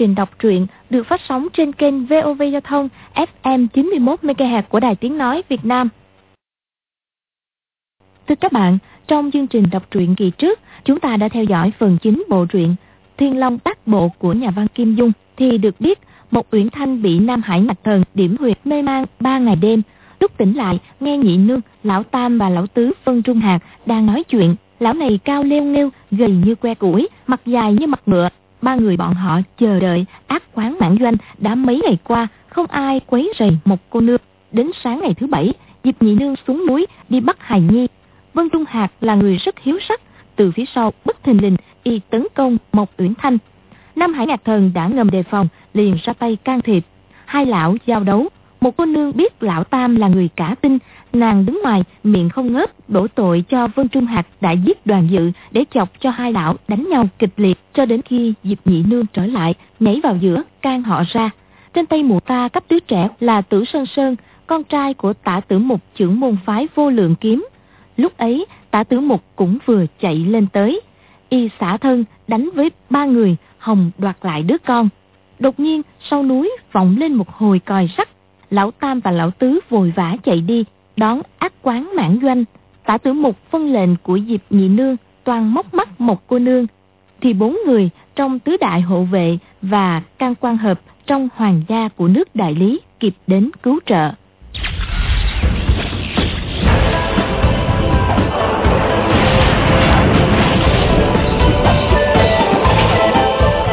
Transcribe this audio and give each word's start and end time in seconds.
trình 0.00 0.14
đọc 0.14 0.38
truyện 0.38 0.66
được 0.90 1.06
phát 1.06 1.20
sóng 1.28 1.48
trên 1.52 1.72
kênh 1.72 2.06
VOV 2.06 2.42
Giao 2.52 2.60
thông 2.60 2.88
FM 3.14 3.66
91 3.66 4.20
MHz 4.22 4.62
của 4.62 4.80
Đài 4.80 4.94
Tiếng 4.94 5.18
nói 5.18 5.42
Việt 5.48 5.64
Nam. 5.64 5.88
Thưa 8.28 8.34
các 8.34 8.52
bạn, 8.52 8.78
trong 9.06 9.30
chương 9.30 9.46
trình 9.46 9.64
đọc 9.72 9.90
truyện 9.90 10.14
kỳ 10.14 10.30
trước, 10.30 10.60
chúng 10.84 11.00
ta 11.00 11.16
đã 11.16 11.28
theo 11.28 11.44
dõi 11.44 11.72
phần 11.78 11.98
chính 12.02 12.24
bộ 12.28 12.46
truyện 12.46 12.74
Thiên 13.16 13.38
Long 13.38 13.58
Bát 13.64 13.86
bộ 13.86 14.08
của 14.18 14.32
nhà 14.32 14.50
văn 14.50 14.66
Kim 14.74 14.94
Dung 14.94 15.12
thì 15.36 15.58
được 15.58 15.80
biết 15.80 15.98
một 16.30 16.46
Uyển 16.54 16.70
Thanh 16.70 17.02
bị 17.02 17.18
Nam 17.18 17.42
Hải 17.42 17.60
Mạch 17.60 17.84
Thần 17.84 18.02
điểm 18.14 18.36
huyệt 18.40 18.58
mê 18.64 18.82
man 18.82 19.04
ba 19.20 19.38
ngày 19.38 19.56
đêm. 19.56 19.82
Lúc 20.20 20.38
tỉnh 20.38 20.52
lại, 20.56 20.78
nghe 21.00 21.16
nhị 21.16 21.36
nương, 21.36 21.60
lão 21.82 22.02
tam 22.02 22.38
và 22.38 22.48
lão 22.48 22.66
tứ 22.66 22.92
phân 23.04 23.22
trung 23.22 23.40
hạt 23.40 23.58
đang 23.86 24.06
nói 24.06 24.24
chuyện. 24.24 24.56
Lão 24.78 24.94
này 24.94 25.18
cao 25.24 25.44
leo 25.44 25.62
nghêu, 25.62 25.90
gầy 26.10 26.30
như 26.30 26.54
que 26.54 26.74
củi, 26.74 27.08
mặt 27.26 27.40
dài 27.46 27.72
như 27.74 27.86
mặt 27.86 28.00
ngựa. 28.06 28.28
Ba 28.62 28.74
người 28.74 28.96
bọn 28.96 29.14
họ 29.14 29.40
chờ 29.58 29.80
đợi 29.80 30.06
ác 30.26 30.42
quán 30.54 30.76
mãn 30.80 30.96
doanh 31.00 31.14
đã 31.38 31.54
mấy 31.54 31.80
ngày 31.84 31.98
qua, 32.04 32.28
không 32.48 32.66
ai 32.66 33.00
quấy 33.06 33.32
rầy 33.38 33.58
một 33.64 33.80
cô 33.90 34.00
nương. 34.00 34.20
Đến 34.52 34.70
sáng 34.84 35.00
ngày 35.00 35.14
thứ 35.14 35.26
bảy, 35.26 35.52
Diệp 35.84 36.02
nhị 36.02 36.14
nương 36.14 36.34
xuống 36.46 36.66
núi 36.66 36.86
đi 37.08 37.20
bắt 37.20 37.36
hài 37.40 37.60
nhi. 37.60 37.86
Vân 38.34 38.48
Trung 38.50 38.64
Hạc 38.68 38.92
là 39.00 39.14
người 39.14 39.36
rất 39.36 39.54
hiếu 39.60 39.78
sắc, 39.88 40.00
từ 40.36 40.52
phía 40.52 40.64
sau 40.74 40.92
bất 41.04 41.22
thình 41.22 41.42
lình 41.42 41.56
y 41.82 42.00
tấn 42.10 42.26
công 42.34 42.56
Mộc 42.72 42.90
Uyển 42.98 43.14
Thanh. 43.14 43.38
Nam 43.96 44.12
Hải 44.12 44.26
Ngạc 44.26 44.44
Thần 44.44 44.70
đã 44.74 44.86
ngầm 44.86 45.10
đề 45.10 45.22
phòng, 45.22 45.48
liền 45.74 45.96
ra 46.04 46.12
tay 46.12 46.36
can 46.36 46.60
thiệp. 46.60 46.86
Hai 47.24 47.46
lão 47.46 47.76
giao 47.86 48.04
đấu, 48.04 48.28
một 48.60 48.76
cô 48.76 48.86
nương 48.86 49.16
biết 49.16 49.42
lão 49.42 49.64
Tam 49.64 49.96
là 49.96 50.08
người 50.08 50.28
cả 50.36 50.54
tin, 50.60 50.78
nàng 51.12 51.46
đứng 51.46 51.60
ngoài 51.62 51.84
miệng 52.04 52.28
không 52.28 52.52
ngớt 52.52 52.88
đổ 52.88 53.06
tội 53.14 53.44
cho 53.48 53.68
Vân 53.74 53.88
Trung 53.88 54.06
Hạc 54.06 54.26
đã 54.40 54.52
giết 54.52 54.86
đoàn 54.86 55.08
dự 55.10 55.30
để 55.50 55.64
chọc 55.74 56.00
cho 56.00 56.10
hai 56.10 56.32
lão 56.32 56.56
đánh 56.68 56.88
nhau 56.88 57.08
kịch 57.18 57.32
liệt 57.36 57.58
cho 57.74 57.86
đến 57.86 58.02
khi 58.02 58.34
Diệp 58.44 58.58
Nhị 58.64 58.82
Nương 58.82 59.06
trở 59.06 59.26
lại 59.26 59.54
nhảy 59.80 60.00
vào 60.02 60.16
giữa 60.16 60.42
can 60.62 60.82
họ 60.82 61.02
ra. 61.08 61.30
Trên 61.74 61.86
tay 61.86 62.02
mụ 62.02 62.20
ta 62.20 62.48
cấp 62.48 62.64
đứa 62.68 62.78
trẻ 62.78 63.08
là 63.20 63.42
Tử 63.42 63.64
Sơn 63.64 63.86
Sơn, 63.86 64.16
con 64.46 64.64
trai 64.64 64.94
của 64.94 65.12
tả 65.12 65.40
tử 65.40 65.58
mục 65.58 65.80
trưởng 65.94 66.20
môn 66.20 66.36
phái 66.46 66.68
vô 66.74 66.90
lượng 66.90 67.14
kiếm. 67.20 67.46
Lúc 67.96 68.16
ấy 68.16 68.46
tả 68.70 68.84
tử 68.84 69.00
mục 69.00 69.22
cũng 69.36 69.58
vừa 69.66 69.84
chạy 70.00 70.16
lên 70.16 70.46
tới. 70.46 70.80
Y 71.28 71.48
xả 71.60 71.76
thân 71.76 72.04
đánh 72.28 72.50
với 72.54 72.70
ba 72.90 73.04
người 73.04 73.36
Hồng 73.58 73.90
đoạt 73.98 74.16
lại 74.22 74.42
đứa 74.42 74.58
con. 74.58 74.88
Đột 75.38 75.60
nhiên 75.60 75.82
sau 76.10 76.22
núi 76.22 76.50
vọng 76.72 76.96
lên 76.98 77.14
một 77.14 77.28
hồi 77.30 77.58
còi 77.58 77.88
sắt. 77.96 78.08
Lão 78.50 78.70
Tam 78.70 79.00
và 79.00 79.10
Lão 79.10 79.30
Tứ 79.30 79.60
vội 79.68 79.92
vã 79.96 80.16
chạy 80.24 80.40
đi 80.40 80.64
đón 81.00 81.22
ác 81.38 81.52
quán 81.62 81.90
mãn 81.96 82.18
doanh. 82.22 82.44
Tả 82.86 82.98
tử 82.98 83.12
mục 83.12 83.36
phân 83.50 83.72
lệnh 83.72 83.96
của 83.96 84.18
Diệp 84.28 84.40
Nhị 84.50 84.68
Nương 84.68 84.96
toàn 85.24 85.54
móc 85.54 85.74
mắt 85.74 86.00
một 86.00 86.26
cô 86.26 86.38
nương. 86.38 86.66
Thì 87.20 87.32
bốn 87.32 87.58
người 87.66 87.90
trong 88.16 88.38
tứ 88.38 88.56
đại 88.60 88.80
hộ 88.80 89.02
vệ 89.02 89.38
và 89.62 90.02
can 90.18 90.34
quan 90.40 90.56
hợp 90.56 90.80
trong 91.06 91.28
hoàng 91.34 91.62
gia 91.68 91.88
của 91.88 92.08
nước 92.08 92.36
đại 92.36 92.54
lý 92.54 92.80
kịp 93.00 93.14
đến 93.26 93.50
cứu 93.62 93.78
trợ. 93.86 94.10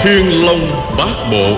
Thiên 0.04 0.46
Long 0.46 0.96
Bát 0.98 1.30
Bộ 1.32 1.56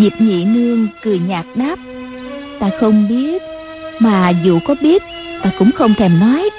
Diệp 0.00 0.20
nhị 0.20 0.44
nương 0.44 0.88
cười 1.02 1.18
nhạt 1.18 1.46
đáp 1.54 1.76
Ta 2.58 2.70
không 2.80 3.08
biết 3.08 3.42
Mà 3.98 4.30
dù 4.44 4.58
có 4.66 4.74
biết 4.82 5.02
Ta 5.42 5.50
cũng 5.58 5.70
không 5.72 5.94
thèm 5.94 6.20
nói. 6.20 6.50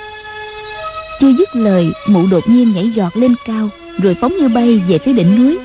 Chưa 1.22 1.32
dứt 1.38 1.56
lời 1.56 1.92
Mụ 2.08 2.28
đột 2.28 2.50
nhiên 2.50 2.74
nhảy 2.74 2.92
giọt 2.96 3.18
lên 3.18 3.36
cao 3.46 3.70
Rồi 3.98 4.16
phóng 4.22 4.38
như 4.38 4.48
bay 4.48 4.82
về 4.88 4.98
phía 4.98 5.14
đỉnh 5.14 5.36
núi. 5.36 5.58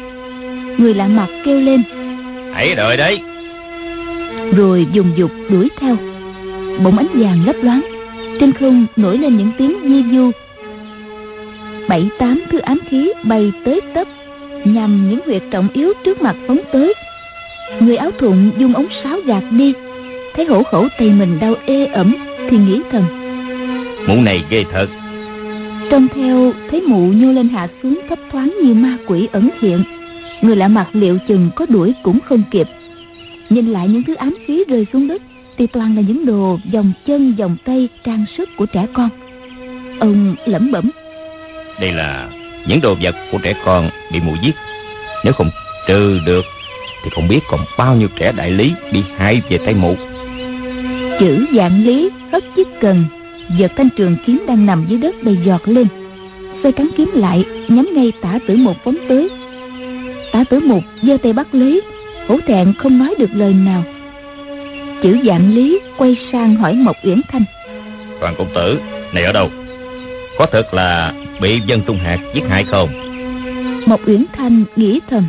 Người 0.78 0.94
lạ 0.94 1.08
mặt 1.08 1.28
kêu 1.44 1.60
lên 1.60 1.82
Hãy 2.52 2.74
đợi 2.74 2.96
đấy. 2.96 3.20
Rồi 4.56 4.86
dùng 4.92 5.10
dục 5.16 5.30
đuổi 5.48 5.68
theo. 5.80 5.96
Bỗng 6.84 6.98
ánh 6.98 7.06
vàng 7.14 7.46
lấp 7.46 7.56
loáng 7.62 7.82
trên 8.40 8.52
không 8.52 8.86
nổi 8.96 9.18
lên 9.18 9.36
những 9.36 9.50
tiếng 9.58 9.76
di 9.84 10.16
du. 10.16 10.30
Bảy 11.88 12.08
tám 12.18 12.40
thứ 12.50 12.58
ám 12.58 12.78
khí 12.88 13.12
bay 13.22 13.52
tới 13.64 13.80
tấp 13.94 14.08
nhằm 14.64 15.10
những 15.10 15.20
huyệt 15.26 15.42
trọng 15.50 15.68
yếu 15.74 15.92
trước 16.04 16.22
mặt 16.22 16.36
phóng 16.46 16.58
tới 16.72 16.94
người 17.80 17.96
áo 17.96 18.10
thụng 18.18 18.50
dung 18.58 18.74
ống 18.74 18.86
sáo 19.04 19.20
gạt 19.26 19.42
đi. 19.50 19.72
Thấy 20.34 20.44
hổ 20.44 20.62
khẩu 20.62 20.88
tay 20.98 21.10
mình 21.10 21.38
đau 21.40 21.54
ê 21.66 21.86
ẩm 21.86 22.16
thì 22.50 22.56
nghĩ 22.56 22.80
thầm. 22.92 23.04
Mụ 24.06 24.20
này 24.20 24.44
ghê 24.50 24.64
thật. 24.72 24.86
Trông 25.90 26.08
theo 26.14 26.52
thấy 26.70 26.80
mụ 26.80 27.06
nhô 27.06 27.32
lên 27.32 27.48
hạ 27.48 27.68
xuống 27.82 28.00
thấp 28.08 28.18
thoáng 28.32 28.54
như 28.64 28.74
ma 28.74 28.96
quỷ 29.06 29.28
ẩn 29.32 29.50
hiện. 29.60 29.84
Người 30.42 30.56
lạ 30.56 30.68
mặt 30.68 30.86
liệu 30.92 31.18
chừng 31.28 31.50
có 31.56 31.66
đuổi 31.68 31.94
cũng 32.02 32.18
không 32.28 32.42
kịp. 32.50 32.68
Nhìn 33.50 33.72
lại 33.72 33.88
những 33.88 34.02
thứ 34.02 34.14
ám 34.14 34.34
khí 34.46 34.64
rơi 34.68 34.86
xuống 34.92 35.08
đất 35.08 35.22
thì 35.58 35.66
toàn 35.66 35.96
là 35.96 36.02
những 36.08 36.26
đồ 36.26 36.58
vòng 36.72 36.92
chân 37.06 37.34
vòng 37.38 37.56
tay 37.64 37.88
trang 38.04 38.24
sức 38.38 38.48
của 38.56 38.66
trẻ 38.66 38.86
con. 38.92 39.08
Ông 40.00 40.34
lẩm 40.44 40.72
bẩm. 40.72 40.90
Đây 41.80 41.92
là 41.92 42.28
những 42.66 42.80
đồ 42.80 42.94
vật 43.02 43.14
của 43.32 43.38
trẻ 43.42 43.54
con 43.64 43.90
bị 44.12 44.20
mụ 44.20 44.32
giết. 44.42 44.54
Nếu 45.24 45.32
không 45.32 45.50
trừ 45.88 46.20
được 46.26 46.44
thì 47.04 47.10
không 47.14 47.28
biết 47.28 47.40
còn 47.48 47.60
bao 47.78 47.96
nhiêu 47.96 48.08
trẻ 48.16 48.32
đại 48.36 48.50
lý 48.50 48.72
bị 48.92 49.02
hại 49.16 49.42
về 49.48 49.58
tay 49.58 49.74
mụ 49.74 49.96
chữ 51.20 51.46
dạng 51.56 51.84
lý 51.84 52.10
hất 52.32 52.44
chiếc 52.56 52.68
cần 52.80 53.04
giật 53.58 53.72
thanh 53.76 53.88
trường 53.96 54.16
kiếm 54.26 54.44
đang 54.46 54.66
nằm 54.66 54.84
dưới 54.88 54.98
đất 54.98 55.22
đầy 55.22 55.36
giọt 55.44 55.68
lên. 55.68 55.86
Xoay 56.62 56.72
cắn 56.72 56.88
kiếm 56.96 57.10
lại 57.14 57.44
nhắm 57.68 57.88
ngay 57.94 58.12
tả 58.20 58.38
tử 58.46 58.56
một 58.56 58.76
phóng 58.84 58.96
tới 59.08 59.28
tả 60.32 60.44
tử 60.50 60.60
một 60.60 60.80
giơ 61.02 61.16
tay 61.22 61.32
bắt 61.32 61.46
lấy 61.52 61.82
hổ 62.28 62.38
thẹn 62.46 62.72
không 62.78 62.98
nói 62.98 63.14
được 63.18 63.30
lời 63.34 63.54
nào. 63.54 63.84
Chữ 65.02 65.18
dạng 65.26 65.54
lý 65.54 65.80
quay 65.96 66.16
sang 66.32 66.54
hỏi 66.56 66.74
mộc 66.74 66.96
uyển 67.04 67.20
thanh. 67.28 67.44
Hoàng 68.20 68.34
công 68.38 68.48
tử 68.54 68.80
này 69.12 69.24
ở 69.24 69.32
đâu? 69.32 69.48
Có 70.38 70.46
thật 70.52 70.74
là 70.74 71.12
bị 71.40 71.60
dân 71.66 71.82
trung 71.86 71.98
hạt 71.98 72.18
giết 72.34 72.44
hại 72.48 72.64
không? 72.64 72.88
Mộc 73.86 74.00
uyển 74.06 74.24
thanh 74.32 74.64
nghĩ 74.76 75.00
thầm 75.10 75.24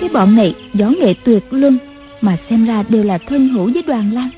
cái 0.00 0.08
bọn 0.08 0.36
này 0.36 0.54
võ 0.74 0.86
nghệ 0.86 1.14
tuyệt 1.24 1.44
luân, 1.50 1.78
mà 2.20 2.36
xem 2.50 2.66
ra 2.66 2.84
đều 2.88 3.02
là 3.02 3.18
thân 3.18 3.48
hữu 3.48 3.70
với 3.72 3.82
đoàn 3.82 4.12
lan. 4.14 4.28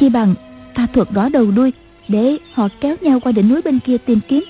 Chi 0.00 0.08
bằng, 0.08 0.34
ta 0.74 0.86
thuật 0.92 1.08
rõ 1.10 1.28
đầu 1.28 1.50
đuôi, 1.50 1.72
để 2.08 2.36
họ 2.54 2.68
kéo 2.80 2.96
nhau 3.00 3.20
qua 3.20 3.32
đỉnh 3.32 3.48
núi 3.48 3.62
bên 3.62 3.78
kia 3.78 3.96
tìm 3.98 4.20
kiếm. 4.28 4.44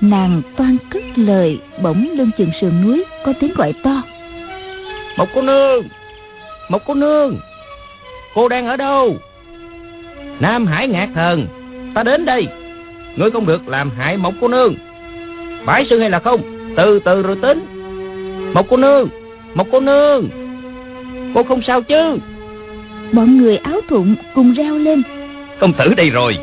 Nàng 0.00 0.42
toan 0.56 0.76
cất 0.90 1.02
lời, 1.16 1.58
bỗng 1.82 2.10
lưng 2.14 2.30
chừng 2.38 2.50
sườn 2.60 2.82
núi, 2.82 3.04
có 3.24 3.32
tiếng 3.40 3.54
gọi 3.54 3.72
to. 3.82 4.02
Một 5.16 5.28
cô 5.34 5.42
nương! 5.42 5.82
Một 6.68 6.82
cô 6.86 6.94
nương! 6.94 7.38
Cô 8.34 8.48
đang 8.48 8.66
ở 8.66 8.76
đâu? 8.76 9.16
Nam 10.40 10.66
Hải 10.66 10.88
ngạc 10.88 11.08
thần, 11.14 11.46
Ta 11.96 12.02
đến 12.02 12.24
đây. 12.24 12.48
Ngươi 13.16 13.30
không 13.30 13.46
được 13.46 13.68
làm 13.68 13.90
hại 13.90 14.16
một 14.16 14.34
cô 14.40 14.48
nương. 14.48 14.74
Phải 15.64 15.86
sư 15.90 15.98
hay 15.98 16.10
là 16.10 16.18
không? 16.18 16.40
Từ 16.76 16.98
từ 16.98 17.22
rồi 17.22 17.36
tính. 17.42 17.75
Một 18.54 18.66
cô 18.68 18.76
nương 18.76 19.08
Một 19.54 19.66
cô 19.72 19.80
nương. 19.80 20.28
Cô 21.34 21.42
không 21.42 21.62
sao 21.66 21.82
chứ? 21.82 22.18
Bọn 23.12 23.38
người 23.38 23.56
áo 23.56 23.80
thụng 23.88 24.14
cùng 24.34 24.52
reo 24.52 24.78
lên. 24.78 25.02
Công 25.60 25.72
tử 25.72 25.94
đây 25.94 26.10
rồi. 26.10 26.38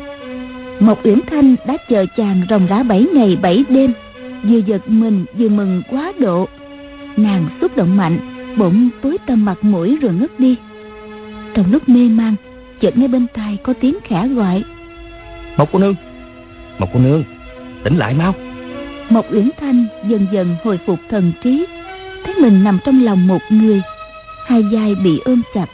Mộc 0.80 1.06
Uyển 1.06 1.20
Thanh 1.26 1.56
đã 1.66 1.76
chờ 1.88 2.06
chàng 2.16 2.42
ròng 2.50 2.66
rã 2.66 2.82
bảy 2.82 3.06
ngày 3.14 3.36
bảy 3.42 3.64
đêm. 3.68 3.92
Vừa 4.42 4.58
giật 4.58 4.88
mình 4.88 5.24
vừa 5.38 5.48
mừng 5.48 5.82
quá 5.90 6.12
độ. 6.18 6.48
Nàng 7.16 7.46
xúc 7.60 7.76
động 7.76 7.96
mạnh 7.96 8.18
Bỗng 8.56 8.88
tối 9.02 9.18
tăm 9.26 9.44
mặt 9.44 9.58
mũi 9.62 9.98
rồi 10.00 10.12
ngất 10.12 10.40
đi. 10.40 10.56
Trong 11.54 11.72
lúc 11.72 11.88
mê 11.88 12.08
man 12.08 12.34
chợt 12.80 12.96
nghe 12.96 13.08
bên 13.08 13.26
tai 13.34 13.58
có 13.62 13.72
tiếng 13.80 13.98
khẽ 14.04 14.28
gọi. 14.28 14.64
Một 15.56 15.68
cô 15.72 15.78
nương 15.78 15.94
một 16.78 16.88
cô 16.92 17.00
nương 17.00 17.24
tỉnh 17.84 17.96
lại 17.96 18.14
mau. 18.14 18.34
Một 19.10 19.26
uyển 19.30 19.50
thanh 19.60 19.86
dần 20.08 20.26
dần 20.32 20.56
hồi 20.64 20.78
phục 20.86 20.98
thần 21.10 21.32
trí 21.42 21.66
thấy 22.24 22.34
mình 22.40 22.64
nằm 22.64 22.78
trong 22.84 23.04
lòng 23.04 23.26
một 23.26 23.42
người. 23.50 23.82
Hai 24.46 24.62
vai 24.62 24.94
bị 25.04 25.20
ôm 25.24 25.42
chặt 25.54 25.66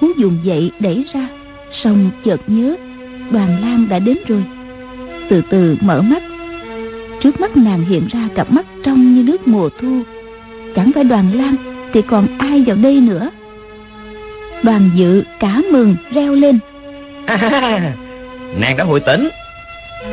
muốn 0.00 0.12
dùng 0.16 0.38
dậy 0.42 0.72
đẩy 0.80 1.04
ra 1.14 1.28
xong 1.82 2.10
chợt 2.24 2.40
nhớ 2.46 2.76
đoàn 3.30 3.60
lan 3.60 3.88
đã 3.88 3.98
đến 3.98 4.18
rồi. 4.26 4.44
Từ 5.28 5.42
từ 5.50 5.76
mở 5.80 6.02
mắt. 6.02 6.22
Trước 7.22 7.40
mắt 7.40 7.56
nàng 7.56 7.84
hiện 7.84 8.08
ra 8.10 8.28
cặp 8.34 8.52
mắt 8.52 8.66
trong 8.84 9.14
như 9.14 9.22
nước 9.22 9.48
mùa 9.48 9.68
thu. 9.80 10.02
Chẳng 10.76 10.90
phải 10.94 11.04
đoàn 11.04 11.32
lan 11.34 11.56
thì 11.92 12.02
còn 12.02 12.26
ai 12.38 12.62
vào 12.66 12.76
đây 12.76 13.00
nữa. 13.00 13.30
Đoàn 14.62 14.90
dự 14.94 15.22
cả 15.40 15.62
mừng 15.72 15.96
reo 16.12 16.34
lên. 16.34 16.58
À, 17.26 17.94
nàng 18.58 18.76
đã 18.76 18.84
hồi 18.84 19.00
tỉnh. 19.00 19.28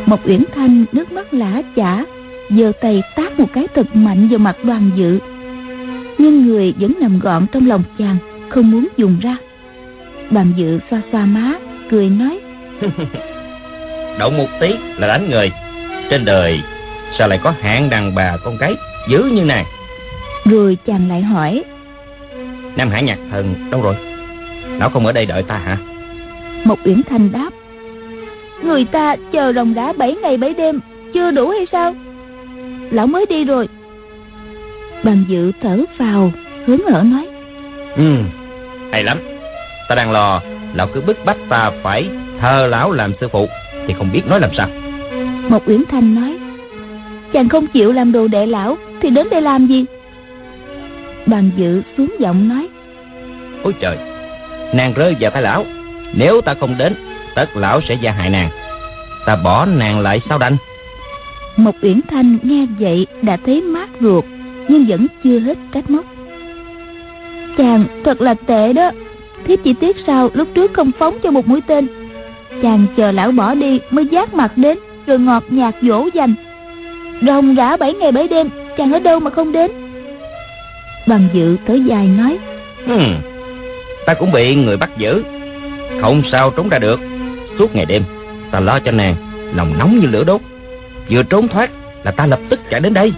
Một 0.06 0.20
uyển 0.24 0.44
thanh 0.56 0.86
nước 0.92 1.12
mắt 1.12 1.34
lã 1.34 1.62
chả 1.76 2.04
giơ 2.50 2.72
tay 2.82 3.04
tát 3.16 3.40
một 3.40 3.48
cái 3.54 3.68
thật 3.76 3.96
mạnh 3.96 4.28
vào 4.28 4.40
mặt 4.40 4.56
đoàn 4.64 4.90
dự 4.96 5.20
nhưng 6.18 6.48
người 6.48 6.74
vẫn 6.80 6.94
nằm 7.00 7.20
gọn 7.20 7.46
trong 7.52 7.68
lòng 7.68 7.84
chàng 7.98 8.18
không 8.50 8.72
muốn 8.72 8.88
dùng 8.98 9.20
ra. 9.22 9.38
Đoàn 10.32 10.54
dự 10.56 10.80
xoa 10.90 11.02
xoa 11.12 11.26
má 11.26 11.54
cười 11.90 12.10
nói 12.10 12.40
Động 14.20 14.38
một 14.38 14.48
tí 14.60 14.76
là 14.98 15.08
đánh 15.08 15.30
người. 15.30 15.52
Trên 16.10 16.26
đời 16.26 16.60
sao 17.18 17.28
lại 17.28 17.40
có 17.44 17.54
hạng 17.62 17.90
đàn 17.90 18.16
bà 18.16 18.38
con 18.38 18.58
gái 18.58 18.74
dữ 19.10 19.24
như 19.24 19.44
này? 19.44 19.66
Rồi 20.46 20.78
chàng 20.86 21.10
lại 21.10 21.22
hỏi 21.22 21.64
Nam 22.76 22.90
Hải 22.90 23.04
Nhạc 23.04 23.18
Thần 23.32 23.56
đâu 23.72 23.82
rồi? 23.82 23.96
Lão 24.80 24.90
không 24.90 25.06
ở 25.06 25.12
đây 25.12 25.26
đợi 25.26 25.44
ta 25.44 25.58
hả? 25.58 25.78
Một 26.64 26.80
Uyển 26.86 27.02
Thanh 27.10 27.32
đáp 27.32 27.50
Người 28.64 28.86
ta 28.86 29.16
chờ 29.32 29.54
rồng 29.54 29.74
đã 29.74 29.94
7 29.94 30.16
ngày 30.16 30.38
7 30.38 30.54
đêm 30.54 30.80
Chưa 31.14 31.32
đủ 31.32 31.50
hay 31.50 31.66
sao? 31.72 31.96
Lão 32.92 33.08
mới 33.08 33.26
đi 33.30 33.44
rồi 33.44 33.68
Bàn 35.06 35.26
dự 35.28 35.52
thở 35.62 35.80
vào 35.98 36.32
Hướng 36.66 36.88
hở 36.88 37.04
nói. 37.04 37.28
Ừ 37.96 38.16
hay 38.92 39.04
lắm. 39.04 39.20
Ta 39.90 39.96
đang 39.96 40.12
lo 40.12 40.42
Lão 40.74 40.88
cứ 40.88 41.02
bức 41.02 41.26
bách 41.26 41.38
ta 41.50 41.72
phải 41.84 42.10
thờ 42.40 42.68
lão 42.68 42.92
làm 42.92 43.14
sư 43.22 43.28
phụ 43.32 43.48
Thì 43.88 43.94
không 43.98 44.12
biết 44.12 44.22
nói 44.28 44.40
làm 44.40 44.50
sao. 44.58 44.68
Một 45.50 45.64
Uyển 45.66 45.84
Thanh 45.92 46.16
nói 46.16 46.38
Chàng 47.34 47.50
không 47.50 47.68
chịu 47.68 47.92
làm 47.92 48.12
đồ 48.12 48.28
đệ 48.28 48.46
lão 48.46 48.78
Thì 49.02 49.10
đến 49.10 49.28
đây 49.32 49.42
làm 49.42 49.68
gì? 49.68 49.86
Bàn 51.26 51.52
dự 51.56 51.82
xuống 51.98 52.16
giọng 52.20 52.50
nói 52.50 52.68
Ôi 53.64 53.74
trời 53.80 53.98
Nàng 54.74 54.94
rơi 54.94 55.16
vào 55.20 55.32
tay 55.32 55.42
lão. 55.42 55.66
Nếu 56.14 56.42
ta 56.42 56.54
không 56.60 56.78
đến 56.78 56.96
Tất 57.36 57.56
lão 57.56 57.82
sẽ 57.82 57.98
gia 58.02 58.12
hại 58.12 58.30
nàng. 58.30 58.50
Ta 59.26 59.36
bỏ 59.36 59.66
nàng 59.66 60.00
lại 60.00 60.22
sao 60.30 60.38
đành. 60.38 60.58
Một 61.58 61.76
Uyển 61.82 62.02
Thanh 62.10 62.38
nghe 62.44 62.66
vậy 62.80 63.08
Đã 63.22 63.38
thấy 63.46 63.62
mát 63.62 63.90
ruột 64.02 64.26
Nhưng 64.68 64.86
vẫn 64.86 65.08
chưa 65.24 65.40
hết 65.40 65.58
trách 65.74 65.90
móc. 65.90 66.06
Chàng 67.58 67.86
thật 68.04 68.22
là 68.22 68.34
tệ 68.34 68.74
đó. 68.74 68.92
Thiếp 69.48 69.60
chỉ 69.64 69.74
tiếc 69.74 69.96
sao 70.08 70.30
lúc 70.34 70.48
trước 70.54 70.74
không 70.74 70.92
phóng 71.00 71.18
cho 71.24 71.32
một 71.32 71.48
mũi 71.48 71.62
tên. 71.68 71.88
Chàng 72.62 72.86
chờ 72.98 73.12
lão 73.12 73.32
bỏ 73.32 73.54
đi 73.54 73.80
Mới 73.92 74.06
giác 74.06 74.34
mặt 74.34 74.52
đến 74.56 74.78
Rồi 75.08 75.20
ngọt 75.20 75.44
nhạt 75.50 75.76
dỗ 75.82 76.08
dành. 76.14 76.34
Rồng 77.22 77.56
rã 77.56 77.78
bảy 77.78 77.94
ngày 77.94 78.12
bảy 78.12 78.28
đêm 78.28 78.50
Chàng 78.78 78.94
ở 78.94 79.00
đâu 79.00 79.20
mà 79.20 79.30
không 79.30 79.52
đến? 79.52 79.72
Bằng 81.08 81.28
dự 81.34 81.58
tới 81.68 81.82
dài 81.84 82.08
nói 82.08 82.38
hmm, 82.86 83.16
Ta 84.06 84.14
cũng 84.14 84.32
bị 84.32 84.56
người 84.56 84.78
bắt 84.78 84.90
giữ. 84.98 85.24
Không 86.02 86.22
sao 86.32 86.50
trốn 86.50 86.70
ra 86.70 86.80
được. 86.80 87.00
Suốt 87.60 87.76
ngày 87.76 87.86
đêm 87.86 88.04
Ta 88.52 88.60
lo 88.60 88.80
cho 88.80 88.92
nàng 88.92 89.16
Lòng 89.56 89.78
nóng 89.80 90.00
như 90.00 90.08
lửa 90.08 90.24
đốt. 90.24 90.42
Vừa 91.10 91.24
trốn 91.24 91.48
thoát 91.48 91.70
là 92.04 92.12
ta 92.12 92.26
lập 92.26 92.40
tức 92.50 92.60
chạy 92.70 92.80
đến 92.80 92.94
đây. 92.94 93.14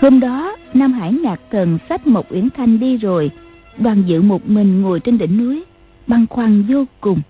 Hôm 0.00 0.20
đó 0.20 0.55
Nam 0.76 0.92
Hải 0.92 1.12
ngạc 1.12 1.40
thần 1.50 1.78
sách 1.88 2.06
một 2.06 2.32
Uyển 2.32 2.48
Thanh 2.56 2.80
đi 2.80 2.96
rồi, 2.96 3.30
Đoàn 3.78 4.02
dự 4.06 4.22
một 4.22 4.48
mình 4.48 4.82
ngồi 4.82 5.00
trên 5.00 5.18
đỉnh 5.18 5.38
núi, 5.38 5.64
Băn 6.06 6.26
khoăn 6.30 6.62
vô 6.68 6.84
cùng. 7.00 7.20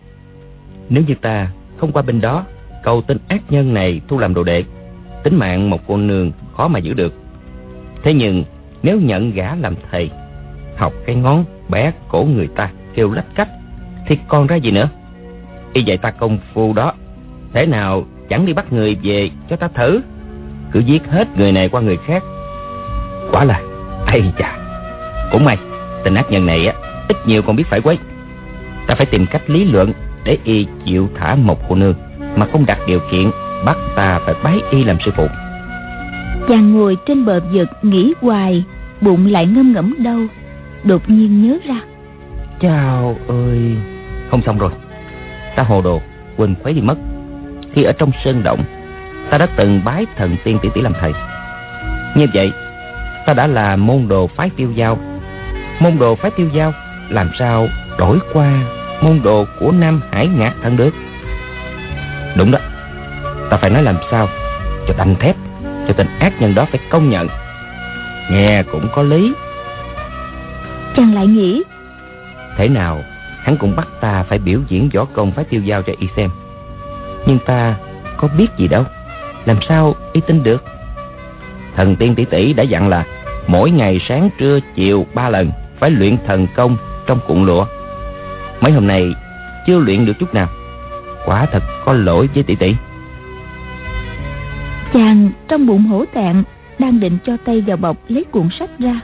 Nếu 0.88 1.04
như 1.06 1.14
ta 1.14 1.50
không 1.76 1.92
qua 1.92 2.02
bên 2.02 2.20
đó, 2.20 2.44
Cầu 2.82 3.02
tên 3.02 3.18
ác 3.28 3.42
nhân 3.50 3.74
này 3.74 4.00
thu 4.08 4.18
làm 4.18 4.34
đồ 4.34 4.44
đệ, 4.44 4.64
Tính 5.24 5.36
mạng 5.36 5.70
một 5.70 5.80
cô 5.86 5.96
nương 5.96 6.32
khó 6.56 6.68
mà 6.68 6.78
giữ 6.78 6.94
được. 6.94 7.14
Thế 8.02 8.14
nhưng, 8.14 8.44
nếu 8.82 9.00
nhận 9.00 9.30
gã 9.30 9.54
làm 9.54 9.74
thầy, 9.90 10.10
Học 10.76 10.92
cái 11.06 11.16
ngón 11.16 11.44
bé 11.68 11.92
cổ 12.08 12.24
người 12.34 12.48
ta 12.56 12.70
kêu 12.94 13.12
lách 13.12 13.34
cách, 13.34 13.48
Thì 14.06 14.18
còn 14.28 14.46
ra 14.46 14.56
gì 14.56 14.70
nữa? 14.70 14.88
Y 15.72 15.82
dạy 15.82 15.96
ta 15.96 16.10
công 16.10 16.38
phu 16.52 16.72
đó, 16.72 16.92
Thế 17.52 17.66
nào 17.66 18.06
chẳng 18.28 18.46
đi 18.46 18.52
bắt 18.52 18.72
người 18.72 18.96
về 19.02 19.30
cho 19.50 19.56
ta 19.56 19.68
thử? 19.68 20.00
Cứ 20.72 20.80
giết 20.80 21.02
hết 21.06 21.38
người 21.38 21.52
này 21.52 21.68
qua 21.68 21.80
người 21.80 21.96
khác 22.06 22.22
Quả 23.32 23.44
là 23.44 23.60
Ây 24.06 24.32
chà. 24.38 24.58
Cũng 25.32 25.44
may 25.44 25.58
Tên 26.04 26.14
ác 26.14 26.30
nhân 26.30 26.46
này 26.46 26.66
á 26.66 26.74
Ít 27.08 27.16
nhiều 27.26 27.42
còn 27.42 27.56
biết 27.56 27.64
phải 27.70 27.80
quấy. 27.80 27.98
Ta 28.86 28.94
phải 28.94 29.06
tìm 29.06 29.26
cách 29.26 29.50
lý 29.50 29.64
luận 29.64 29.92
Để 30.24 30.38
y 30.44 30.66
chịu 30.84 31.08
thả 31.18 31.34
một 31.34 31.68
cô 31.68 31.74
nương 31.74 31.94
Mà 32.36 32.46
không 32.52 32.66
đặt 32.66 32.78
điều 32.86 33.00
kiện 33.10 33.30
Bắt 33.64 33.76
ta 33.96 34.20
phải 34.24 34.34
bái 34.44 34.58
y 34.70 34.84
làm 34.84 34.96
sư 35.04 35.10
phụ. 35.16 35.26
Chàng 36.48 36.72
ngồi 36.72 36.96
trên 37.06 37.24
bờ 37.24 37.40
vực 37.52 37.68
nghĩ 37.82 38.14
hoài 38.20 38.64
Bụng 39.00 39.26
lại 39.26 39.46
ngâm 39.46 39.72
ngẫm 39.72 39.94
đau 39.98 40.20
Đột 40.84 41.10
nhiên 41.10 41.42
nhớ 41.42 41.58
ra. 41.68 41.80
Chào 42.60 43.16
ơi. 43.28 43.76
Không 44.30 44.42
xong 44.42 44.58
rồi. 44.58 44.70
Ta 45.56 45.62
hồ 45.62 45.82
đồ 45.82 46.00
quên 46.36 46.54
khuấy 46.62 46.74
đi 46.74 46.80
mất. 46.80 46.94
Khi 47.72 47.82
ở 47.82 47.92
trong 47.92 48.10
sơn 48.24 48.42
động 48.42 48.64
Ta 49.30 49.38
đã 49.38 49.46
từng 49.56 49.80
bái 49.84 50.06
thần 50.16 50.36
tiên 50.44 50.58
tỷ 50.62 50.68
tỷ 50.74 50.80
làm 50.80 50.92
thầy. 51.00 51.12
Như 52.16 52.26
vậy 52.34 52.50
Ta 53.26 53.34
đã 53.34 53.46
là 53.46 53.76
môn 53.76 54.08
đồ 54.08 54.26
phái 54.26 54.50
tiêu 54.56 54.72
giao. 54.72 54.98
Môn 55.80 55.98
đồ 55.98 56.14
phái 56.14 56.30
tiêu 56.30 56.48
giao 56.52 56.72
Làm 57.08 57.30
sao 57.38 57.68
đổi 57.98 58.18
qua 58.32 58.52
Môn 59.00 59.20
đồ 59.24 59.44
của 59.60 59.72
Nam 59.72 60.00
Hải 60.12 60.26
Ngạc 60.26 60.54
Thần 60.62 60.76
được? 60.76 60.94
Đúng 62.36 62.50
đó. 62.50 62.58
Ta 63.50 63.56
phải 63.56 63.70
nói 63.70 63.82
làm 63.82 63.96
sao 64.10 64.28
Cho 64.88 64.94
đanh 64.98 65.14
thép 65.14 65.36
Cho 65.88 65.94
tên 65.96 66.06
ác 66.18 66.40
nhân 66.40 66.54
đó 66.54 66.66
phải 66.70 66.80
công 66.90 67.10
nhận. 67.10 67.28
Nghe 68.30 68.62
cũng 68.62 68.88
có 68.94 69.02
lý. 69.02 69.32
Chàng 70.96 71.14
lại 71.14 71.26
nghĩ. 71.26 71.62
Thế 72.56 72.68
nào 72.68 73.02
hắn 73.42 73.56
cũng 73.56 73.76
bắt 73.76 73.88
ta 74.00 74.22
phải 74.22 74.38
biểu 74.38 74.60
diễn 74.68 74.88
võ 74.94 75.04
công 75.04 75.32
phái 75.32 75.44
tiêu 75.44 75.62
giao 75.62 75.82
cho 75.82 75.92
y 75.98 76.08
xem. 76.16 76.30
Nhưng 77.26 77.38
ta 77.46 77.74
có 78.16 78.28
biết 78.38 78.46
gì 78.56 78.68
đâu. 78.68 78.84
Làm 79.44 79.58
sao 79.68 79.94
y 80.12 80.20
tin 80.20 80.42
được 80.42 80.64
Thần 81.76 81.96
tiên 81.96 82.14
tỷ 82.14 82.24
tỷ 82.24 82.52
đã 82.52 82.62
dặn 82.62 82.88
là, 82.88 83.04
Mỗi 83.46 83.70
ngày 83.70 84.00
sáng 84.08 84.30
trưa 84.38 84.58
chiều 84.74 85.06
ba 85.14 85.28
lần 85.28 85.50
Phải 85.78 85.90
luyện 85.90 86.16
thần 86.26 86.46
công 86.56 86.76
trong 87.06 87.18
cuộn 87.26 87.46
lụa. 87.46 87.66
Mấy 88.60 88.72
hôm 88.72 88.86
nay 88.86 89.12
chưa 89.66 89.78
luyện 89.78 90.06
được 90.06 90.12
chút 90.18 90.34
nào. 90.34 90.48
Quả 91.26 91.46
thật 91.52 91.62
có 91.84 91.92
lỗi 91.92 92.28
với 92.34 92.42
tỷ 92.42 92.54
tỷ. 92.54 92.74
Chàng 94.92 95.30
trong 95.48 95.66
bụng 95.66 95.82
hổ 95.82 96.04
tạng 96.14 96.42
Đang 96.78 97.00
định 97.00 97.18
cho 97.24 97.36
tay 97.44 97.60
vào 97.60 97.76
bọc 97.76 97.96
lấy 98.08 98.24
cuộn 98.24 98.48
sách 98.58 98.70
ra. 98.78 99.00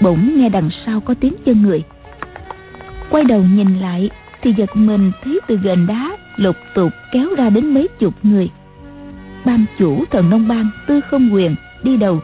Bỗng 0.00 0.32
nghe 0.36 0.48
đằng 0.48 0.70
sau 0.86 1.00
có 1.00 1.14
tiếng 1.20 1.34
chân 1.44 1.62
người. 1.62 1.82
Quay 3.10 3.24
đầu 3.24 3.42
nhìn 3.42 3.78
lại 3.78 4.10
Thì 4.42 4.52
giật 4.56 4.76
mình 4.76 5.12
thấy 5.24 5.40
từ 5.46 5.56
gần 5.56 5.86
đá 5.86 6.16
Lục 6.36 6.56
tục 6.74 6.92
kéo 7.12 7.28
ra 7.36 7.50
đến 7.50 7.74
mấy 7.74 7.88
chục 7.98 8.14
người. 8.22 8.50
Ban 9.44 9.64
chủ 9.78 10.04
thần 10.10 10.30
nông 10.30 10.48
bang 10.48 10.70
Tư 10.86 11.00
không 11.10 11.34
quyền 11.34 11.54
đi 11.82 11.96
đầu. 11.96 12.20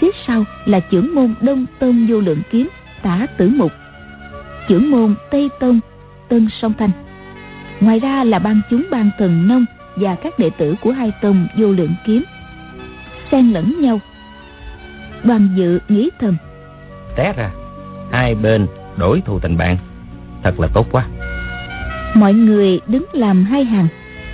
Phía 0.00 0.10
sau 0.26 0.44
là 0.64 0.80
trưởng 0.80 1.14
môn 1.14 1.34
Đông 1.40 1.66
Tôn 1.78 2.06
Vô 2.06 2.20
Lượng 2.20 2.42
Kiếm 2.50 2.68
Tả 3.02 3.26
Tử 3.36 3.48
Mục. 3.48 3.72
Trưởng 4.68 4.90
môn 4.90 5.14
Tây 5.30 5.48
Tôn 5.60 5.80
Tân 6.28 6.48
Song 6.60 6.72
Thanh. 6.78 6.90
Ngoài 7.80 7.98
ra 7.98 8.24
là 8.24 8.38
ban 8.38 8.60
chúng 8.70 8.86
ban 8.90 9.10
thần 9.18 9.48
nông 9.48 9.64
Và 9.96 10.14
các 10.14 10.38
đệ 10.38 10.50
tử 10.50 10.74
của 10.80 10.92
hai 10.92 11.12
tông 11.22 11.46
Vô 11.56 11.72
Lượng 11.72 11.94
Kiếm. 12.06 12.24
Xen 13.30 13.50
lẫn 13.50 13.80
nhau. 13.80 14.00
Đoàn 15.24 15.48
dự 15.56 15.78
nghĩ 15.88 16.10
thầm. 16.18 16.36
Té 17.16 17.32
ra 17.36 17.50
Hai 18.10 18.34
bên 18.34 18.66
đổi 18.96 19.22
thù 19.26 19.38
thành 19.38 19.56
bạn. 19.56 19.76
Thật 20.42 20.60
là 20.60 20.68
tốt 20.74 20.86
quá. 20.92 21.06
Mọi 22.14 22.34
người 22.34 22.80
đứng 22.86 23.06
làm 23.12 23.44
hai 23.44 23.64
hàng 23.64 23.88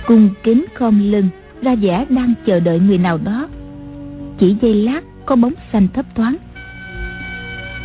Cung 0.07 0.29
kính 0.43 0.65
khom 0.73 1.11
lưng 1.11 1.29
Ra 1.61 1.75
vẻ 1.75 2.05
đang 2.09 2.33
chờ 2.45 2.59
đợi 2.59 2.79
người 2.79 2.97
nào 2.97 3.19
đó 3.23 3.47
Chỉ 4.39 4.55
giây 4.61 4.73
lát 4.73 5.01
có 5.25 5.35
bóng 5.35 5.53
xanh 5.73 5.87
thấp 5.93 6.05
thoáng. 6.15 6.35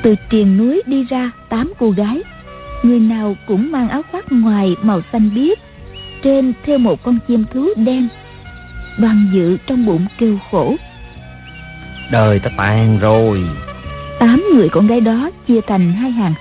Từ 0.03 0.15
triền 0.31 0.57
núi 0.57 0.83
đi 0.87 1.05
ra 1.05 1.31
tám 1.49 1.73
cô 1.79 1.91
gái. 1.91 2.23
Người 2.83 3.01
nào 3.01 3.37
cũng 3.47 3.73
mang 3.73 3.89
áo 3.89 4.03
khoác 4.11 4.33
ngoài 4.33 4.77
màu 4.83 5.01
xanh 5.13 5.31
biếc 5.35 5.59
Trên 6.23 6.53
theo 6.65 6.79
một 6.79 7.03
con 7.03 7.19
chim 7.29 7.45
thú 7.53 7.69
đen 7.77 8.09
Đoàn 8.99 9.27
dự 9.35 9.57
trong 9.67 9.87
bụng 9.87 10.07
kêu 10.19 10.39
khổ. 10.51 10.77
Đời 12.11 12.39
ta 12.39 12.51
tàn 12.57 12.99
rồi. 12.99 13.45
Tám 14.19 14.45
người 14.55 14.69
con 14.69 14.87
gái 14.87 15.01
đó 15.01 15.31
chia 15.49 15.61
thành 15.67 15.93
hai 15.93 16.11
hàng. 16.11 16.35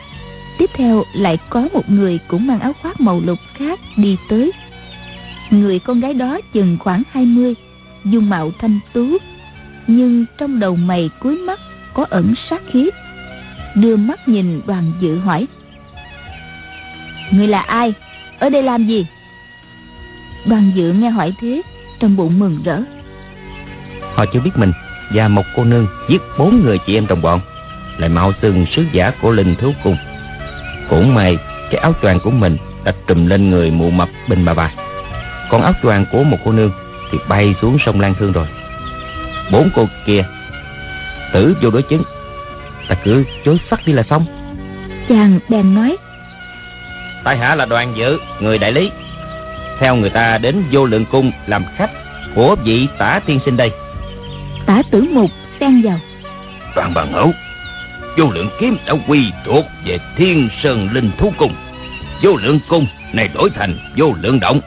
Tiếp 0.58 0.70
theo 0.74 1.04
lại 1.14 1.38
có 1.50 1.68
một 1.74 1.90
người 1.90 2.20
cũng 2.28 2.48
mang 2.48 2.60
áo 2.60 2.74
khoác 2.82 3.02
màu 3.02 3.22
lục 3.26 3.40
khác 3.54 3.80
đi 3.98 4.18
tới. 4.30 4.52
Người 5.52 5.80
con 5.80 6.00
gái 6.00 6.14
đó 6.14 6.40
chừng 6.54 6.78
khoảng 6.80 7.04
20 7.12 7.56
Dung 8.06 8.30
mạo 8.30 8.52
thanh 8.60 8.80
tú 8.94 9.18
nhưng 9.88 10.26
trong 10.38 10.60
đầu 10.60 10.76
mày 10.76 11.10
cuối 11.20 11.38
mắt 11.38 11.60
có 11.94 12.06
ẩn 12.10 12.34
sát 12.50 12.62
khí. 12.72 12.90
Đưa 13.76 13.96
mắt 13.96 14.28
nhìn 14.28 14.62
đoàn 14.68 14.92
dự 15.00 15.20
hỏi 15.20 15.48
Người 17.32 17.48
là 17.48 17.60
ai? 17.60 17.94
Ở 18.40 18.50
đây 18.50 18.64
làm 18.64 18.86
gì? 18.86 19.08
Đoàn 20.46 20.72
dự 20.76 20.94
nghe 20.94 21.10
hỏi 21.10 21.34
thế, 21.42 21.62
Trong 22.00 22.16
bụng 22.16 22.40
mừng 22.40 22.60
rỡ. 22.66 22.82
Họ 24.14 24.26
chưa 24.34 24.40
biết 24.40 24.52
mình 24.56 24.72
Và 25.14 25.28
một 25.28 25.46
cô 25.56 25.64
nương 25.64 25.88
giết 26.10 26.22
bốn 26.38 26.62
người 26.66 26.78
chị 26.78 26.98
em 26.98 27.08
đồng 27.08 27.22
bọn, 27.22 27.42
Lại 27.98 28.10
mau 28.10 28.32
xưng 28.42 28.66
sứ 28.76 28.86
giả 28.92 29.12
của 29.22 29.32
linh 29.32 29.56
thú 29.56 29.74
cung. 29.84 29.98
Cũng 30.90 31.14
may, 31.14 31.38
Cái 31.72 31.82
áo 31.82 31.94
choàng 32.02 32.20
của 32.20 32.32
mình 32.32 32.58
đã 32.84 32.94
trùm 33.08 33.26
lên 33.26 33.50
người 33.50 33.72
mụ 33.72 33.90
mập 33.90 34.10
bình 34.30 34.46
bà 34.46 34.54
bà 34.54 34.72
Còn 35.50 35.62
áo 35.62 35.74
choàng 35.84 36.06
của 36.12 36.24
một 36.24 36.38
cô 36.46 36.52
nương 36.52 36.72
Thì 37.12 37.18
bay 37.28 37.56
xuống 37.62 37.78
sông 37.86 38.00
Lan 38.00 38.16
Thương 38.20 38.32
rồi. 38.32 38.48
Bốn 39.52 39.70
cô 39.76 39.88
kia. 40.06 40.26
Tử 41.34 41.58
vô 41.62 41.70
đối 41.70 41.84
chứng. 41.84 42.04
Ta 42.88 42.96
cứ 43.04 43.24
chối 43.46 43.58
sắc 43.70 43.80
đi 43.86 43.94
là 43.94 44.04
xong. 44.04 44.26
Chàng 45.10 45.40
bèn 45.50 45.74
nói 45.74 45.98
Tại 47.24 47.38
hạ 47.38 47.56
là 47.56 47.66
đoàn 47.66 47.94
dự 47.98 48.20
Người 48.40 48.58
đại 48.58 48.72
lý. 48.72 48.92
Theo 49.80 49.96
người 49.96 50.10
ta 50.10 50.38
đến 50.38 50.64
vô 50.72 50.86
lượng 50.86 51.06
cung 51.12 51.32
làm 51.48 51.66
khách 51.78 51.92
Của 52.36 52.56
vị 52.64 52.88
tả 52.98 53.20
tiên 53.26 53.40
sinh 53.46 53.58
đây. 53.58 53.72
Tả 54.66 54.82
tử 54.92 55.06
mục 55.12 55.30
xen 55.60 55.82
vào. 55.82 56.00
Đoàn 56.76 56.92
bà 56.96 57.06
ngẫu 57.06 57.32
Vô 58.18 58.26
lượng 58.32 58.50
kiếm 58.60 58.78
đã 58.86 58.94
quy 59.08 59.32
thuộc 59.46 59.66
về 59.86 59.98
thiên 60.18 60.50
sơn 60.64 60.90
linh 60.94 61.12
thú 61.18 61.34
cung. 61.38 61.56
Vô 62.24 62.36
lượng 62.36 62.60
cung 62.70 62.88
này 63.14 63.28
đổi 63.28 63.50
thành 63.50 63.78
vô 63.98 64.14
lượng 64.22 64.40
động. 64.40 64.60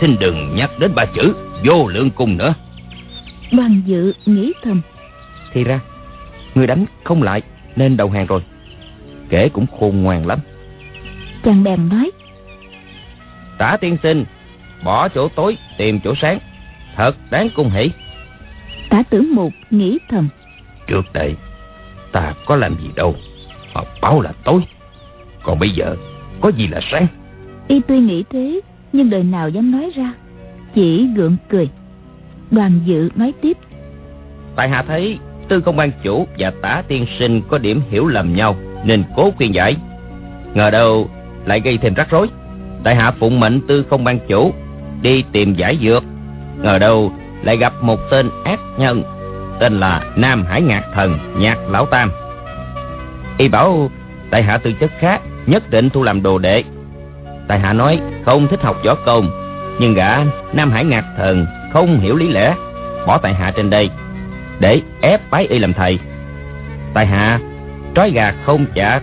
Xin 0.00 0.16
đừng 0.20 0.54
nhắc 0.54 0.70
đến 0.78 0.94
ba 0.94 1.04
chữ 1.04 1.34
vô 1.64 1.86
lượng 1.86 2.10
cung 2.10 2.36
nữa 2.36 2.54
Đoàn 3.52 3.82
dự 3.86 4.12
nghĩ 4.26 4.52
thầm. 4.62 4.80
Thì 5.52 5.64
ra 5.64 5.80
Người 6.54 6.66
đánh 6.66 6.84
không 7.04 7.22
lại 7.22 7.42
nên 7.76 7.96
đầu 7.96 8.10
hàng 8.10 8.26
rồi. 8.26 8.42
Kể 9.28 9.48
cũng 9.48 9.66
khôn 9.80 10.02
ngoan 10.02 10.26
lắm. 10.26 10.38
Chàng 11.44 11.64
bèn 11.64 11.88
nói. 11.88 12.10
Tả 13.58 13.76
tiên 13.80 13.96
sinh 14.02 14.24
Bỏ 14.84 15.08
chỗ 15.08 15.28
tối 15.28 15.56
tìm 15.78 16.00
chỗ 16.04 16.14
sáng. 16.20 16.38
Thật 16.96 17.16
đáng 17.30 17.48
cung 17.56 17.70
hỷ. 17.70 17.90
Tả 18.90 19.02
tử 19.10 19.22
mục 19.34 19.52
nghĩ 19.70 19.98
thầm. 20.08 20.28
Trước 20.86 21.12
đây 21.12 21.34
Ta 22.12 22.34
có 22.46 22.56
làm 22.56 22.74
gì 22.82 22.90
đâu 22.96 23.14
Mà 23.74 23.80
báo 24.00 24.20
là 24.20 24.32
tối. 24.44 24.60
Còn 25.42 25.58
bây 25.58 25.70
giờ 25.70 25.96
có 26.40 26.48
gì 26.48 26.66
là 26.66 26.80
sáng? 26.90 27.06
Y 27.68 27.80
tuy 27.88 27.98
nghĩ 27.98 28.24
thế 28.30 28.60
Nhưng 28.92 29.10
đời 29.10 29.22
nào 29.22 29.48
dám 29.48 29.70
nói 29.70 29.90
ra 29.94 30.12
Chỉ 30.74 31.06
gượng 31.16 31.36
cười 31.48 31.68
Đoàn 32.50 32.80
dự 32.84 33.10
nói 33.16 33.32
tiếp. 33.40 33.56
Tại 34.56 34.68
hạ 34.68 34.84
thấy 34.88 35.18
Tư 35.48 35.60
công 35.60 35.76
ban 35.76 35.90
chủ 36.02 36.26
và 36.38 36.52
tả 36.62 36.82
tiên 36.88 37.06
sinh 37.18 37.42
Có 37.48 37.58
điểm 37.58 37.80
hiểu 37.90 38.06
lầm 38.06 38.34
nhau, 38.34 38.56
Nên 38.84 39.04
cố 39.16 39.30
khuyên 39.36 39.54
giải. 39.54 39.76
Ngờ 40.54 40.70
đâu 40.70 41.10
lại 41.44 41.60
gây 41.60 41.78
thêm 41.78 41.94
rắc 41.94 42.10
rối. 42.10 42.28
Tại 42.84 42.94
hạ 42.94 43.10
phụng 43.10 43.40
mệnh 43.40 43.60
tư 43.66 43.84
không 43.90 44.04
ban 44.04 44.18
chủ 44.28 44.52
Đi 45.02 45.24
tìm 45.32 45.54
giải 45.54 45.78
dược. 45.82 46.04
Ngờ 46.62 46.78
đâu 46.78 47.12
lại 47.42 47.56
gặp 47.56 47.72
một 47.82 47.98
tên 48.10 48.30
ác 48.44 48.60
nhân, 48.78 49.02
Tên 49.60 49.80
là 49.80 50.02
Nam 50.16 50.44
Hải 50.44 50.62
Ngạc 50.62 50.82
Thần 50.94 51.18
Nhạc 51.38 51.58
Lão 51.68 51.86
Tam. 51.86 52.10
Y 53.38 53.48
bảo 53.48 53.90
Tại 54.30 54.42
hạ 54.42 54.58
tư 54.58 54.72
chất 54.72 54.90
khác 54.98 55.20
Nhất 55.46 55.70
định 55.70 55.90
thu 55.90 56.02
làm 56.02 56.22
đồ 56.22 56.38
đệ. 56.38 56.64
Tại 57.48 57.58
hạ 57.58 57.72
nói, 57.72 58.00
không 58.24 58.48
thích 58.48 58.62
học 58.62 58.76
võ 58.84 58.94
công, 58.94 59.30
Nhưng 59.80 59.94
gã 59.94 60.18
Nam 60.52 60.70
Hải 60.70 60.84
Ngạc 60.84 61.04
Thần 61.16 61.46
không 61.72 62.00
hiểu 62.00 62.16
lý 62.16 62.28
lẽ 62.28 62.54
Bỏ 63.06 63.18
tại 63.18 63.34
hạ 63.34 63.52
trên 63.56 63.70
đây 63.70 63.90
Để 64.60 64.80
ép 65.00 65.30
bái 65.30 65.46
y 65.46 65.58
làm 65.58 65.72
thầy. 65.72 65.98
Tại 66.94 67.06
hạ 67.06 67.40
trói 67.94 68.10
gà 68.10 68.34
không 68.44 68.66
chặt 68.74 69.00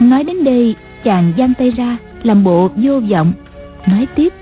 Nói 0.00 0.24
đến 0.24 0.44
đây 0.44 0.76
chàng 1.04 1.32
giang 1.38 1.54
tay 1.54 1.70
ra 1.70 1.96
Làm 2.22 2.44
bộ 2.44 2.70
vô 2.76 3.00
vọng 3.10 3.32
Nói 3.86 4.06
tiếp. 4.14 4.32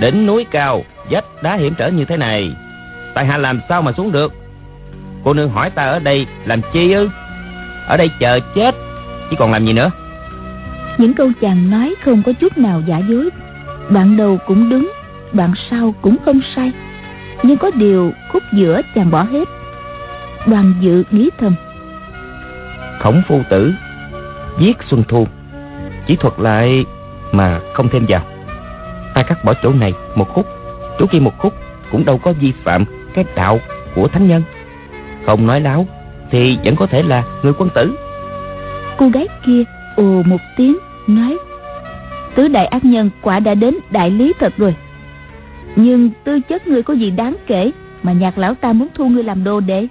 Đỉnh 0.00 0.26
núi 0.26 0.46
cao 0.50 0.82
Vách 1.10 1.42
đá 1.42 1.56
hiểm 1.56 1.74
trở 1.78 1.88
như 1.88 2.04
thế 2.04 2.16
này 2.16 2.52
Tại 3.14 3.26
hạ 3.26 3.36
làm 3.38 3.60
sao 3.68 3.82
mà 3.82 3.92
xuống 3.92 4.12
được? 4.12 4.32
Cô 5.24 5.34
nương 5.34 5.50
hỏi 5.50 5.70
ta 5.70 5.84
ở 5.84 5.98
đây 5.98 6.26
làm 6.44 6.60
chi 6.72 6.92
ư? 6.92 7.08
Ở 7.86 7.96
đây 7.96 8.10
chờ 8.20 8.40
chết 8.54 8.74
Chứ 9.30 9.36
còn 9.38 9.52
làm 9.52 9.66
gì 9.66 9.72
nữa? 9.72 9.90
Những 10.98 11.14
câu 11.14 11.30
chàng 11.40 11.70
nói 11.70 11.94
không 12.04 12.22
có 12.22 12.32
chút 12.32 12.58
nào 12.58 12.82
giả 12.86 12.98
dối 13.08 13.30
Đoạn 13.90 14.16
đầu 14.16 14.38
cũng 14.46 14.70
đúng 14.70 14.92
Đoạn 15.32 15.52
sau 15.70 15.94
cũng 16.02 16.16
không 16.24 16.40
sai. 16.56 16.72
Nhưng 17.42 17.56
có 17.56 17.70
điều 17.74 18.12
khúc 18.32 18.42
giữa 18.52 18.80
chàng 18.94 19.10
bỏ 19.10 19.22
hết. 19.22 19.48
Đoàn 20.46 20.74
dự 20.80 21.04
nghĩ 21.10 21.30
thầm. 21.38 21.54
Khổng 22.98 23.22
phu 23.28 23.42
tử 23.50 23.72
Giết 24.58 24.76
Xuân 24.90 25.02
Thu. 25.08 25.26
Chỉ 26.06 26.16
thuật 26.16 26.34
lại 26.38 26.84
mà 27.32 27.60
không 27.74 27.88
thêm 27.88 28.04
vào. 28.08 28.22
Ta 29.14 29.22
cắt 29.22 29.44
bỏ 29.44 29.54
chỗ 29.62 29.72
này 29.72 29.92
một 30.14 30.28
khúc 30.34 30.46
Chỗ 30.98 31.06
kia 31.06 31.18
một 31.18 31.38
khúc 31.38 31.54
Cũng 31.90 32.04
đâu 32.04 32.18
có 32.18 32.32
vi 32.32 32.52
phạm 32.64 32.84
cái 33.14 33.24
đạo 33.34 33.58
của 33.94 34.08
thánh 34.08 34.28
nhân. 34.28 34.42
Không 35.26 35.46
nói 35.46 35.60
láo 35.60 35.86
Thì 36.30 36.58
vẫn 36.64 36.76
có 36.76 36.86
thể 36.86 37.02
là 37.02 37.24
người 37.42 37.52
quân 37.58 37.70
tử. 37.74 37.96
Cô 38.98 39.08
gái 39.08 39.28
kia 39.46 39.62
ồ 39.96 40.22
một 40.24 40.40
tiếng 40.56 40.76
Nói 41.06 41.38
Tứ 42.34 42.48
đại 42.48 42.66
ác 42.66 42.84
nhân 42.84 43.10
quả 43.22 43.40
đã 43.40 43.54
đến 43.54 43.74
đại 43.90 44.10
lý 44.10 44.32
thật 44.38 44.52
rồi 44.56 44.74
Nhưng 45.76 46.10
tư 46.24 46.40
chất 46.40 46.66
ngươi 46.66 46.82
có 46.82 46.94
gì 46.94 47.10
đáng 47.10 47.36
kể 47.46 47.70
Mà 48.02 48.12
nhạc 48.12 48.38
lão 48.38 48.54
ta 48.54 48.72
muốn 48.72 48.88
thu 48.94 49.08
ngươi 49.08 49.22
làm 49.22 49.44
đồ 49.44 49.60
đệ 49.60 49.86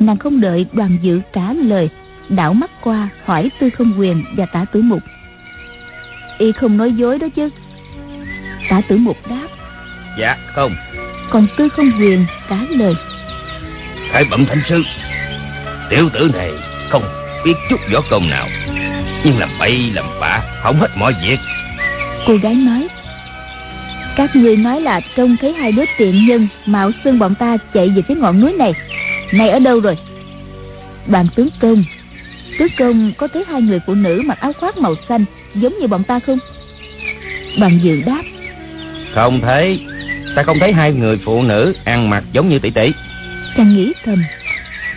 Nàng 0.00 0.16
không 0.16 0.40
đợi 0.40 0.66
đoàn 0.72 0.98
dự 1.02 1.20
trả 1.32 1.52
lời 1.52 1.90
Đảo 2.28 2.54
mắt 2.54 2.70
qua 2.80 3.08
hỏi 3.24 3.50
tư 3.60 3.70
không 3.70 3.92
quyền 3.98 4.24
và 4.36 4.46
tả 4.46 4.64
tử 4.72 4.82
mục. 4.82 5.02
Y 6.38 6.52
không 6.52 6.76
nói 6.76 6.92
dối 6.92 7.18
đó 7.18 7.26
chứ? 7.36 7.48
Tả 8.68 8.80
tử 8.88 8.96
mục 8.96 9.16
đáp. 9.30 9.48
Dạ 10.18 10.36
không. 10.54 10.76
Còn 11.30 11.46
tư 11.56 11.68
không 11.68 11.90
quyền 12.00 12.26
trả 12.50 12.56
lời. 12.70 12.94
Hãy 14.10 14.24
bẩm 14.30 14.46
thánh 14.46 14.62
sư 14.68 14.82
Tiểu 15.90 16.08
tử 16.14 16.30
này 16.34 16.52
không 16.90 17.02
biết 17.44 17.54
chút 17.70 17.80
võ 17.92 18.00
công 18.10 18.30
nào 18.30 18.48
Nhưng 19.24 19.38
làm 19.38 19.50
bậy 19.58 19.90
làm 19.94 20.04
bạ 20.20 20.42
Hỏng 20.62 20.80
hết 20.80 20.90
mọi 20.96 21.14
việc. 21.22 21.38
Cô 22.26 22.36
gái 22.42 22.54
nói 22.54 22.88
Các 24.16 24.36
ngươi 24.36 24.56
nói 24.56 24.80
là 24.80 25.00
trông 25.16 25.36
thấy 25.40 25.52
hai 25.52 25.72
đứa 25.72 25.84
tiện 25.98 26.26
nhân 26.26 26.48
Mạo 26.66 26.90
xương 27.04 27.18
bọn 27.18 27.34
ta 27.34 27.56
chạy 27.74 27.88
về 27.88 28.02
phía 28.08 28.14
ngọn 28.14 28.40
núi 28.40 28.52
này. 28.52 28.72
Này 29.32 29.48
ở 29.50 29.58
đâu 29.58 29.80
rồi? 29.80 29.98
Đoàn 31.06 31.26
tướng 31.36 31.48
công. 31.60 31.84
Tướng 32.58 32.68
công 32.78 33.12
có 33.16 33.28
thấy 33.28 33.44
hai 33.48 33.62
người 33.62 33.80
phụ 33.86 33.94
nữ 33.94 34.22
mặc 34.24 34.38
áo 34.40 34.52
khoác 34.52 34.78
màu 34.78 34.94
xanh 35.08 35.24
Giống 35.54 35.78
như 35.78 35.86
bọn 35.86 36.04
ta 36.04 36.20
không? 36.20 36.38
Đoàn 37.58 37.78
dự 37.82 38.02
đáp. 38.02 38.22
Không 39.14 39.40
thấy. 39.40 39.80
Ta 40.36 40.42
không 40.42 40.58
thấy 40.58 40.72
hai 40.72 40.92
người 40.92 41.18
phụ 41.24 41.42
nữ 41.42 41.74
ăn 41.84 42.10
mặc 42.10 42.24
giống 42.32 42.48
như 42.48 42.58
tỷ 42.58 42.70
tỷ. 42.70 42.92
Chàng 43.56 43.76
nghĩ 43.76 43.92
thầm. 44.04 44.24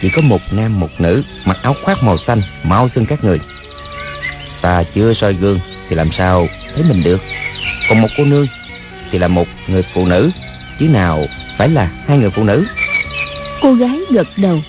Chỉ 0.02 0.10
có 0.16 0.22
một 0.22 0.42
nam 0.52 0.80
một 0.80 0.90
nữ 1.00 1.24
Mặc 1.46 1.58
áo 1.62 1.76
khoác 1.84 2.04
màu 2.04 2.18
xanh 2.28 2.42
Mau 2.64 2.90
xưng 2.96 3.06
các 3.06 3.24
người. 3.24 3.40
Ta 4.62 4.84
chưa 4.96 5.14
soi 5.14 5.34
gương 5.34 5.60
Thì 5.90 5.96
làm 5.96 6.10
sao 6.18 6.48
thấy 6.76 6.84
mình 6.90 7.04
được? 7.04 7.22
Còn 7.90 8.02
một 8.02 8.08
cô 8.18 8.24
nương 8.24 8.48
Thì 9.12 9.18
là 9.18 9.28
một 9.28 9.48
người 9.68 9.84
phụ 9.94 10.06
nữ. 10.06 10.32
Chứ 10.80 10.86
nào 10.86 11.26
phải 11.58 11.70
là 11.70 11.90
hai 12.08 12.18
người 12.18 12.30
phụ 12.30 12.44
nữ. 12.44 12.66
Cô 13.62 13.74
gái 13.74 14.00
gật 14.12 14.28
đầu 14.38 14.62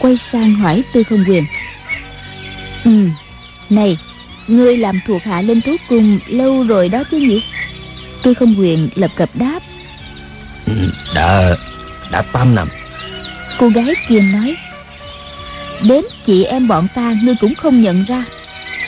Quay 0.00 0.18
sang 0.32 0.54
hỏi 0.54 0.82
Tư 0.92 1.02
Không 1.02 1.24
Quyền. 1.28 1.44
Ừ 2.84 3.08
Này 3.70 3.98
Ngươi 4.48 4.76
làm 4.76 5.00
thuộc 5.06 5.22
hạ 5.22 5.42
lên 5.42 5.60
thú 5.60 5.76
cung 5.88 6.18
lâu 6.26 6.62
rồi 6.62 6.88
đó 6.88 7.02
chứ 7.10 7.16
nhỉ? 7.16 7.42
Tư 8.22 8.34
Không 8.34 8.54
Quyền 8.58 8.88
lập 8.94 9.10
cập 9.16 9.30
đáp. 9.34 9.60
Ừ, 10.66 10.72
Đã 11.14 11.56
Đã 12.10 12.22
8 12.22 12.54
năm. 12.54 12.68
Cô 13.58 13.68
gái 13.68 13.94
kia 14.08 14.20
nói. 14.20 14.56
Đến 15.82 16.04
chị 16.26 16.44
em 16.44 16.68
bọn 16.68 16.86
ta 16.94 17.14
ngươi 17.22 17.34
cũng 17.40 17.54
không 17.54 17.82
nhận 17.82 18.04
ra. 18.04 18.24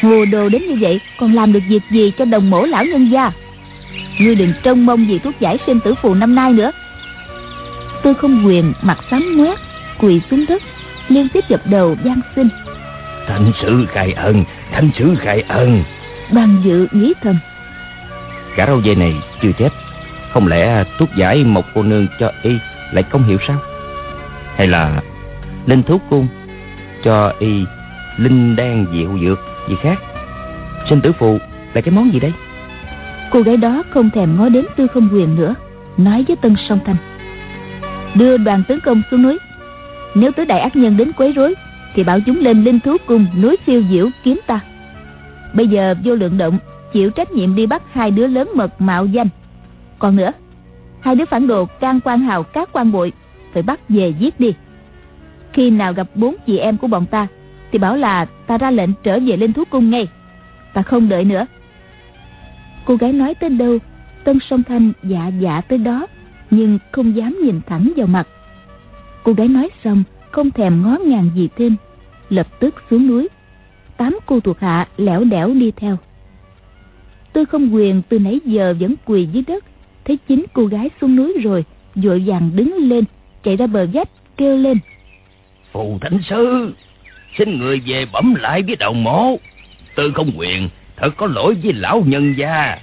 Hồ 0.02 0.24
đồ 0.24 0.48
đến 0.48 0.62
như 0.66 0.76
vậy 0.80 1.00
Còn 1.18 1.32
làm 1.32 1.52
được 1.52 1.62
việc 1.68 1.82
gì 1.90 2.12
cho 2.18 2.24
đồng 2.24 2.50
mổ 2.50 2.64
lão 2.64 2.84
nhân 2.84 3.10
gia 3.10 3.32
Ngươi 4.18 4.34
đừng 4.34 4.52
trông 4.62 4.86
mong 4.86 5.08
gì 5.08 5.18
thuốc 5.18 5.40
giải 5.40 5.58
sinh 5.66 5.80
tử 5.80 5.94
phù 6.02 6.14
năm 6.14 6.34
nay 6.34 6.52
nữa. 6.52 6.70
Tư 8.02 8.14
không 8.14 8.46
quyền 8.46 8.72
mặt 8.82 8.98
xám 9.10 9.36
ngoét 9.36 9.58
Quỳ 9.98 10.20
xuống 10.30 10.44
đất 10.48 10.62
Liên 11.08 11.28
tiếp 11.28 11.44
dập 11.48 11.60
đầu 11.64 11.96
van 12.04 12.20
xin. 12.36 12.48
Thánh 13.26 13.52
sử 13.62 13.86
khai 13.92 14.12
ân 14.12 14.44
Thánh 14.72 14.90
sử 14.98 15.14
khai 15.20 15.44
ân. 15.48 15.84
Đoàn 16.32 16.56
dự 16.64 16.86
nghĩ 16.92 17.12
thầm 17.22 17.36
Cả 18.56 18.66
râu 18.66 18.82
dê 18.82 18.94
này 18.94 19.14
chưa 19.42 19.52
chết. 19.58 19.68
Không 20.32 20.46
lẽ 20.46 20.84
thuốc 20.98 21.08
giải 21.16 21.44
một 21.44 21.64
cô 21.74 21.82
nương 21.82 22.06
cho 22.20 22.32
y 22.42 22.50
Lại 22.92 23.02
công 23.02 23.24
hiệu 23.24 23.38
sao? 23.48 23.56
Hay 24.56 24.66
là 24.66 25.00
Linh 25.66 25.82
thuốc 25.82 26.02
cung 26.10 26.28
Cho 27.04 27.32
y 27.38 27.64
Linh 28.16 28.56
đan 28.56 28.86
diệu 28.92 29.18
dược 29.18 29.38
gì 29.68 29.74
khác? 29.82 29.98
Sinh 30.88 31.00
tử 31.00 31.12
phù 31.12 31.38
là 31.74 31.80
cái 31.80 31.94
món 31.94 32.12
gì 32.12 32.20
đây 32.20 32.32
Cô 33.32 33.42
gái 33.42 33.56
đó 33.56 33.82
không 33.90 34.10
thèm 34.10 34.36
ngó 34.36 34.48
đến 34.48 34.66
tư 34.76 34.86
không 34.86 35.08
quyền 35.12 35.36
nữa, 35.36 35.54
Nói 35.96 36.24
với 36.28 36.36
Tân 36.36 36.54
Song 36.68 36.78
Thanh. 36.84 36.96
Đưa 38.14 38.36
đoàn 38.36 38.62
tướng 38.68 38.80
công 38.80 39.02
xuống 39.10 39.22
núi. 39.22 39.38
Nếu 40.14 40.32
tứ 40.32 40.44
đại 40.44 40.60
ác 40.60 40.76
nhân 40.76 40.96
đến 40.96 41.12
quấy 41.12 41.32
rối, 41.32 41.54
Thì 41.94 42.04
bảo 42.04 42.20
chúng 42.20 42.40
lên 42.40 42.64
linh 42.64 42.80
thú 42.80 42.96
cung 43.06 43.26
núi 43.42 43.56
siêu 43.66 43.84
diệu 43.90 44.08
kiếm 44.24 44.40
ta. 44.46 44.60
Bây 45.54 45.68
giờ 45.68 45.94
vô 46.04 46.14
lượng 46.14 46.38
động, 46.38 46.58
Chịu 46.92 47.10
trách 47.10 47.32
nhiệm 47.32 47.54
đi 47.54 47.66
bắt 47.66 47.82
hai 47.92 48.10
đứa 48.10 48.26
lớn 48.26 48.50
mật 48.54 48.80
mạo 48.80 49.06
danh. 49.06 49.28
Còn 49.98 50.16
nữa, 50.16 50.32
Hai 51.00 51.14
đứa 51.14 51.24
phản 51.24 51.46
đồ 51.46 51.64
can 51.64 52.00
quan 52.04 52.20
hào 52.20 52.42
các 52.42 52.68
quan 52.72 52.92
bội 52.92 53.12
Phải 53.52 53.62
bắt 53.62 53.80
về 53.88 54.14
giết 54.18 54.40
đi. 54.40 54.54
Khi 55.52 55.70
nào 55.70 55.92
gặp 55.92 56.06
bốn 56.14 56.34
chị 56.46 56.58
em 56.58 56.76
của 56.76 56.86
bọn 56.86 57.06
ta, 57.06 57.26
Thì 57.72 57.78
bảo 57.78 57.96
là 57.96 58.26
ta 58.46 58.58
ra 58.58 58.70
lệnh 58.70 58.90
trở 59.02 59.18
về 59.26 59.36
linh 59.36 59.52
thú 59.52 59.64
cung 59.70 59.90
ngay. 59.90 60.08
Ta 60.74 60.82
không 60.82 61.08
đợi 61.08 61.24
nữa. 61.24 61.46
Cô 62.84 62.96
gái 62.96 63.12
nói 63.12 63.34
tới 63.34 63.50
đâu, 63.50 63.78
Tân 64.24 64.38
Song 64.50 64.62
Thanh 64.62 64.92
dạ 65.02 65.30
dạ 65.40 65.60
tới 65.60 65.78
đó, 65.78 66.06
Nhưng 66.50 66.78
không 66.92 67.16
dám 67.16 67.38
nhìn 67.44 67.60
thẳng 67.66 67.92
vào 67.96 68.06
mặt. 68.06 68.28
Cô 69.22 69.32
gái 69.32 69.48
nói 69.48 69.68
xong, 69.84 70.04
Không 70.30 70.50
thèm 70.50 70.82
ngó 70.82 70.96
ngàng 71.06 71.30
gì 71.34 71.48
thêm, 71.56 71.76
Lập 72.28 72.46
tức 72.60 72.74
xuống 72.90 73.06
núi. 73.06 73.28
Tám 73.96 74.18
cô 74.26 74.40
thuộc 74.40 74.60
hạ 74.60 74.88
lẻo 74.96 75.24
đẻo 75.24 75.54
đi 75.54 75.70
theo. 75.76 75.96
Tôi 77.32 77.46
không 77.46 77.74
quyền 77.74 78.02
từ 78.08 78.18
nãy 78.18 78.40
giờ 78.44 78.74
vẫn 78.80 78.94
quỳ 79.04 79.28
dưới 79.32 79.44
đất, 79.46 79.64
Thấy 80.04 80.18
chính 80.28 80.44
cô 80.52 80.66
gái 80.66 80.90
xuống 81.00 81.16
núi 81.16 81.34
rồi, 81.42 81.64
Vội 81.94 82.22
vàng 82.26 82.50
đứng 82.54 82.76
lên, 82.76 83.04
Chạy 83.42 83.56
ra 83.56 83.66
bờ 83.66 83.86
vách 83.92 84.08
kêu 84.36 84.56
lên. 84.56 84.78
Phù 85.72 85.98
Thánh 86.00 86.18
Sư 86.30 86.72
Xin 87.38 87.58
người 87.58 87.80
về 87.86 88.06
bẩm 88.12 88.34
lại 88.34 88.62
với 88.62 88.76
đầu 88.76 88.92
mộ 88.92 89.36
Tư 89.96 90.12
không 90.14 90.30
quyền 90.36 90.68
Thật 91.02 91.16
có 91.16 91.26
lỗi 91.26 91.56
với 91.62 91.72
lão 91.72 92.02
nhân 92.06 92.34
gia. 92.36 92.78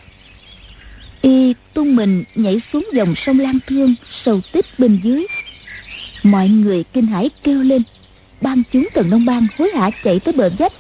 Y 1.22 1.54
tung 1.74 1.96
mình 1.96 2.24
nhảy 2.36 2.62
xuống 2.74 2.88
dòng 2.94 3.16
sông 3.26 3.40
Lam 3.40 3.60
Thương 3.68 3.96
Sầu 4.26 4.42
tích 4.52 4.66
bên 4.78 5.00
dưới. 5.04 5.28
Mọi 6.24 6.50
người 6.50 6.84
kinh 6.84 7.08
hãi 7.08 7.30
kêu 7.44 7.64
lên. 7.64 7.84
Ban 8.42 8.64
chúng 8.74 8.88
Tần 8.94 9.10
nông 9.10 9.26
Bang 9.26 9.48
hối 9.58 9.72
hả 9.76 9.90
chạy 10.04 10.20
tới 10.20 10.34
bờ 10.34 10.50
vách 10.60 10.74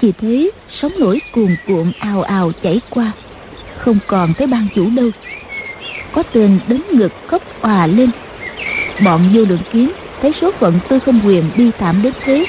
Chỉ 0.00 0.12
thấy 0.20 0.50
sóng 0.80 0.92
nổi 0.98 1.20
cuồn 1.32 1.56
cuộn 1.66 1.92
ào 1.98 2.22
ào 2.22 2.52
chảy 2.62 2.80
qua. 2.90 3.12
Không 3.78 3.98
còn 4.06 4.34
thấy 4.34 4.46
ban 4.46 4.68
chủ 4.74 4.90
đâu. 4.90 5.10
Có 6.12 6.22
tên 6.22 6.60
đến 6.68 6.82
ngực 6.92 7.12
khóc 7.26 7.42
òa 7.62 7.86
lên. 7.86 8.10
Bọn 9.04 9.32
vô 9.34 9.44
lượng 9.44 9.62
kiếm 9.72 9.92
Thấy 10.22 10.32
số 10.40 10.50
phận 10.60 10.80
tư 10.88 10.98
không 10.98 11.20
quyền 11.26 11.50
đi 11.56 11.70
tạm 11.78 12.02
đến 12.02 12.12
thế. 12.24 12.46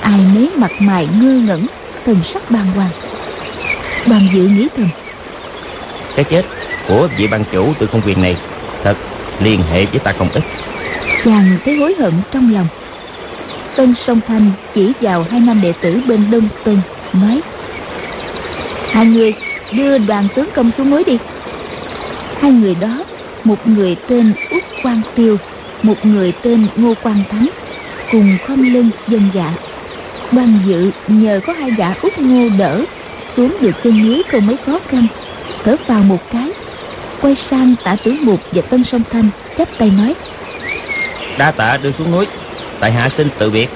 Ai 0.00 0.20
nấy 0.34 0.50
mặt 0.56 0.72
mày 0.80 1.08
ngơ 1.20 1.32
ngẩn, 1.32 1.66
Thần 2.04 2.20
sắc 2.32 2.50
bàng 2.50 2.72
hoàng. 2.72 3.05
Đoàn 4.06 4.28
dự 4.34 4.42
nghĩ 4.42 4.68
thầm 4.76 4.88
Cái 6.16 6.24
chết 6.24 6.42
của 6.88 7.08
vị 7.18 7.26
ban 7.26 7.44
chủ 7.52 7.74
tư 7.78 7.86
không 7.86 8.02
quyền 8.06 8.22
này 8.22 8.36
Thật 8.84 8.96
liên 9.40 9.62
hệ 9.62 9.86
với 9.86 10.00
ta 10.04 10.12
không 10.18 10.28
ít. 10.32 10.42
Chàng 11.24 11.58
thấy 11.64 11.76
hối 11.76 11.94
hận 11.98 12.12
trong 12.32 12.54
lòng. 12.54 12.68
Tân 13.76 13.94
Sông 14.06 14.20
Thanh 14.28 14.50
chỉ 14.74 14.92
vào 15.00 15.26
hai 15.30 15.40
nam 15.40 15.60
đệ 15.60 15.72
tử 15.82 16.00
bên 16.06 16.30
Đông 16.30 16.48
Tân 16.64 16.80
Nói 17.12 17.40
Hai 18.90 19.06
người 19.06 19.34
đưa 19.72 19.98
đoàn 19.98 20.28
tướng 20.34 20.48
công 20.54 20.70
xuống 20.78 20.90
núi 20.90 21.04
đi. 21.04 21.18
Hai 22.40 22.50
người 22.50 22.74
đó 22.74 23.04
Một 23.44 23.68
người 23.68 23.96
tên 24.08 24.32
Út 24.50 24.62
Quang 24.82 25.02
Tiêu 25.14 25.36
Một 25.82 26.06
người 26.06 26.32
tên 26.42 26.66
Ngô 26.76 26.94
Quang 27.02 27.22
Thắng 27.30 27.48
Cùng 28.12 28.36
không 28.46 28.62
lưng 28.72 28.90
dân 29.08 29.30
dạ. 29.34 29.54
Ban 30.32 30.58
dự 30.66 30.90
nhờ 31.06 31.40
có 31.46 31.52
hai 31.52 31.70
gã 31.70 31.94
Út 32.02 32.18
Ngô 32.18 32.48
đỡ 32.58 32.84
Xuống 33.36 33.56
được 33.60 33.72
chân 33.84 34.06
núi 34.06 34.22
không 34.32 34.46
mấy 34.46 34.56
khó 34.66 34.78
khăn. 34.88 35.06
Thở 35.64 35.76
vào 35.86 36.02
một 36.02 36.18
cái 36.32 36.50
Quay 37.20 37.36
sang 37.50 37.74
tả 37.84 37.96
tướng 38.04 38.24
Mục 38.24 38.40
và 38.52 38.62
Tân 38.62 38.84
Sông 38.84 39.02
Thanh 39.12 39.28
chắp 39.58 39.68
tay 39.78 39.90
nói 39.90 40.14
Đa 41.38 41.50
tạ 41.50 41.78
đưa 41.82 41.92
xuống 41.98 42.10
núi 42.10 42.26
Tại 42.80 42.92
hạ 42.92 43.08
xin 43.16 43.28
tự 43.38 43.50
biệt. 43.50 43.68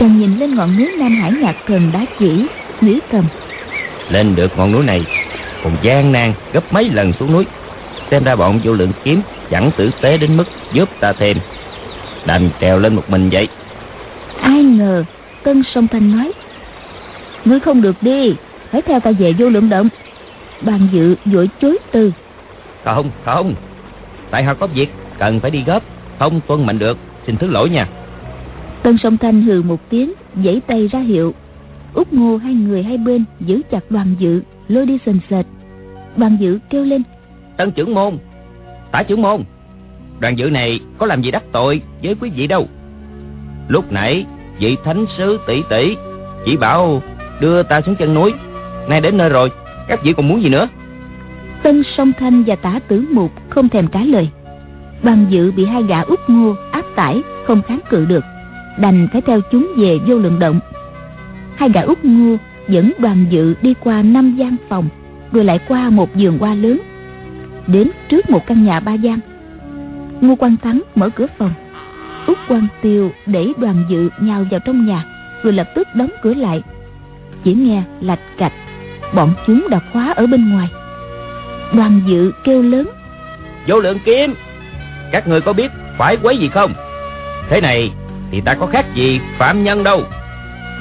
Chàng 0.00 0.18
nhìn 0.18 0.38
lên 0.38 0.54
ngọn 0.54 0.76
núi 0.76 0.90
Nam 0.98 1.16
Hải 1.20 1.32
Nhạc 1.32 1.56
Thần 1.66 1.90
đá 1.92 2.04
chỉ 2.18 2.46
Nghĩ 2.80 3.00
thầm 3.12 3.24
Lên 4.10 4.36
được 4.36 4.56
ngọn 4.56 4.72
núi 4.72 4.84
này 4.84 5.02
Còn 5.64 5.76
gian 5.82 6.12
nan 6.12 6.32
gấp 6.52 6.72
mấy 6.72 6.90
lần 6.90 7.12
xuống 7.12 7.32
núi. 7.32 7.46
Xem 8.10 8.24
ra 8.24 8.36
bọn 8.36 8.60
vô 8.64 8.72
lượng 8.72 8.92
kiếm 9.04 9.22
Chẳng 9.50 9.70
tử 9.76 9.90
tế 10.00 10.18
đến 10.18 10.36
mức 10.36 10.44
giúp 10.72 10.88
ta 11.00 11.12
thêm. 11.12 11.38
Đành 12.26 12.50
trèo 12.60 12.78
lên 12.78 12.94
một 12.94 13.10
mình 13.10 13.28
vậy. 13.32 13.48
Ai 14.40 14.62
ngờ 14.62 15.04
Tân 15.42 15.62
Sông 15.74 15.88
Thanh 15.88 16.16
nói 16.16 16.32
Ngươi 17.44 17.60
không 17.60 17.82
được 17.82 17.96
đi 18.00 18.34
Phải 18.72 18.82
theo 18.82 19.00
ta 19.00 19.10
về 19.12 19.32
vô 19.38 19.48
lượng 19.48 19.68
động 19.68 19.88
Bàn 20.62 20.88
dự 20.92 21.14
vội 21.24 21.48
chối 21.60 21.78
từ. 21.92 22.12
Không 22.84 23.10
không 23.24 23.54
Tại 24.30 24.44
hạ 24.44 24.54
có 24.54 24.66
việc 24.66 24.88
cần 25.18 25.40
phải 25.40 25.50
đi 25.50 25.62
gấp 25.66 25.82
Không 26.18 26.40
tuân 26.46 26.66
mệnh 26.66 26.78
được 26.78 26.98
Xin 27.26 27.36
thứ 27.36 27.46
lỗi 27.46 27.70
nha. 27.70 27.88
Tân 28.82 28.98
Sông 28.98 29.16
Thanh 29.18 29.42
hừ 29.42 29.62
một 29.62 29.80
tiếng 29.88 30.12
Giãy 30.44 30.60
tay 30.66 30.88
ra 30.88 30.98
hiệu. 30.98 31.34
Út 31.94 32.12
ngô 32.12 32.36
hai 32.36 32.54
người 32.54 32.82
hai 32.82 32.98
bên 32.98 33.24
Giữ 33.40 33.60
chặt 33.70 33.90
đoàn 33.90 34.14
dự 34.18 34.42
Lôi 34.68 34.86
đi 34.86 34.98
sền 35.06 35.20
sệt. 35.30 35.46
Đoàn 36.16 36.36
dự 36.40 36.58
kêu 36.70 36.84
lên. 36.84 37.02
Tân 37.56 37.70
trưởng 37.70 37.94
môn 37.94 38.18
Tả 38.92 39.02
trưởng 39.02 39.22
môn 39.22 39.42
Đoàn 40.20 40.38
dự 40.38 40.50
này 40.50 40.80
có 40.98 41.06
làm 41.06 41.22
gì 41.22 41.30
đắc 41.30 41.44
tội 41.52 41.82
với 42.02 42.14
quý 42.20 42.30
vị 42.30 42.46
đâu. 42.46 42.68
Lúc 43.68 43.92
nãy 43.92 44.26
vị 44.58 44.76
thánh 44.84 45.06
sứ 45.18 45.38
tỷ 45.46 45.62
tỷ 45.70 45.96
Chỉ 46.44 46.56
bảo 46.56 47.02
đưa 47.40 47.62
ta 47.62 47.80
xuống 47.80 47.96
chân 47.96 48.14
núi 48.14 48.32
Nay 48.88 49.00
đến 49.00 49.16
nơi 49.16 49.28
rồi. 49.28 49.50
Các 49.88 50.02
vị 50.02 50.12
còn 50.12 50.28
muốn 50.28 50.42
gì 50.42 50.48
nữa? 50.48 50.68
Tân 51.62 51.82
Song 51.96 52.12
Thanh 52.18 52.44
và 52.46 52.56
tả 52.56 52.80
tử 52.88 53.04
mục 53.10 53.32
không 53.48 53.68
thèm 53.68 53.88
trả 53.88 54.00
lời. 54.00 54.28
Đoàn 55.02 55.26
dự 55.28 55.52
bị 55.52 55.64
hai 55.64 55.82
gã 55.82 56.00
út 56.00 56.20
ngô, 56.28 56.54
áp 56.70 56.84
tải 56.96 57.22
Không 57.46 57.62
kháng 57.62 57.80
cự 57.90 58.04
được, 58.04 58.24
Đành 58.78 59.08
phải 59.12 59.20
theo 59.20 59.40
chúng 59.50 59.72
về 59.76 59.98
vô 60.06 60.18
lượng 60.18 60.38
động. 60.38 60.60
Hai 61.56 61.68
gã 61.68 61.80
út 61.80 61.98
ngô 62.02 62.36
dẫn 62.68 62.92
đoàn 62.98 63.26
dự 63.30 63.54
đi 63.62 63.74
qua 63.80 64.02
năm 64.02 64.36
gian 64.36 64.56
phòng, 64.68 64.88
Rồi 65.32 65.44
lại 65.44 65.58
qua 65.68 65.90
một 65.90 66.08
vườn 66.14 66.38
hoa 66.38 66.54
lớn, 66.54 66.80
Đến 67.66 67.90
trước 68.08 68.30
một 68.30 68.46
căn 68.46 68.64
nhà 68.64 68.80
ba 68.80 68.92
gian. 68.92 69.18
Ngô 70.20 70.34
Quan 70.34 70.56
Thắng 70.56 70.82
mở 70.94 71.10
cửa 71.10 71.26
phòng. 71.38 71.52
Út 72.26 72.38
Quan 72.48 72.66
Tiêu 72.82 73.10
để 73.26 73.52
đoàn 73.58 73.84
dự 73.88 74.08
nhào 74.20 74.44
vào 74.50 74.60
trong 74.60 74.86
nhà, 74.86 75.04
Rồi 75.42 75.52
lập 75.52 75.68
tức 75.74 75.88
đóng 75.94 76.10
cửa 76.22 76.34
lại. 76.34 76.62
Chỉ 77.44 77.54
nghe 77.54 77.82
lạch 78.00 78.20
cạch. 78.38 78.52
Bọn 79.14 79.34
chúng 79.46 79.66
đã 79.70 79.80
khóa 79.92 80.12
ở 80.16 80.26
bên 80.26 80.50
ngoài. 80.50 80.68
Đoàn 81.72 82.00
dự 82.06 82.32
kêu 82.44 82.62
lớn. 82.62 82.88
Vô 83.66 83.78
lượng 83.78 83.98
kiếm. 84.04 84.34
Các 85.12 85.28
người 85.28 85.40
có 85.40 85.52
biết 85.52 85.70
phải 85.98 86.16
quấy 86.22 86.38
gì 86.38 86.48
không? 86.48 86.74
Thế 87.50 87.60
này 87.60 87.92
thì 88.30 88.40
ta 88.40 88.54
có 88.54 88.66
khác 88.66 88.86
gì 88.94 89.20
phạm 89.38 89.64
nhân 89.64 89.84
đâu. 89.84 90.02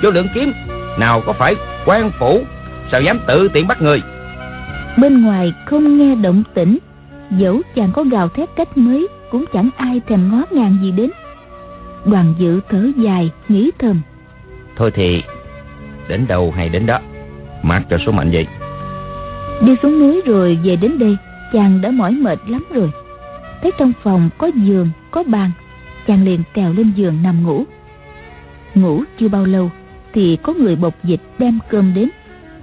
Vô 0.03 0.09
lượng 0.09 0.27
kiếm 0.33 0.53
Nào 0.99 1.21
có 1.25 1.33
phải 1.33 1.55
quan 1.85 2.11
phủ 2.19 2.41
Sao 2.91 3.01
dám 3.01 3.19
tự 3.27 3.47
tiện 3.53 3.67
bắt 3.67 3.81
người? 3.81 4.01
Bên 4.97 5.21
ngoài 5.21 5.53
không 5.65 5.97
nghe 5.97 6.15
động 6.15 6.43
tĩnh 6.53 6.77
Dẫu 7.31 7.61
chàng 7.75 7.91
có 7.91 8.03
gào 8.03 8.29
thét 8.29 8.49
cách 8.55 8.77
mấy 8.77 9.07
Cũng 9.31 9.45
chẳng 9.53 9.69
ai 9.77 10.01
thèm 10.07 10.31
ngó 10.31 10.43
ngàng 10.51 10.77
gì 10.81 10.91
đến. 10.91 11.11
Đoàn 12.05 12.33
dự 12.37 12.59
thở 12.69 12.87
dài 12.97 13.31
Nghĩ 13.49 13.71
thầm. 13.79 14.01
Thôi 14.75 14.91
thì 14.91 15.23
Đến 16.07 16.27
đâu 16.27 16.53
hay 16.55 16.69
đến 16.69 16.85
đó 16.85 16.99
Mặc 17.67 17.83
cho 17.89 17.97
số 18.05 18.11
mệnh 18.11 18.31
vậy. 18.31 18.47
Đi 19.61 19.75
xuống 19.83 19.99
núi 19.99 20.21
rồi 20.25 20.59
về 20.63 20.75
đến 20.75 20.99
đây 20.99 21.17
Chàng 21.53 21.81
đã 21.81 21.91
mỏi 21.91 22.11
mệt 22.11 22.39
lắm 22.47 22.63
rồi. 22.73 22.91
Thấy 23.61 23.71
trong 23.77 23.93
phòng 24.03 24.29
có 24.37 24.47
giường, 24.55 24.89
có 25.11 25.23
bàn 25.23 25.51
Chàng 26.07 26.25
liền 26.25 26.43
trèo 26.55 26.73
lên 26.73 26.91
giường 26.95 27.23
nằm 27.23 27.43
ngủ. 27.43 27.63
Ngủ 28.75 29.03
chưa 29.19 29.27
bao 29.27 29.45
lâu 29.45 29.71
Thì 30.13 30.37
có 30.43 30.53
người 30.53 30.75
bộc 30.75 30.93
dịch 31.03 31.21
đem 31.39 31.59
cơm 31.69 31.93
đến. 31.93 32.09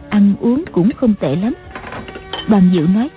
Ăn 0.09 0.35
uống 0.41 0.65
cũng 0.73 0.91
không 0.97 1.15
tệ 1.15 1.37
lắm. 1.37 1.55
Đoàn 2.49 2.71
dự 2.73 2.87
nói 2.95 3.09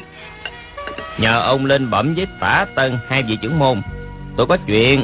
Nhờ 1.20 1.42
ông 1.42 1.66
lên 1.66 1.90
bẩm 1.90 2.16
với 2.16 2.28
tả 2.40 2.66
tân 2.76 2.98
hai 3.10 3.24
vị 3.24 3.38
trưởng 3.42 3.60
môn. 3.60 3.82
Tôi 4.38 4.48
có 4.48 4.58
chuyện. 4.68 5.02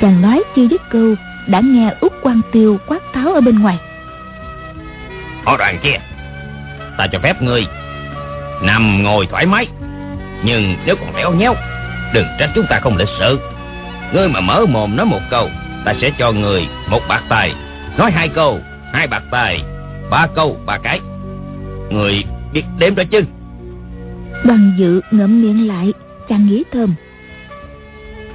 Chàng 0.00 0.22
nói 0.22 0.42
chưa 0.56 0.66
dứt 0.68 0.82
câu 0.90 1.14
Đã 1.46 1.60
nghe 1.60 1.94
út 2.00 2.12
quan 2.22 2.40
tiêu 2.52 2.78
quát 2.86 3.02
tháo 3.12 3.34
ở 3.34 3.40
bên 3.40 3.58
ngoài 3.58 3.78
Họ 5.44 5.56
đoàn 5.56 5.78
kia. 5.82 5.96
Ta 6.98 7.06
cho 7.12 7.18
phép 7.18 7.42
ngươi 7.42 7.66
Nằm 8.62 9.02
ngồi 9.02 9.26
thoải 9.26 9.46
mái. 9.46 9.66
Nhưng 10.44 10.76
nếu 10.86 10.96
còn 10.96 11.16
léo 11.16 11.32
nhéo 11.32 11.54
Đừng 12.14 12.26
trách 12.38 12.50
chúng 12.54 12.66
ta 12.70 12.80
không 12.80 12.96
lịch 12.96 13.08
sự. 13.18 13.38
Ngươi 14.12 14.28
mà 14.28 14.40
mở 14.40 14.66
mồm 14.66 14.96
nói 14.96 15.06
một 15.06 15.20
câu 15.30 15.50
Ta 15.84 15.94
sẽ 16.00 16.10
cho 16.18 16.32
người 16.32 16.68
một 16.90 17.00
bạc 17.08 17.22
tài. 17.28 17.54
Nói 17.98 18.10
hai 18.10 18.28
câu 18.28 18.60
Hai 18.92 19.06
bạc 19.06 19.22
tài 19.30 19.62
Ba 20.10 20.26
câu 20.34 20.56
ba 20.66 20.78
cái. 20.78 21.00
Người 21.90 22.24
biết 22.52 22.64
đếm 22.78 22.94
đó 22.94 23.02
chứ? 23.10 23.20
Đoàn 24.44 24.74
dự 24.78 25.00
ngậm 25.10 25.42
miệng 25.42 25.68
lại 25.68 25.92
Chàng 26.28 26.46
nghĩ 26.46 26.64
thầm. 26.72 26.94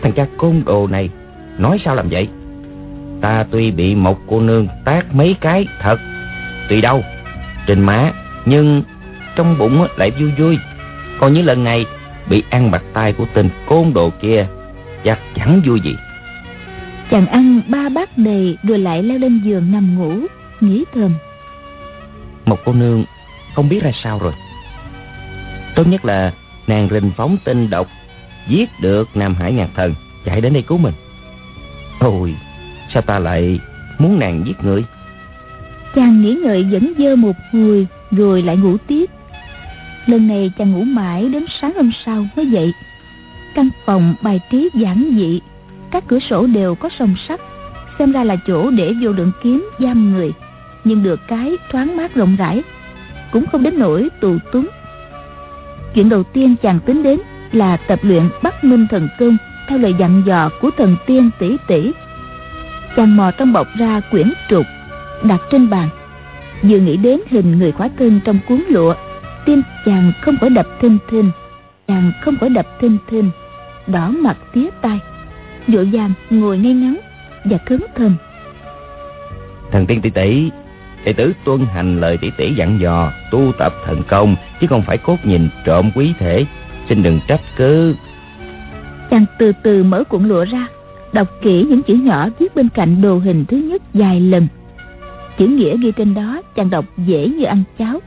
Thằng 0.01 0.11
cha 0.11 0.25
côn 0.37 0.63
đồ 0.65 0.87
này 0.87 1.09
Nói 1.57 1.81
sao 1.85 1.95
làm 1.95 2.09
vậy? 2.09 2.27
Ta 3.21 3.45
tuy 3.51 3.71
bị 3.71 3.95
một 3.95 4.19
cô 4.27 4.41
nương 4.41 4.67
tác 4.85 5.15
mấy 5.15 5.35
cái 5.41 5.67
thật 5.81 5.97
Tùy 6.69 6.81
đâu 6.81 7.03
Trên 7.67 7.81
má 7.81 8.11
Nhưng 8.45 8.83
trong 9.35 9.57
bụng 9.57 9.87
lại 9.97 10.11
vui 10.11 10.31
vui. 10.31 10.57
Còn 11.19 11.33
những 11.33 11.45
lần 11.45 11.63
này 11.63 11.85
Bị 12.29 12.43
ăn 12.49 12.71
bạc 12.71 12.83
tay 12.93 13.13
của 13.13 13.25
tên 13.33 13.49
côn 13.67 13.93
đồ 13.93 14.09
kia 14.21 14.47
Chắc 15.03 15.19
chẳng 15.35 15.61
vui 15.65 15.81
gì. 15.81 15.95
Chàng 17.11 17.27
ăn 17.27 17.61
ba 17.67 17.89
bát 17.89 18.17
đầy 18.17 18.57
Rồi 18.63 18.79
lại 18.79 19.03
leo 19.03 19.17
lên 19.17 19.41
giường 19.43 19.71
nằm 19.71 19.99
ngủ 19.99 20.13
Nghĩ 20.61 20.83
thầm. 20.93 21.13
Một 22.45 22.59
cô 22.65 22.73
nương 22.73 23.03
không 23.55 23.69
biết 23.69 23.83
ra 23.83 23.91
sao 24.03 24.19
rồi. 24.19 24.33
Tốt 25.75 25.87
nhất 25.87 26.05
là 26.05 26.33
nàng 26.67 26.87
rình 26.91 27.11
phóng 27.17 27.37
tinh 27.43 27.69
độc 27.69 27.87
Giết 28.47 28.69
được 28.81 29.09
Nam 29.15 29.35
Hải 29.35 29.53
Ngạc 29.53 29.69
Thần 29.75 29.93
Chạy 30.25 30.41
đến 30.41 30.53
đây 30.53 30.61
cứu 30.61 30.77
mình. 30.77 30.93
Ôi 31.99 32.35
Sao 32.93 33.01
ta 33.01 33.19
lại 33.19 33.59
muốn 33.97 34.19
nàng 34.19 34.43
giết 34.45 34.63
người 34.63 34.83
Chàng 35.95 36.21
nghĩ 36.21 36.37
ngợi 36.43 36.63
vẫn 36.71 36.93
dơ 36.97 37.15
một 37.15 37.35
hồi 37.53 37.87
Rồi 38.11 38.41
lại 38.41 38.57
ngủ 38.57 38.77
tiếp. 38.87 39.09
Lần 40.05 40.27
này 40.27 40.51
chàng 40.57 40.71
ngủ 40.71 40.83
mãi 40.83 41.29
đến 41.29 41.45
sáng 41.61 41.73
hôm 41.75 41.91
sau 42.05 42.25
mới 42.35 42.47
dậy. 42.47 42.73
Căn 43.55 43.69
phòng, 43.85 44.15
bài 44.21 44.39
trí 44.51 44.69
giản 44.73 45.11
dị, 45.17 45.41
Các 45.91 46.03
cửa 46.07 46.19
sổ 46.19 46.47
đều 46.47 46.75
có 46.75 46.89
song 46.99 47.15
sắt, 47.27 47.41
Xem 47.99 48.11
ra 48.11 48.23
là 48.23 48.35
chỗ 48.47 48.71
để 48.71 48.93
vô 49.01 49.11
lượng 49.11 49.31
kiếm, 49.43 49.69
giam 49.79 50.13
người. 50.13 50.31
Nhưng 50.83 51.03
được 51.03 51.19
cái 51.27 51.57
thoáng 51.71 51.97
mát 51.97 52.15
rộng 52.15 52.35
rãi, 52.35 52.63
cũng 53.31 53.45
không 53.51 53.63
đến 53.63 53.79
nỗi 53.79 54.09
tù 54.21 54.37
túng. 54.51 54.67
Chuyện 55.93 56.09
đầu 56.09 56.23
tiên 56.23 56.55
chàng 56.61 56.79
tính 56.79 57.03
đến 57.03 57.19
là 57.51 57.77
tập 57.77 57.99
luyện 58.01 58.29
bắt 58.43 58.63
minh 58.63 58.87
thần 58.89 59.07
công 59.19 59.37
theo 59.67 59.77
lời 59.77 59.95
dặn 59.99 60.23
dò 60.25 60.49
của 60.61 60.69
thần 60.77 60.95
tiên 61.05 61.29
tỷ 61.39 61.57
tỷ. 61.67 61.91
Chàng 62.95 63.17
mò 63.17 63.31
trong 63.31 63.53
bọc 63.53 63.67
ra 63.77 64.01
quyển 64.11 64.33
trục 64.49 64.65
đặt 65.23 65.41
trên 65.51 65.69
bàn. 65.69 65.89
Vừa 66.63 66.77
nghĩ 66.77 66.97
đến 66.97 67.19
hình 67.29 67.59
người 67.59 67.71
khóa 67.71 67.89
thân 67.99 68.19
trong 68.25 68.39
cuốn 68.47 68.63
lụa 68.69 68.93
tim 69.45 69.61
chàng 69.85 70.11
không 70.21 70.37
khỏi 70.37 70.49
đập 70.49 70.67
thình 70.81 70.97
thình 71.09 71.31
chàng 71.87 72.11
không 72.21 72.37
khỏi 72.37 72.49
đập 72.49 72.67
thình 72.79 72.97
thình 73.09 73.29
đỏ 73.87 74.09
mặt 74.09 74.37
tía 74.53 74.69
tai. 74.81 74.99
Vội 75.67 75.89
vàng 75.93 76.13
ngồi 76.29 76.57
ngay 76.57 76.73
ngắn 76.73 76.99
và 77.45 77.57
khấn 77.65 77.81
thần 77.95 78.13
thần 79.71 79.85
tiên 79.85 80.01
tỷ 80.01 80.09
tỷ 80.09 80.51
đệ 81.05 81.13
tử 81.13 81.33
tuân 81.45 81.65
hành 81.65 81.99
lời 81.99 82.17
tỷ 82.17 82.31
tỷ 82.37 82.53
dặn 82.53 82.79
dò 82.81 83.11
tu 83.31 83.51
tập 83.59 83.73
thần 83.85 84.01
công 84.07 84.35
chứ 84.61 84.67
không 84.67 84.81
phải 84.81 84.97
cốt 84.97 85.17
nhìn 85.23 85.49
trộm 85.65 85.91
quý 85.95 86.13
thể. 86.19 86.45
Xin 86.89 87.03
đừng 87.03 87.19
trách 87.27 87.41
cứ. 87.57 87.95
Chàng 89.09 89.25
từ 89.39 89.51
từ 89.63 89.83
mở 89.83 90.03
cuộn 90.03 90.27
lụa 90.27 90.45
ra 90.45 90.67
đọc 91.13 91.27
kỹ 91.41 91.65
những 91.69 91.81
chữ 91.81 91.93
nhỏ 91.93 92.27
viết 92.39 92.55
bên 92.55 92.69
cạnh 92.69 93.01
đồ 93.01 93.17
hình 93.17 93.45
thứ 93.45 93.57
nhất 93.57 93.81
vài 93.93 94.19
lần 94.21 94.47
chữ 95.39 95.47
nghĩa 95.47 95.77
ghi 95.77 95.91
trên 95.91 96.13
đó 96.13 96.41
chàng 96.55 96.69
đọc 96.69 96.85
dễ 96.97 97.27
như 97.27 97.43
ăn 97.43 97.63
cháo. 97.77 97.99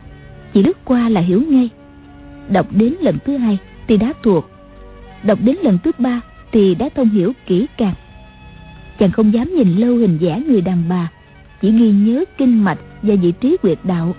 Chỉ 0.55 0.63
lướt 0.63 0.85
qua 0.85 1.09
là 1.09 1.21
hiểu 1.21 1.43
ngay. 1.49 1.69
Đọc 2.49 2.67
đến 2.71 2.95
lần 3.01 3.19
thứ 3.25 3.37
hai 3.37 3.59
thì 3.89 3.97
đã 3.97 4.13
thuộc. 4.23 4.51
Đọc 5.23 5.39
đến 5.43 5.57
lần 5.63 5.79
thứ 5.85 5.91
ba 5.99 6.21
thì 6.53 6.75
đã 6.75 6.89
thông 6.95 7.09
hiểu 7.09 7.33
kỹ 7.47 7.67
càng. 7.77 7.95
Chàng 8.99 9.11
không 9.11 9.35
dám 9.35 9.55
nhìn 9.55 9.77
lâu 9.77 9.97
hình 9.97 10.19
vẽ 10.19 10.41
người 10.49 10.61
đàn 10.61 10.83
bà, 10.89 11.11
chỉ 11.63 11.71
ghi 11.71 11.91
nhớ 11.91 12.25
kinh 12.39 12.65
mạch 12.65 12.79
và 13.03 13.15
vị 13.15 13.33
trí 13.41 13.57
quyệt 13.57 13.79
đạo, 13.85 14.15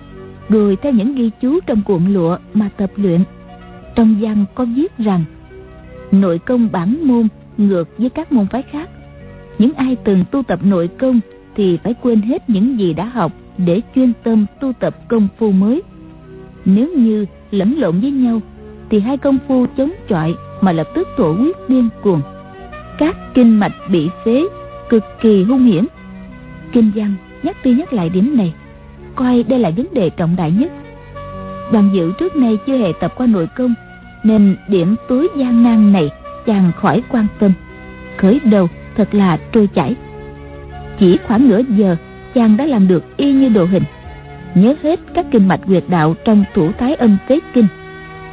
rồi 0.48 0.76
theo 0.76 0.92
những 0.92 1.14
ghi 1.14 1.30
chú 1.40 1.60
trong 1.66 1.82
cuộn 1.82 2.14
lụa 2.14 2.38
mà 2.54 2.68
tập 2.76 2.90
luyện. 2.96 3.20
Trong 3.94 4.16
văn 4.20 4.44
có 4.54 4.64
viết 4.64 4.98
rằng, 4.98 5.24
nội 6.12 6.38
công 6.38 6.68
bản 6.72 6.98
môn 7.02 7.28
ngược 7.56 7.98
với 7.98 8.10
các 8.10 8.32
môn 8.32 8.46
phái 8.46 8.62
khác. 8.62 8.90
Những 9.58 9.74
ai 9.74 9.96
từng 10.04 10.24
tu 10.30 10.42
tập 10.42 10.60
nội 10.62 10.88
công 10.88 11.20
thì 11.56 11.78
phải 11.84 11.94
quên 12.02 12.22
hết 12.22 12.50
những 12.50 12.78
gì 12.78 12.92
đã 12.92 13.04
học 13.04 13.32
để 13.58 13.80
chuyên 13.94 14.12
tâm 14.22 14.46
tu 14.60 14.72
tập 14.72 15.08
công 15.08 15.28
phu 15.38 15.52
mới. 15.52 15.82
Nếu 16.64 16.88
như 16.96 17.26
lẫn 17.50 17.74
lộn 17.78 18.00
với 18.00 18.10
nhau, 18.10 18.40
thì 18.90 19.00
hai 19.00 19.16
công 19.16 19.38
phu 19.48 19.66
chống 19.76 19.92
chọi 20.08 20.34
mà 20.60 20.72
lập 20.72 20.88
tức 20.94 21.08
thổ 21.16 21.32
huyết 21.32 21.56
điên 21.68 21.88
cuồng. 22.02 22.20
Các 22.98 23.16
kinh 23.34 23.60
mạch 23.60 23.72
bị 23.90 24.08
phế, 24.24 24.44
cực 24.88 25.04
kỳ 25.20 25.42
hung 25.42 25.64
hiểm. 25.64 25.86
Kinh 26.72 26.90
văn 26.94 27.14
nhắc 27.42 27.56
đi 27.64 27.74
nhắc 27.74 27.92
lại 27.92 28.08
điểm 28.08 28.36
này, 28.36 28.54
coi 29.14 29.42
đây 29.42 29.58
là 29.58 29.70
vấn 29.76 29.86
đề 29.92 30.10
trọng 30.10 30.36
đại 30.36 30.50
nhất. 30.50 30.72
Đoàn 31.72 31.90
dự 31.94 32.12
trước 32.18 32.36
nay 32.36 32.58
chưa 32.66 32.76
hề 32.76 32.92
tập 33.00 33.12
qua 33.16 33.26
nội 33.26 33.48
công, 33.56 33.74
nên 34.24 34.56
điểm 34.68 34.94
tối 35.08 35.28
gian 35.36 35.62
nan 35.62 35.92
này 35.92 36.10
chàng 36.46 36.72
khỏi 36.76 37.02
quan 37.08 37.26
tâm. 37.38 37.52
Khởi 38.16 38.40
đầu 38.44 38.68
thật 38.96 39.14
là 39.14 39.38
trôi 39.52 39.66
chảy 39.66 39.96
chỉ 40.98 41.18
khoảng 41.26 41.48
nửa 41.48 41.60
giờ, 41.68 41.96
chàng 42.34 42.56
đã 42.56 42.66
làm 42.66 42.88
được 42.88 43.16
y 43.16 43.32
như 43.32 43.48
đồ 43.48 43.64
hình. 43.64 43.82
Nhớ 44.54 44.74
hết 44.82 45.00
các 45.14 45.26
kinh 45.30 45.48
mạch 45.48 45.60
quyệt 45.66 45.84
đạo 45.88 46.14
trong 46.24 46.44
thủ 46.54 46.72
thái 46.78 46.94
âm 46.94 47.16
tế 47.28 47.40
kinh. 47.54 47.66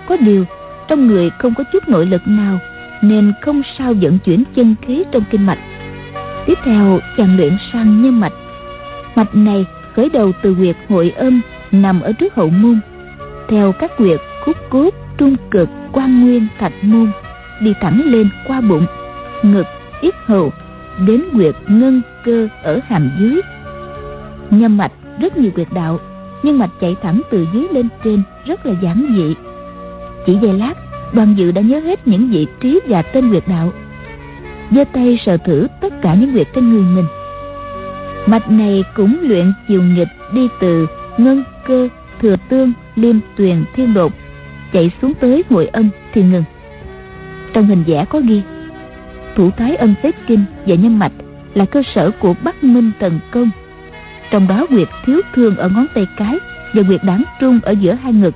Có 0.07 0.17
điều, 0.17 0.45
trong 0.87 1.07
người 1.07 1.29
không 1.29 1.53
có 1.53 1.63
chút 1.63 1.89
nội 1.89 2.05
lực 2.05 2.21
nào, 2.25 2.59
nên 3.01 3.33
không 3.41 3.61
sao 3.77 3.93
vận 3.93 4.19
chuyển 4.19 4.43
chân 4.55 4.75
khí 4.81 5.03
trong 5.11 5.23
kinh 5.31 5.45
mạch. 5.45 5.59
Tiếp 6.45 6.57
theo, 6.65 6.99
chàng 7.17 7.37
luyện 7.37 7.57
sang 7.73 8.01
nhân 8.01 8.19
mạch. 8.19 8.33
Mạch 9.15 9.35
này 9.35 9.65
khởi 9.95 10.09
đầu 10.09 10.31
từ 10.41 10.53
huyệt 10.53 10.75
hội 10.89 11.13
âm, 11.17 11.41
nằm 11.71 12.01
ở 12.01 12.11
trước 12.11 12.35
hậu 12.35 12.49
môn. 12.49 12.79
Theo 13.49 13.71
các 13.71 13.91
huyệt 13.97 14.19
khúc 14.45 14.57
cốt 14.69 14.89
trung 15.17 15.35
cực 15.51 15.69
quan 15.91 16.21
nguyên 16.21 16.47
thạch 16.59 16.73
môn, 16.81 17.11
đi 17.61 17.73
thẳng 17.81 18.01
lên 18.05 18.29
qua 18.47 18.61
bụng, 18.61 18.85
ngực, 19.43 19.65
yết 20.01 20.13
hầu, 20.25 20.51
đến 21.07 21.23
huyệt 21.33 21.55
ngân 21.67 22.01
cơ 22.25 22.47
ở 22.63 22.79
hàm 22.87 23.09
dưới. 23.19 23.41
Nhâm 24.49 24.77
mạch 24.77 24.91
rất 25.19 25.37
nhiều 25.37 25.51
quyệt 25.51 25.67
đạo, 25.73 25.99
nhưng 26.43 26.59
mạch 26.59 26.69
chạy 26.81 26.95
thẳng 27.01 27.21
từ 27.31 27.47
dưới 27.53 27.67
lên 27.71 27.87
trên 28.03 28.23
rất 28.45 28.65
là 28.65 28.73
giản 28.81 29.13
dị. 29.17 29.35
Chỉ 30.25 30.37
vài 30.41 30.53
lát, 30.53 30.73
đoàn 31.13 31.33
dự 31.37 31.51
đã 31.51 31.61
nhớ 31.61 31.79
hết 31.79 32.07
những 32.07 32.29
vị 32.29 32.47
trí 32.61 32.79
và 32.87 33.01
tên 33.01 33.29
quyệt 33.29 33.43
đạo. 33.47 33.71
Giơ 34.71 34.83
tay 34.93 35.19
sờ 35.25 35.37
thử 35.37 35.67
tất 35.81 35.93
cả 36.01 36.13
những 36.13 36.33
quyệt 36.33 36.47
trên 36.55 36.73
người 36.73 36.83
mình. 36.83 37.05
Mạch 38.25 38.51
này 38.51 38.83
cũng 38.95 39.17
luyện 39.21 39.53
chiều 39.67 39.83
nghịch 39.83 40.07
đi 40.33 40.47
từ 40.59 40.87
ngân 41.17 41.43
cơ, 41.67 41.87
thừa 42.21 42.35
tương, 42.49 42.73
liêm 42.95 43.15
tuyền, 43.37 43.63
thiên 43.75 43.93
đột, 43.93 44.11
chạy 44.73 44.91
xuống 45.01 45.13
tới 45.13 45.43
hội 45.49 45.67
âm 45.67 45.89
thì 46.13 46.23
ngừng 46.23 46.43
trong 47.53 47.67
hình 47.67 47.83
vẽ 47.87 48.05
có 48.09 48.19
ghi, 48.19 48.41
thủ 49.35 49.49
thái 49.57 49.75
âm 49.75 49.93
tết 50.01 50.15
kinh 50.27 50.43
và 50.65 50.75
nhân 50.75 50.99
mạch 50.99 51.11
là 51.53 51.65
cơ 51.65 51.81
sở 51.95 52.11
của 52.19 52.33
bắc 52.43 52.63
minh 52.63 52.91
tần 52.99 53.19
công. 53.31 53.49
Trong 54.31 54.47
đó 54.47 54.65
quyệt 54.65 54.87
thiếu 55.05 55.21
thương 55.33 55.57
ở 55.57 55.69
ngón 55.69 55.85
tay 55.93 56.07
cái 56.17 56.37
và 56.73 56.83
quyệt 56.87 57.03
đáng 57.03 57.23
trung 57.39 57.59
ở 57.63 57.71
giữa 57.71 57.93
hai 57.93 58.13
ngực 58.13 58.35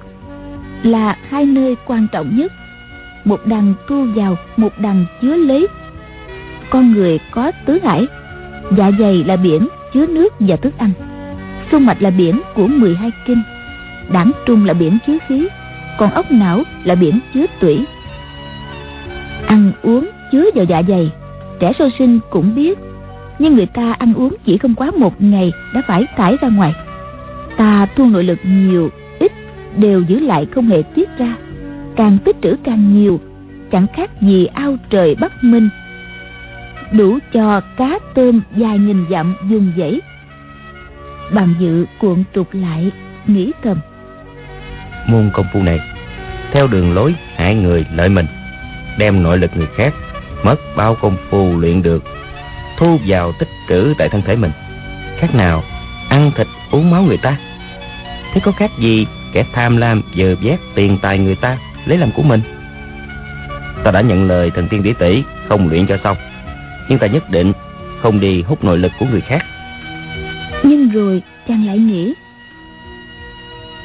là 0.84 1.17
hai 1.30 1.45
nơi 1.45 1.75
quan 1.86 2.08
trọng 2.12 2.38
nhất. 2.38 2.51
Một 3.25 3.39
đằng 3.45 3.73
thu 3.88 4.06
vào, 4.15 4.38
một 4.58 4.73
đằng 4.78 5.06
chứa 5.21 5.36
lấy. 5.36 5.67
Con 6.69 6.93
người 6.93 7.19
có 7.32 7.51
tứ 7.65 7.80
hải 7.84 8.08
dạ 8.78 8.91
dày 8.99 9.23
là 9.23 9.36
biển, 9.36 9.67
chứa 9.93 10.06
nước 10.08 10.34
và 10.39 10.56
thức 10.56 10.78
ăn. 10.78 10.91
Xung 11.71 11.86
mạch 11.86 12.01
là 12.01 12.10
biển 12.10 12.41
của 12.56 12.67
12 12.67 13.12
kinh, 13.25 13.41
đảng 14.12 14.32
trung 14.45 14.65
là 14.65 14.73
biển 14.73 14.97
chứa 15.08 15.17
khí, 15.28 15.47
còn 15.97 16.12
ốc 16.12 16.32
não 16.32 16.63
là 16.84 16.95
biển 16.95 17.19
chứa 17.34 17.45
tủy. 17.60 17.86
Ăn 19.47 19.71
uống, 19.82 20.10
chứa 20.32 20.45
vào 20.56 20.65
dạ 20.65 20.82
dày, 20.88 21.12
trẻ 21.60 21.73
sơ 21.80 21.89
sinh 21.99 22.19
cũng 22.30 22.56
biết 22.56 22.80
nhưng 23.39 23.55
người 23.55 23.65
ta 23.65 23.93
ăn 23.99 24.13
uống 24.13 24.35
chỉ 24.45 24.57
không 24.57 24.75
quá 24.75 24.91
một 24.97 25.21
ngày 25.21 25.51
đã 25.73 25.81
phải 25.87 26.05
thải 26.17 26.35
ra 26.41 26.47
ngoài. 26.47 26.73
Ta 27.57 27.87
thu 27.95 28.05
nội 28.05 28.23
lực 28.23 28.39
nhiều, 28.43 28.89
ít, 29.19 29.31
đều 29.77 30.01
giữ 30.01 30.19
lại 30.19 30.47
không 30.51 30.67
hề 30.67 30.81
tiết 30.81 31.09
ra. 31.17 31.35
Càng 31.95 32.17
tích 32.25 32.35
trữ 32.41 32.55
càng 32.63 32.93
nhiều, 32.93 33.19
chẳng 33.71 33.87
khác 33.95 34.21
gì 34.21 34.45
ao 34.45 34.77
trời 34.89 35.15
bắc 35.15 35.43
minh. 35.43 35.69
Đủ 36.91 37.19
cho 37.33 37.61
cá 37.77 37.99
tôm 38.15 38.41
dài 38.55 38.79
nghìn 38.79 39.05
dặm 39.09 39.35
dùng 39.49 39.71
dãy. 39.77 40.01
Bàn 41.33 41.53
dự 41.59 41.85
cuộn 41.99 42.23
trục 42.35 42.47
lại, 42.53 42.91
nghĩ 43.27 43.51
thầm. 43.63 43.77
Môn 45.07 45.29
công 45.33 45.45
phu 45.53 45.61
này, 45.61 45.79
theo 46.51 46.67
đường 46.67 46.93
lối 46.93 47.15
hại 47.35 47.55
người 47.55 47.85
lợi 47.95 48.09
mình, 48.09 48.25
đem 48.97 49.23
nội 49.23 49.37
lực 49.37 49.51
người 49.55 49.67
khác 49.77 49.93
mất 50.43 50.55
bao 50.75 50.95
công 51.01 51.17
phu 51.29 51.59
luyện 51.59 51.81
được 51.81 52.03
thu 52.77 52.99
vào 53.07 53.31
tích 53.31 53.49
trữ 53.69 53.93
tại 53.97 54.09
thân 54.09 54.21
thể 54.21 54.35
mình. 54.35 54.51
Khác 55.17 55.35
nào 55.35 55.63
ăn 56.09 56.31
thịt 56.35 56.47
uống 56.71 56.91
máu 56.91 57.03
người 57.03 57.17
ta. 57.17 57.38
Thế 58.33 58.41
có 58.43 58.51
khác 58.51 58.71
gì 58.79 59.07
kẻ 59.33 59.45
tham 59.53 59.77
lam 59.77 60.01
dờ 60.15 60.35
vét 60.41 60.59
tiền 60.75 60.97
tài 61.01 61.19
người 61.19 61.35
ta 61.35 61.57
lấy 61.85 61.97
làm 61.97 62.11
của 62.11 62.23
mình? 62.23 62.41
Ta 63.83 63.91
đã 63.91 64.01
nhận 64.01 64.27
lời 64.27 64.51
thần 64.55 64.67
tiên 64.67 64.83
tỷ 64.83 64.93
tỷ 64.93 65.23
không 65.49 65.69
luyện 65.69 65.88
cho 65.88 65.97
xong. 66.03 66.17
Nhưng 66.89 66.99
ta 66.99 67.07
nhất 67.07 67.29
định 67.29 67.53
không 68.01 68.19
đi 68.19 68.41
hút 68.41 68.63
nội 68.63 68.77
lực 68.77 68.91
của 68.99 69.05
người 69.05 69.21
khác. 69.21 69.45
Nhưng 70.63 70.89
rồi 70.89 71.21
chàng 71.47 71.65
lại 71.65 71.77
nghĩ. 71.77 72.13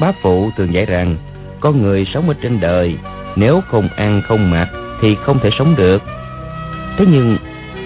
Bá 0.00 0.12
phụ 0.22 0.50
thường 0.56 0.74
dạy 0.74 0.86
rằng 0.86 1.16
con 1.60 1.82
người 1.82 2.04
sống 2.14 2.28
ở 2.28 2.34
trên 2.42 2.60
đời 2.60 2.96
nếu 3.36 3.60
không 3.60 3.88
ăn 3.96 4.22
không 4.28 4.50
mặc 4.50 4.68
thì 5.00 5.16
không 5.22 5.38
thể 5.42 5.50
sống 5.58 5.76
được. 5.76 6.02
Thế 6.98 7.04
nhưng 7.08 7.36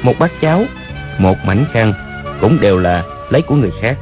một 0.03 0.19
bát 0.19 0.33
cháo 0.41 0.65
một 1.19 1.37
mảnh 1.45 1.65
khăn 1.73 1.93
cũng 2.41 2.61
đều 2.61 2.79
là 2.79 3.05
lấy 3.31 3.43
của 3.43 3.55
người 3.55 3.73
khác. 3.81 3.97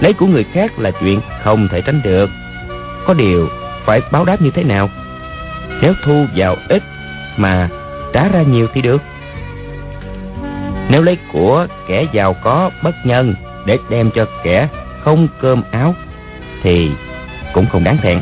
Lấy 0.00 0.12
của 0.12 0.26
người 0.26 0.44
khác 0.44 0.78
là 0.78 0.90
chuyện 0.90 1.20
không 1.42 1.68
thể 1.68 1.80
tránh 1.80 2.00
được. 2.02 2.30
Có 3.06 3.14
điều 3.14 3.48
phải 3.84 4.00
báo 4.12 4.24
đáp 4.24 4.42
như 4.42 4.50
thế 4.50 4.64
nào? 4.64 4.90
Nếu 5.82 5.94
thu 6.04 6.26
vào 6.36 6.56
ít 6.68 6.82
mà 7.36 7.68
trả 8.12 8.28
ra 8.28 8.42
nhiều 8.42 8.66
thì 8.74 8.82
được. 8.82 9.02
Nếu 10.88 11.02
lấy 11.02 11.18
của 11.32 11.66
kẻ 11.88 12.06
giàu 12.12 12.36
có 12.42 12.70
bất 12.82 12.94
nhân 13.04 13.34
để 13.66 13.78
đem 13.88 14.10
cho 14.10 14.26
kẻ 14.44 14.68
không 15.00 15.28
cơm 15.40 15.62
áo 15.70 15.94
thì 16.62 16.90
cũng 17.52 17.66
không 17.66 17.84
đáng 17.84 17.98
thẹn. 18.02 18.20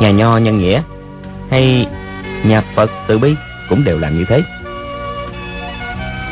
Nhà 0.00 0.10
nho 0.10 0.36
nhân 0.36 0.58
nghĩa 0.58 0.82
hay 1.50 1.86
nhà 2.44 2.62
phật 2.76 2.90
từ 3.08 3.18
bi 3.18 3.34
cũng 3.68 3.84
đều 3.84 3.98
làm 3.98 4.18
như 4.18 4.24
thế 4.28 4.42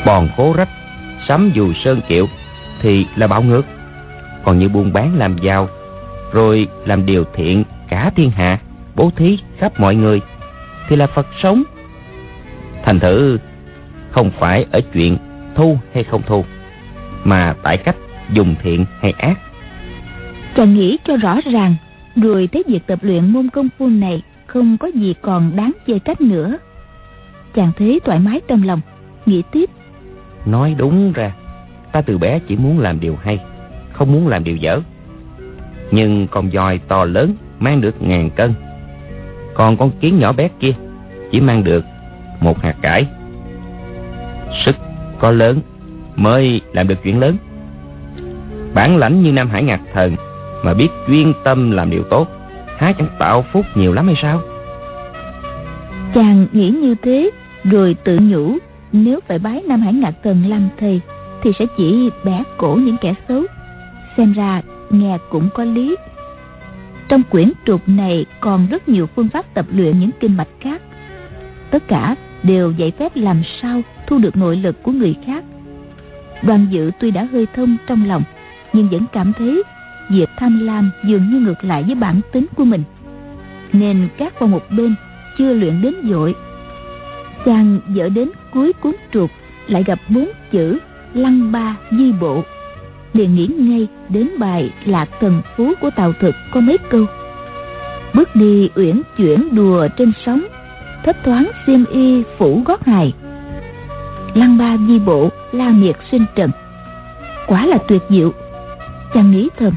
bòn 0.06 0.28
cố 0.36 0.52
rách 0.52 0.68
sắm 1.28 1.50
dù 1.54 1.72
sơn 1.72 2.00
kiệu 2.08 2.28
thì 2.80 3.06
là 3.16 3.26
bạo 3.26 3.42
ngược. 3.42 3.62
Còn 4.44 4.58
như 4.58 4.68
buôn 4.68 4.92
bán 4.92 5.18
làm 5.18 5.38
giàu, 5.38 5.68
rồi 6.32 6.68
làm 6.84 7.06
điều 7.06 7.24
thiện 7.34 7.64
cả 7.88 8.10
thiên 8.16 8.30
hạ, 8.30 8.58
bố 8.96 9.10
thí 9.16 9.38
khắp 9.58 9.80
mọi 9.80 9.94
người, 9.94 10.20
thì 10.88 10.96
là 10.96 11.06
phật 11.06 11.26
sống. 11.42 11.62
Thành 12.84 13.00
thử, 13.00 13.38
không 14.10 14.30
phải 14.38 14.66
ở 14.70 14.80
chuyện 14.92 15.16
thu 15.54 15.78
hay 15.94 16.04
không 16.04 16.22
thu, 16.26 16.44
mà 17.24 17.54
tại 17.62 17.76
cách 17.76 17.96
dùng 18.32 18.54
thiện 18.62 18.86
hay 19.00 19.12
ác. 19.18 19.38
Chàng 20.56 20.74
nghĩ 20.74 20.98
cho 21.04 21.16
rõ 21.16 21.40
ràng 21.52 21.74
rồi 22.16 22.48
thấy 22.52 22.62
việc 22.66 22.86
tập 22.86 22.98
luyện 23.02 23.32
môn 23.32 23.50
công 23.50 23.68
phu 23.78 23.88
này 23.88 24.22
không 24.46 24.78
có 24.78 24.88
gì 24.88 25.14
còn 25.22 25.56
đáng 25.56 25.72
chê 25.86 25.98
trách 25.98 26.20
nữa. 26.20 26.56
Chàng 27.54 27.72
thấy 27.78 28.00
thoải 28.04 28.18
mái 28.18 28.40
trong 28.48 28.62
lòng, 28.62 28.80
nghĩ 29.26 29.42
tiếp 29.52 29.70
nói 30.50 30.74
đúng 30.78 31.12
ra, 31.12 31.32
ta 31.92 32.00
từ 32.00 32.18
bé 32.18 32.38
chỉ 32.38 32.56
muốn 32.56 32.78
làm 32.78 33.00
điều 33.00 33.16
hay, 33.22 33.38
không 33.92 34.12
muốn 34.12 34.28
làm 34.28 34.44
điều 34.44 34.56
dở. 34.56 34.80
Nhưng 35.90 36.26
con 36.26 36.50
voi 36.50 36.80
to 36.88 37.04
lớn 37.04 37.34
mang 37.58 37.80
được 37.80 38.02
ngàn 38.02 38.30
cân. 38.30 38.54
Còn 39.54 39.76
con 39.76 39.90
kiến 40.00 40.18
nhỏ 40.18 40.32
bé 40.32 40.48
kia 40.60 40.72
chỉ 41.32 41.40
mang 41.40 41.64
được 41.64 41.84
một 42.40 42.62
hạt 42.62 42.74
cải. 42.82 43.06
Sức 44.64 44.76
có 45.18 45.30
lớn 45.30 45.60
mới 46.16 46.60
làm 46.72 46.88
được 46.88 46.98
chuyện 47.02 47.20
lớn. 47.20 47.36
Bản 48.74 48.96
lãnh 48.96 49.22
như 49.22 49.32
nam 49.32 49.48
hải 49.48 49.62
ngạc 49.62 49.80
thần 49.92 50.16
mà 50.64 50.74
biết 50.74 50.88
chuyên 51.06 51.32
tâm 51.44 51.70
làm 51.70 51.90
điều 51.90 52.02
tốt, 52.02 52.28
há 52.78 52.92
chẳng 52.92 53.08
tạo 53.18 53.44
phúc 53.52 53.66
nhiều 53.74 53.92
lắm 53.92 54.06
hay 54.06 54.16
sao? 54.22 54.40
Chàng 56.14 56.46
nghĩ 56.52 56.70
như 56.70 56.94
thế, 57.02 57.30
rồi 57.64 57.96
tự 58.04 58.18
nhủ 58.22 58.58
nếu 58.92 59.20
phải 59.28 59.38
bái 59.38 59.62
nam 59.68 59.80
hải 59.80 59.92
ngạc 59.92 60.14
thần 60.22 60.44
làm 60.46 60.68
thầy, 60.78 61.00
thì 61.42 61.50
sẽ 61.58 61.66
chỉ 61.76 62.10
bẻ 62.24 62.42
cổ 62.56 62.74
những 62.74 62.96
kẻ 63.00 63.14
xấu. 63.28 63.42
Xem 64.16 64.32
ra, 64.32 64.62
nghe 64.90 65.18
cũng 65.30 65.48
có 65.54 65.64
lý. 65.64 65.96
Trong 67.08 67.22
quyển 67.30 67.52
trục 67.66 67.80
này 67.86 68.26
còn 68.40 68.66
rất 68.70 68.88
nhiều 68.88 69.06
phương 69.06 69.28
pháp 69.28 69.54
tập 69.54 69.66
luyện 69.70 69.98
những 69.98 70.10
kinh 70.20 70.36
mạch 70.36 70.48
khác. 70.60 70.82
Tất 71.70 71.88
cả 71.88 72.16
đều 72.42 72.70
dạy 72.70 72.92
phép 72.98 73.12
làm 73.14 73.42
sao 73.62 73.82
thu 74.06 74.18
được 74.18 74.36
nội 74.36 74.56
lực 74.56 74.82
của 74.82 74.92
người 74.92 75.16
khác. 75.26 75.44
Đoàn 76.42 76.66
dự 76.70 76.90
tuy 77.00 77.10
đã 77.10 77.28
hơi 77.32 77.46
thông 77.54 77.76
trong 77.86 78.08
lòng, 78.08 78.22
nhưng 78.72 78.88
vẫn 78.88 79.04
cảm 79.12 79.32
thấy 79.38 79.62
việc 80.10 80.28
tham 80.36 80.66
lam 80.66 80.90
dường 81.04 81.30
như 81.30 81.40
ngược 81.40 81.64
lại 81.64 81.82
với 81.82 81.94
bản 81.94 82.20
tính 82.32 82.46
của 82.56 82.64
mình. 82.64 82.82
Nên 83.72 84.08
các 84.18 84.40
vào 84.40 84.48
một 84.48 84.62
bên 84.70 84.94
chưa 85.38 85.52
luyện 85.52 85.82
đến 85.82 85.94
dội 86.04 86.34
chàng 87.48 87.80
dở 87.88 88.08
đến 88.08 88.30
cuối 88.54 88.72
cuốn 88.72 88.92
trục 89.12 89.30
lại 89.66 89.84
gặp 89.86 89.98
bốn 90.08 90.28
chữ 90.52 90.78
lăng 91.14 91.52
ba 91.52 91.76
di 91.90 92.12
bộ. 92.12 92.42
Liền 93.12 93.34
nghĩ 93.34 93.46
ngay 93.46 93.88
đến 94.08 94.28
bài 94.38 94.70
lạc 94.84 95.08
thần 95.20 95.42
phú 95.56 95.72
của 95.80 95.90
tào 95.96 96.12
thực 96.20 96.34
có 96.52 96.60
mấy 96.60 96.78
câu. 96.90 97.06
Bước 98.14 98.36
đi 98.36 98.70
uyển 98.74 99.02
chuyển 99.16 99.48
đùa 99.54 99.88
trên 99.96 100.12
sóng, 100.26 100.42
thấp 101.04 101.16
thoáng 101.24 101.50
xiêm 101.66 101.84
y 101.84 102.22
phủ 102.38 102.62
gót 102.66 102.84
hài. 102.86 103.12
Lăng 104.34 104.58
ba 104.58 104.76
di 104.88 104.98
bộ 104.98 105.28
la 105.52 105.70
miệt 105.70 105.96
sinh 106.10 106.24
trần. 106.34 106.50
Quả 107.46 107.66
là 107.66 107.78
tuyệt 107.88 108.02
diệu. 108.10 108.32
Chàng 109.14 109.30
nghĩ 109.30 109.48
thầm. 109.58 109.74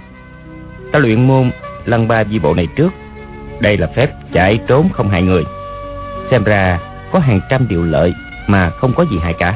Ta 0.91 0.99
luyện 0.99 1.27
môn 1.27 1.51
lăng 1.85 2.07
ba 2.07 2.23
di 2.23 2.39
bộ 2.39 2.53
này 2.53 2.67
trước. 2.75 2.89
Đây 3.59 3.77
là 3.77 3.87
phép 3.95 4.11
chạy 4.33 4.59
trốn 4.67 4.89
không 4.89 5.09
hại 5.09 5.21
người. 5.21 5.43
Xem 6.31 6.43
ra 6.43 6.79
có 7.11 7.19
hàng 7.19 7.39
trăm 7.49 7.67
điều 7.67 7.83
lợi 7.83 8.13
mà 8.47 8.69
không 8.69 8.93
có 8.93 9.05
gì 9.11 9.17
hại 9.23 9.33
cả. 9.33 9.55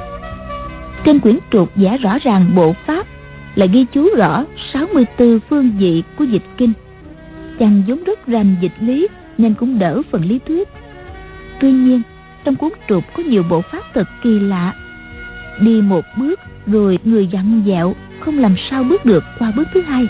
Trên 1.03 1.19
quyển 1.19 1.37
trục 1.51 1.75
giả 1.75 1.97
rõ 1.97 2.17
ràng 2.23 2.55
bộ 2.55 2.73
pháp 2.85 3.07
là 3.55 3.65
ghi 3.65 3.85
chú 3.93 4.09
rõ 4.17 4.45
64 4.73 5.39
phương 5.49 5.71
vị 5.77 6.03
của 6.17 6.23
dịch 6.23 6.43
kinh. 6.57 6.73
Chàng 7.59 7.83
vốn 7.87 8.03
rất 8.03 8.27
rành 8.27 8.55
dịch 8.61 8.73
lý 8.79 9.07
nên 9.37 9.53
cũng 9.53 9.79
đỡ 9.79 10.01
phần 10.11 10.25
lý 10.25 10.39
thuyết. 10.47 10.69
Tuy 11.59 11.71
nhiên, 11.71 12.01
trong 12.43 12.55
cuốn 12.55 12.69
trục 12.89 13.03
có 13.13 13.23
nhiều 13.23 13.43
bộ 13.49 13.61
pháp 13.61 13.81
thật 13.93 14.07
kỳ 14.23 14.39
lạ. 14.39 14.73
Đi 15.59 15.81
một 15.81 16.05
bước 16.17 16.39
rồi 16.67 16.99
người 17.03 17.27
dặn 17.27 17.63
dẹo 17.65 17.95
không 18.19 18.39
làm 18.39 18.55
sao 18.69 18.83
bước 18.83 19.05
được 19.05 19.23
qua 19.39 19.51
bước 19.55 19.67
thứ 19.73 19.81
hai. 19.81 20.07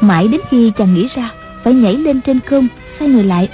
Mãi 0.00 0.28
đến 0.28 0.40
khi 0.50 0.72
chàng 0.76 0.94
nghĩ 0.94 1.08
ra, 1.16 1.30
phải 1.64 1.74
nhảy 1.74 1.94
lên 1.94 2.20
trên 2.20 2.40
không, 2.40 2.68
xoay 2.98 3.10
người 3.10 3.24
lại 3.24 3.48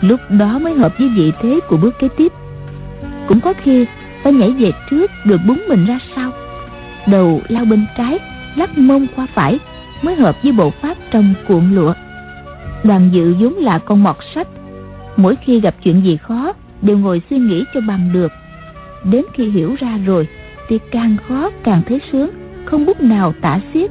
lúc 0.00 0.20
đó 0.30 0.58
mới 0.58 0.74
hợp 0.74 0.92
với 0.98 1.08
vị 1.08 1.32
thế 1.42 1.60
của 1.68 1.76
bước 1.76 1.98
kế 1.98 2.08
tiếp. 2.16 2.32
Cũng 3.28 3.40
có 3.40 3.54
khi 3.62 3.86
phải 4.22 4.32
nhảy 4.32 4.50
về 4.50 4.72
trước 4.90 5.10
rồi 5.24 5.38
búng 5.46 5.62
mình 5.68 5.84
ra 5.84 5.98
sau. 6.16 6.32
Đầu 7.06 7.40
lao 7.48 7.64
bên 7.64 7.86
trái, 7.96 8.18
lắc 8.56 8.78
mông 8.78 9.06
qua 9.16 9.26
phải, 9.34 9.58
mới 10.02 10.14
hợp 10.14 10.36
với 10.42 10.52
bộ 10.52 10.70
pháp 10.70 10.96
trong 11.10 11.34
cuộn 11.48 11.74
lụa. 11.74 11.94
Đoàn 12.84 13.08
dự 13.12 13.34
vốn 13.40 13.54
là 13.54 13.78
con 13.78 14.02
mọt 14.02 14.16
sách. 14.34 14.48
Mỗi 15.16 15.36
khi 15.36 15.60
gặp 15.60 15.74
chuyện 15.82 16.04
gì 16.04 16.16
khó, 16.16 16.52
đều 16.82 16.98
ngồi 16.98 17.22
suy 17.30 17.38
nghĩ 17.38 17.64
cho 17.74 17.80
bằng 17.80 18.12
được. 18.12 18.32
Đến 19.04 19.24
khi 19.34 19.50
hiểu 19.50 19.76
ra 19.78 19.98
rồi, 20.06 20.28
thì 20.68 20.78
càng 20.90 21.16
khó 21.28 21.50
càng 21.64 21.82
thấy 21.88 22.00
sướng, 22.12 22.30
không 22.64 22.86
bút 22.86 23.00
nào 23.00 23.34
tả 23.40 23.60
xiết. 23.74 23.90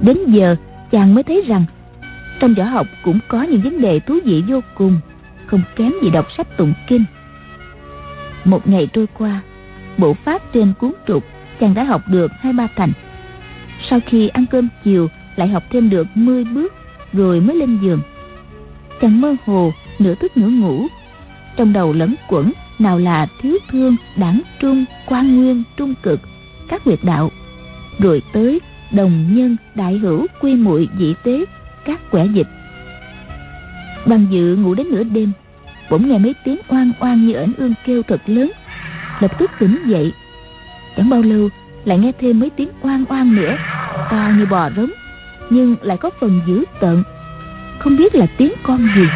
Đến 0.00 0.18
giờ, 0.26 0.56
chàng 0.90 1.14
mới 1.14 1.22
thấy 1.22 1.42
rằng 1.46 1.64
trong 2.40 2.54
võ 2.54 2.64
học 2.64 2.86
cũng 3.02 3.18
có 3.28 3.42
những 3.42 3.62
vấn 3.62 3.80
đề 3.80 4.00
thú 4.00 4.18
vị 4.24 4.44
vô 4.48 4.60
cùng, 4.74 5.00
không 5.46 5.62
kém 5.76 5.92
gì 6.02 6.10
đọc 6.10 6.26
sách 6.36 6.56
tụng 6.56 6.72
kinh. 6.86 7.04
Một 8.44 8.68
ngày 8.68 8.88
trôi 8.92 9.06
qua, 9.18 9.40
bộ 9.98 10.14
pháp 10.14 10.52
trên 10.52 10.72
cuốn 10.78 10.92
trục 11.06 11.24
chàng 11.60 11.74
đã 11.74 11.84
học 11.84 12.02
được 12.08 12.32
hai 12.40 12.52
ba 12.52 12.68
thành. 12.76 12.92
Sau 13.90 14.00
khi 14.06 14.28
ăn 14.28 14.46
cơm 14.50 14.68
chiều, 14.84 15.08
lại 15.36 15.48
học 15.48 15.62
thêm 15.70 15.90
được 15.90 16.06
10 16.14 16.44
bước, 16.44 16.74
rồi 17.12 17.40
mới 17.40 17.56
lên 17.56 17.78
giường. 17.82 18.00
Chàng 19.00 19.20
mơ 19.20 19.34
hồ, 19.46 19.72
nửa 19.98 20.14
thức 20.14 20.36
nửa 20.36 20.48
ngủ. 20.48 20.86
Trong 21.56 21.72
đầu 21.72 21.92
lẫn 21.92 22.14
quẩn, 22.28 22.52
nào 22.78 22.98
là 22.98 23.26
thiếu 23.40 23.58
thương 23.70 23.96
đảng 24.16 24.40
trung, 24.60 24.84
quan 25.06 25.36
nguyên, 25.36 25.62
trung 25.76 25.94
cực, 26.02 26.20
các 26.68 26.84
huyệt 26.84 26.98
đạo. 27.02 27.30
Rồi 27.98 28.22
tới 28.32 28.60
đồng 28.92 29.34
nhân, 29.34 29.56
đại 29.74 29.98
hữu, 29.98 30.26
quy 30.40 30.54
muội, 30.54 30.88
dị 30.98 31.14
tế 31.24 31.44
các 31.84 32.10
quẻ 32.10 32.26
dịch 32.26 32.48
bằng 34.06 34.26
dự 34.30 34.56
ngủ 34.56 34.74
đến 34.74 34.86
nửa 34.90 35.02
đêm, 35.02 35.32
bỗng 35.90 36.08
nghe 36.08 36.18
mấy 36.18 36.34
tiếng 36.44 36.58
oan 36.68 36.92
oan 37.00 37.26
như 37.26 37.32
ẩn 37.32 37.52
ương 37.58 37.74
kêu 37.86 38.02
thật 38.02 38.20
lớn. 38.26 38.50
Lập 39.20 39.38
tức 39.38 39.50
tỉnh 39.58 39.78
dậy. 39.86 40.12
Chẳng 40.96 41.10
bao 41.10 41.22
lâu, 41.22 41.48
lại 41.84 41.98
nghe 41.98 42.12
thêm 42.20 42.40
mấy 42.40 42.50
tiếng 42.50 42.68
oan 42.82 43.04
oan 43.08 43.36
nữa, 43.36 43.56
to 44.10 44.30
như 44.38 44.46
bò 44.46 44.70
rống, 44.76 44.90
nhưng 45.50 45.76
lại 45.82 45.96
có 45.96 46.10
phần 46.20 46.40
dữ 46.46 46.64
tợn. 46.80 47.02
Không 47.78 47.96
biết 47.96 48.14
là 48.14 48.26
tiếng 48.36 48.52
con 48.62 48.88
gì. 48.96 49.06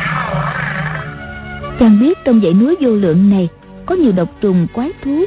Chàng 1.78 2.00
biết 2.00 2.18
trong 2.24 2.40
dãy 2.40 2.54
núi 2.54 2.76
vô 2.80 2.90
lượng 2.90 3.30
này 3.30 3.48
có 3.86 3.94
nhiều 3.94 4.12
độc 4.12 4.28
trùng, 4.40 4.66
quái 4.72 4.90
thú. 5.04 5.24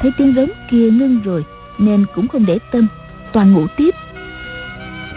Thấy 0.00 0.10
tiếng 0.18 0.34
rống 0.34 0.50
kia 0.70 0.90
ngưng 0.90 1.20
rồi, 1.24 1.44
nên 1.78 2.04
cũng 2.14 2.28
không 2.28 2.46
để 2.46 2.58
tâm, 2.72 2.86
toàn 3.32 3.52
ngủ 3.52 3.66
tiếp 3.76 3.94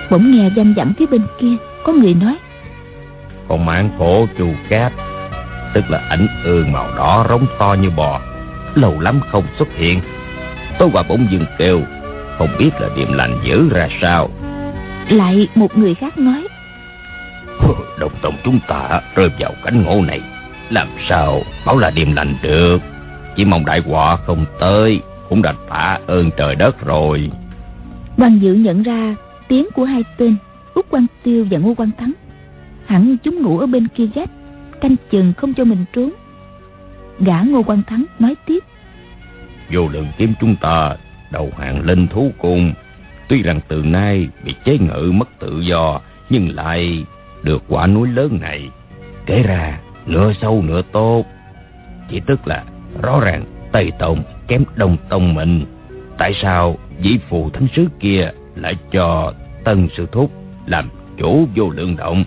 bỗng 0.10 0.32
nghe 0.32 0.50
dăm 0.56 0.74
dặm 0.78 0.94
phía 0.94 1.06
bên 1.06 1.22
kia 1.40 1.56
có 1.84 1.94
người 1.94 2.14
nói. 2.14 2.38
Con 3.48 3.66
mãng 3.66 3.90
cổ 4.00 4.28
chù 4.38 4.48
cát 4.70 4.94
tức 5.74 5.84
là 5.90 5.98
ảnh 6.10 6.28
ương 6.44 6.72
màu 6.72 6.88
đỏ 6.98 7.26
rống 7.30 7.46
to 7.60 7.74
như 7.74 7.90
bò 7.90 8.22
lâu 8.76 9.00
lắm 9.00 9.20
không 9.32 9.44
xuất 9.58 9.68
hiện. 9.76 10.02
Tối 10.80 10.90
qua 10.94 11.04
bỗng 11.10 11.28
dưng 11.32 11.46
kêu 11.58 11.82
không 12.38 12.50
biết 12.60 12.72
là 12.80 12.90
điềm 12.96 13.14
lành 13.14 13.40
dữ 13.44 13.70
ra 13.70 13.88
sao. 14.02 14.30
Lại 15.10 15.48
một 15.56 15.78
người 15.78 15.96
khác 15.96 16.18
nói. 16.18 16.48
Đồng 18.00 18.12
tông 18.22 18.36
chúng 18.44 18.60
ta 18.68 19.02
rơi 19.16 19.30
vào 19.40 19.52
cảnh 19.64 19.84
ngộ 19.84 20.02
này 20.02 20.22
làm 20.70 20.88
sao 21.10 21.42
bảo 21.66 21.78
là 21.78 21.92
điềm 21.92 22.16
lành 22.16 22.36
được? 22.42 22.82
Chỉ 23.36 23.46
mong 23.46 23.66
đại 23.66 23.80
họa 23.80 24.16
không 24.16 24.46
tới 24.60 25.02
cũng 25.30 25.42
đã 25.42 25.54
tạ 25.70 26.00
ơn 26.08 26.32
trời 26.38 26.56
đất 26.56 26.86
rồi. 26.86 27.32
Đoàn 28.18 28.40
dự 28.40 28.54
nhận 28.54 28.84
ra 28.84 29.16
tiếng 29.48 29.68
của 29.76 29.86
hai 29.86 30.04
tên 30.18 30.36
út 30.74 30.90
Quang 30.90 31.06
Tiêu 31.24 31.48
và 31.52 31.58
Ngô 31.58 31.74
Quang 31.74 31.92
Thắng. 31.98 32.12
Hẳn 32.86 33.18
chúng 33.24 33.42
ngủ 33.42 33.60
ở 33.60 33.66
bên 33.66 33.88
kia 33.88 34.08
gác, 34.16 34.30
Canh 34.82 34.96
chừng 35.12 35.34
không 35.38 35.54
cho 35.54 35.64
mình 35.64 35.86
trốn. 35.94 36.12
Gã 37.20 37.42
Ngô 37.42 37.64
Quang 37.64 37.84
Thắng 37.84 38.06
nói 38.20 38.36
tiếp. 38.46 38.64
Vô 39.72 39.88
lượng 39.88 40.08
kiếm 40.18 40.34
chúng 40.42 40.56
ta, 40.56 40.96
Đầu 41.32 41.52
hàng 41.58 41.86
lên 41.86 42.08
thú 42.08 42.32
cùng 42.38 42.74
Tuy 43.30 43.44
rằng 43.44 43.60
từ 43.68 43.84
nay 43.84 44.28
bị 44.44 44.56
chế 44.66 44.78
ngự 44.78 45.12
mất 45.12 45.40
tự 45.40 45.60
do, 45.60 46.02
Nhưng 46.30 46.56
lại 46.56 47.06
được 47.44 47.64
quả 47.68 47.88
núi 47.88 48.08
lớn 48.08 48.38
này 48.42 48.70
Kể 49.26 49.44
ra 49.44 49.80
nửa 50.06 50.34
sâu 50.42 50.62
nửa 50.62 50.82
tốt. 50.92 51.26
Chỉ 52.10 52.20
tức 52.20 52.48
là 52.48 52.64
rõ 53.02 53.20
ràng 53.20 53.46
Tây 53.72 53.92
Tông 54.00 54.24
kém 54.48 54.64
Đông 54.76 54.98
Tông 55.10 55.34
mình. 55.34 55.66
Tại 56.18 56.34
sao 56.42 56.78
vị 57.00 57.20
phù 57.30 57.50
thánh 57.50 57.68
sứ 57.76 57.88
kia 58.00 58.32
lại 58.56 58.76
cho 58.92 59.34
tân 59.64 59.88
sư 59.98 60.08
thúc 60.12 60.32
làm 60.66 60.90
chủ 61.18 61.48
vô 61.56 61.70
lượng 61.70 61.96
động. 61.96 62.24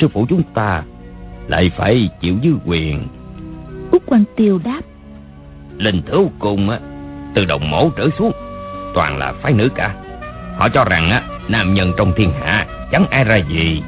Sư 0.00 0.08
phụ 0.08 0.26
chúng 0.28 0.42
ta 0.54 0.82
lại 1.48 1.70
phải 1.76 2.08
chịu 2.20 2.34
dư 2.42 2.50
quyền. 2.66 3.08
Úc 3.92 4.02
quan 4.06 4.24
tiêu 4.36 4.60
đáp. 4.64 4.80
Linh 5.76 6.02
thú 6.02 6.30
cung 6.38 6.70
á 6.70 6.78
từ 7.34 7.44
đồng 7.44 7.70
mẫu 7.70 7.90
trở 7.96 8.08
xuống 8.18 8.32
toàn 8.94 9.18
là 9.18 9.32
phái 9.32 9.52
nữ 9.52 9.68
cả. 9.74 9.94
Họ 10.56 10.68
cho 10.68 10.84
rằng 10.84 11.10
á 11.10 11.22
nam 11.48 11.74
nhân 11.74 11.92
trong 11.96 12.12
thiên 12.16 12.32
hạ 12.40 12.66
chẳng 12.92 13.06
ai 13.10 13.24
ra 13.24 13.36
gì. 13.36 13.82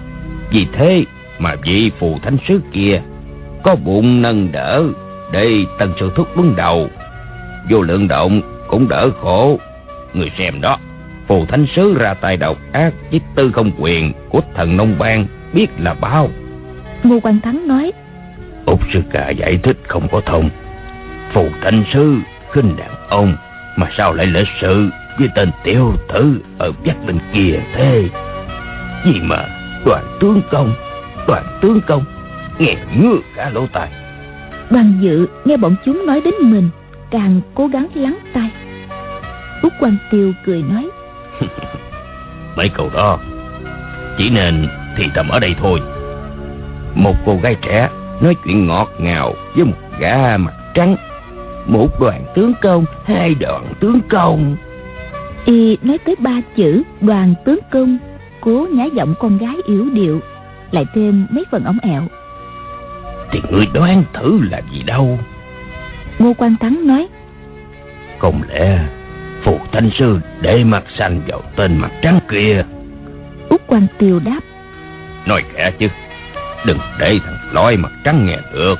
Vì 0.50 0.66
thế 0.72 1.04
mà 1.38 1.54
vị 1.62 1.90
phù 1.98 2.18
thánh 2.22 2.37
sứ 2.48 2.61
kia 2.72 3.02
có 3.62 3.74
bụng 3.74 4.22
nâng 4.22 4.52
đỡ 4.52 4.85
để 5.33 5.64
tân 5.78 5.92
sư 6.00 6.12
thúc 6.16 6.37
đứng 6.37 6.56
đầu. 6.56 6.88
Vô 7.70 7.80
lượng 7.80 8.09
động 8.09 8.64
cũng 8.68 8.88
đỡ 8.88 9.11
khổ 9.20 9.59
người 10.14 10.30
xem 10.38 10.61
đó 10.61 10.78
Phù 11.31 11.47
Thánh 11.47 11.66
Sứ 11.77 11.99
ra 11.99 12.14
tay 12.14 12.37
độc 12.37 12.59
ác 12.73 12.93
với 13.11 13.21
tư 13.35 13.51
không 13.55 13.71
quyền 13.79 14.12
của 14.31 14.40
thần 14.55 14.77
nông 14.77 14.95
bang 14.99 15.27
biết 15.53 15.66
là 15.79 15.95
bao. 15.95 16.29
Ngô 17.03 17.21
Quang 17.21 17.40
Thắng 17.40 17.69
nói. 17.69 17.93
Úc 18.66 18.81
sư 18.93 19.03
ca 19.12 19.31
giải 19.31 19.59
thích 19.62 19.77
không 19.88 20.09
có 20.12 20.21
thông. 20.27 20.51
Phù 21.33 21.49
Thánh 21.62 21.85
Sứ 21.93 22.16
khinh 22.53 22.77
đàn 22.77 22.90
ông 23.09 23.37
mà 23.77 23.90
sao 23.97 24.12
lại 24.12 24.27
lễ 24.27 24.45
sự 24.61 24.90
với 25.19 25.29
tên 25.35 25.51
tiểu 25.64 25.93
tử 26.09 26.40
ở 26.59 26.73
vách 26.85 27.07
bên 27.07 27.19
kia 27.33 27.61
thế? 27.75 28.09
Gì 29.07 29.21
mà 29.23 29.47
đoàn 29.87 30.19
tướng 30.21 30.40
công, 30.51 30.75
đoàn 31.29 31.59
tướng 31.62 31.81
công, 31.87 32.05
nghe 32.59 32.77
ngứa 32.95 33.16
cả 33.37 33.51
lỗ 33.51 33.66
tai. 33.66 33.88
Đoàn 34.71 34.99
dự 35.01 35.27
nghe 35.45 35.57
bọn 35.57 35.77
chúng 35.85 36.07
nói 36.07 36.21
đến 36.25 36.35
mình, 36.40 36.71
càng 37.11 37.40
cố 37.55 37.66
gắng 37.66 37.88
lắng 37.95 38.19
tai. 38.33 38.51
Úc 39.62 39.73
Quang 39.81 39.97
Tiêu 40.11 40.33
cười 40.47 40.62
nói. 40.62 40.90
Mấy 42.57 42.68
câu 42.68 42.90
đó 42.94 43.18
chỉ 44.18 44.31
nên 44.31 44.68
thì 44.96 45.05
thầm 45.14 45.29
ở 45.29 45.38
đây 45.38 45.55
thôi. 45.61 45.81
Một 46.94 47.14
cô 47.26 47.38
gái 47.42 47.57
trẻ 47.62 47.88
nói 48.20 48.35
chuyện 48.44 48.66
ngọt 48.66 48.88
ngào 48.98 49.35
với 49.55 49.64
một 49.64 49.76
gã 49.98 50.37
mặt 50.37 50.55
trắng 50.74 50.96
một 51.66 52.00
đoàn 52.00 52.24
tướng 52.35 52.53
công 52.62 52.85
hai 53.05 53.35
đoàn 53.35 53.74
tướng 53.81 54.00
công. 54.09 54.57
Y 55.44 55.79
nói 55.83 55.98
tới 55.98 56.16
ba 56.18 56.40
chữ 56.57 56.83
đoàn 57.00 57.35
tướng 57.44 57.59
công 57.70 57.98
cố 58.40 58.66
nhá 58.72 58.85
giọng 58.85 59.14
con 59.18 59.38
gái 59.38 59.57
yếu 59.66 59.87
điệu 59.92 60.20
lại 60.70 60.85
thêm 60.94 61.26
mấy 61.31 61.44
phần 61.50 61.64
ống 61.64 61.79
ẹo. 61.83 62.03
Thì 63.33 63.40
người 63.50 63.66
đoán 63.74 64.05
thử 64.12 64.40
là 64.50 64.61
gì 64.72 64.83
đâu? 64.83 65.18
Ngô 66.18 66.33
quan 66.38 66.57
thắng 66.61 66.87
nói 66.87 67.09
không 68.20 68.42
lẽ 68.48 68.79
phù 69.44 69.61
thanh 69.72 69.90
sư 69.98 70.20
để 70.40 70.64
mặt 70.64 70.85
xanh 70.98 71.20
vào 71.26 71.42
tên 71.57 71.76
mặt 71.76 71.90
trắng 72.03 72.20
kia. 72.31 72.64
Út 73.48 73.61
quan 73.66 73.87
tiêu 73.98 74.20
đáp. 74.24 74.40
Nói 75.26 75.42
khẽ 75.55 75.70
chứ 75.79 75.88
đừng 76.66 76.79
để 76.98 77.18
thằng 77.24 77.37
lói 77.53 77.76
mặt 77.76 77.92
trắng 78.05 78.26
nghe 78.26 78.37
được. 78.55 78.79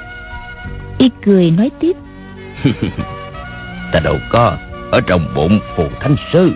Y 0.99 1.11
cười 1.25 1.51
nói 1.51 1.70
tiếp. 1.81 1.96
Ta 3.92 4.01
đâu 4.01 4.18
có 4.31 4.57
ở 4.90 5.01
trong 5.07 5.35
bụng 5.35 5.61
phù 5.77 5.88
thánh 6.01 6.16
sư. 6.33 6.53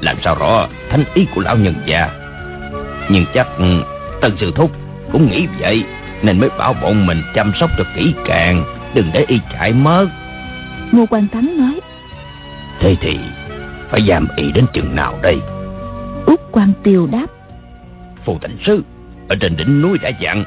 Làm 0.00 0.16
sao 0.24 0.34
rõ 0.34 0.68
thánh 0.90 1.04
ý 1.14 1.26
của 1.34 1.40
lão 1.40 1.56
nhân 1.56 1.74
già? 1.86 2.10
Nhưng 3.10 3.24
chắc 3.34 3.46
tân 4.20 4.36
sư 4.36 4.52
thúc 4.54 4.70
cũng 5.12 5.30
nghĩ 5.30 5.46
vậy 5.60 5.84
nên 6.22 6.40
mới 6.40 6.50
bảo 6.58 6.72
bọn 6.72 7.06
mình 7.06 7.22
chăm 7.34 7.52
sóc 7.60 7.70
cho 7.78 7.84
kỹ 7.96 8.14
càng 8.26 8.64
đừng 8.94 9.10
để 9.12 9.24
y 9.28 9.40
chạy 9.52 9.72
mất. 9.72 10.06
Ngô 10.92 11.06
quan 11.10 11.28
thắng 11.32 11.58
nói 11.58 11.75
thế 12.80 12.96
thì 13.00 13.18
phải 13.90 14.00
giam 14.08 14.28
y 14.36 14.52
đến 14.52 14.66
chừng 14.72 14.94
nào 14.94 15.18
đây? 15.22 15.40
Út 16.26 16.40
quan 16.52 16.72
tiều 16.82 17.06
đáp. 17.06 17.26
Phù 18.24 18.38
thành 18.42 18.56
sư 18.66 18.82
ở 19.28 19.36
trên 19.40 19.56
đỉnh 19.56 19.82
núi 19.82 19.98
đã 19.98 20.08
dặn 20.08 20.44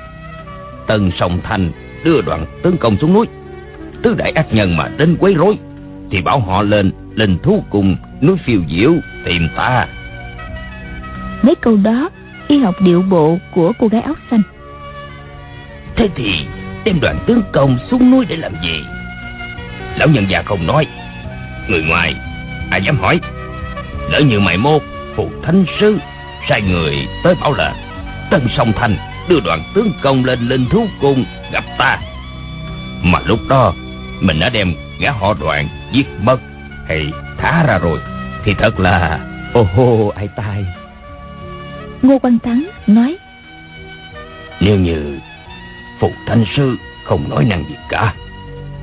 tân 0.87 1.11
sông 1.19 1.39
thành 1.43 1.71
đưa 2.03 2.21
đoàn 2.21 2.45
tấn 2.63 2.77
công 2.77 2.97
xuống 2.97 3.13
núi. 3.13 3.25
Tứ 4.03 4.13
đại 4.13 4.31
ác 4.31 4.53
nhân 4.53 4.77
mà 4.77 4.87
đến 4.97 5.17
quấy 5.19 5.33
rối 5.33 5.57
thì 6.11 6.21
bảo 6.21 6.39
họ 6.39 6.61
lên 6.61 6.91
lên 7.15 7.39
thú 7.43 7.63
cùng 7.69 7.95
núi 8.21 8.37
phiêu 8.45 8.59
diệu 8.69 8.93
tìm 9.25 9.47
ta 9.55 9.87
mấy 11.41 11.55
câu 11.55 11.77
đó 11.83 12.09
y 12.47 12.59
học 12.59 12.75
điệu 12.81 13.01
bộ 13.01 13.37
của 13.55 13.73
cô 13.79 13.87
gái 13.87 14.01
áo 14.01 14.13
xanh. 14.31 14.41
Thế 15.95 16.09
thì 16.15 16.45
đem 16.85 16.99
đoàn 16.99 17.19
tướng 17.27 17.41
công 17.51 17.77
xuống 17.91 18.11
núi 18.11 18.25
để 18.29 18.35
làm 18.35 18.53
gì? 18.63 18.83
Lão 19.97 20.07
nhân 20.07 20.25
già 20.29 20.43
không 20.45 20.67
nói 20.67 20.87
người 21.69 21.81
ngoài. 21.81 22.15
Ai 22.71 22.81
dám 22.83 22.97
hỏi? 22.97 23.19
Lỡ 24.09 24.19
như 24.19 24.39
mày 24.39 24.57
mốt 24.57 24.81
phù 25.15 25.31
thánh 25.43 25.65
sư 25.79 25.97
sai 26.49 26.61
người 26.61 27.07
tới 27.23 27.35
bảo 27.35 27.53
là 27.53 27.73
tân 28.31 28.47
sông 28.57 28.73
thành 28.75 28.97
đưa 29.29 29.39
đoàn 29.39 29.63
tướng 29.75 29.91
công 30.01 30.25
lên 30.25 30.39
linh 30.49 30.69
thú 30.69 30.87
cung 31.01 31.25
gặp 31.51 31.63
ta. 31.77 31.99
Mà 33.03 33.19
lúc 33.25 33.39
đó 33.49 33.73
mình 34.21 34.39
đã 34.39 34.49
đem 34.49 34.73
gã 34.99 35.11
họ 35.11 35.33
đoàn 35.33 35.67
giết 35.91 36.07
mất 36.21 36.37
hay 36.87 37.11
thả 37.37 37.63
ra 37.67 37.77
rồi. 37.77 37.99
Thì 38.45 38.53
thật 38.53 38.79
là 38.79 39.19
ô 39.53 39.63
hô 39.75 40.07
ai 40.15 40.27
tai. 40.35 40.65
Ngô 42.01 42.19
quan 42.19 42.39
thắng 42.39 42.69
nói 42.87 43.17
nếu 44.59 44.79
như 44.79 45.19
phụ 45.99 46.11
thanh 46.27 46.45
sư 46.55 46.75
không 47.03 47.29
nói 47.29 47.45
năng 47.45 47.63
gì 47.69 47.75
cả 47.89 48.13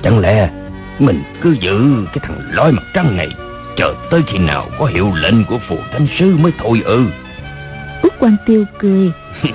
chẳng 0.03 0.19
lẽ 0.19 0.49
mình 0.99 1.23
cứ 1.41 1.55
giữ 1.59 2.05
cái 2.05 2.19
thằng 2.21 2.39
lói 2.51 2.71
mặt 2.71 2.83
trăng 2.93 3.17
này 3.17 3.29
chờ 3.75 3.93
tới 4.11 4.21
khi 4.27 4.37
nào 4.37 4.69
có 4.79 4.85
hiệu 4.85 5.11
lệnh 5.15 5.45
của 5.45 5.59
phụ 5.67 5.77
thanh 5.91 6.07
sư 6.19 6.37
mới 6.37 6.51
thôi 6.57 6.81
ư. 6.85 7.05
Út 8.03 8.13
quan 8.19 8.35
tiêu 8.45 8.65
cười. 8.79 9.11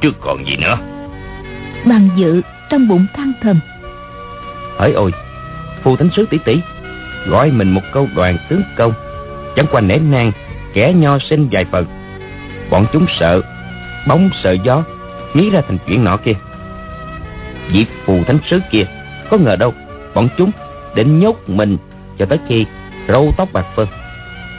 Trước 0.00 0.14
còn 0.20 0.46
gì 0.46 0.56
nữa. 0.56 0.78
Bằng 1.84 2.08
dự 2.16 2.42
trong 2.70 2.88
bụng 2.88 3.06
than 3.14 3.32
thầm. 3.42 3.60
Hỡi 4.78 4.92
ôi 4.92 5.12
phù 5.82 5.96
thánh 5.96 6.08
sứ 6.16 6.26
tỷ 6.26 6.38
tỷ 6.38 6.60
gọi 7.26 7.50
mình 7.50 7.70
một 7.70 7.82
câu 7.92 8.08
đoàn 8.14 8.38
tướng 8.48 8.62
công 8.76 8.92
chẳng 9.56 9.66
qua 9.70 9.80
nể 9.80 9.98
nang 9.98 10.32
kẻ 10.74 10.92
nho 10.92 11.18
sinh 11.18 11.48
vài 11.50 11.64
phần. 11.72 11.86
Bọn 12.70 12.86
chúng 12.92 13.06
sợ 13.18 13.40
bóng 14.08 14.30
sợ 14.42 14.56
gió 14.64 14.84
nghĩ 15.34 15.50
ra 15.50 15.60
thành 15.68 15.78
chuyện 15.86 16.04
nọ 16.04 16.16
kia. 16.16 16.34
Vị 17.72 17.86
phù 18.04 18.24
thánh 18.24 18.38
sứ 18.50 18.60
kia 18.70 18.84
có 19.30 19.36
ngờ 19.36 19.56
đâu 19.56 19.74
bọn 20.14 20.28
chúng 20.38 20.50
định 20.94 21.18
nhốt 21.18 21.36
mình 21.46 21.76
cho 22.18 22.26
tới 22.26 22.38
khi 22.48 22.66
râu 23.08 23.32
tóc 23.36 23.48
bạc 23.52 23.66
phơ 23.76 23.86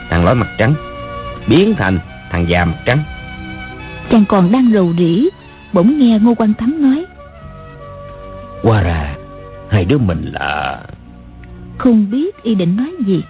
thằng 0.09 0.25
lói 0.25 0.35
mặt 0.35 0.47
trắng 0.57 0.73
biến 1.47 1.75
thành 1.77 1.99
thằng 2.31 2.49
già 2.49 2.65
mặt 2.65 2.77
trắng. 2.85 3.03
Chàng 4.11 4.25
còn 4.25 4.51
đang 4.51 4.71
rầu 4.73 4.93
rĩ 4.97 5.29
bỗng 5.73 5.99
nghe 5.99 6.19
ngô 6.19 6.35
quan 6.35 6.53
thắng 6.53 6.81
nói. 6.81 7.05
Qua 8.63 8.81
ra 8.81 9.15
hai 9.69 9.85
đứa 9.85 9.97
mình 9.97 10.31
là 10.33 10.81
không 11.77 12.11
biết 12.11 12.43
y 12.43 12.55
định 12.55 12.75
nói 12.75 12.91
gì 13.05 13.23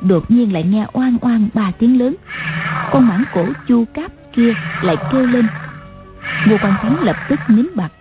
đột 0.00 0.30
nhiên 0.30 0.52
lại 0.52 0.62
nghe 0.62 0.86
oan 0.92 1.16
oan 1.20 1.48
ba 1.54 1.72
tiếng 1.78 1.98
lớn. 1.98 2.16
Con 2.92 3.08
mãng 3.08 3.24
cổ 3.34 3.46
chu 3.68 3.84
cáp 3.94 4.12
kia 4.32 4.52
lại 4.82 4.96
kêu 5.12 5.26
lên. 5.26 5.46
Ngô 6.46 6.56
quan 6.62 6.74
thắng 6.82 7.04
lập 7.04 7.16
tức 7.28 7.40
nín 7.48 7.66
bặt 7.74 7.92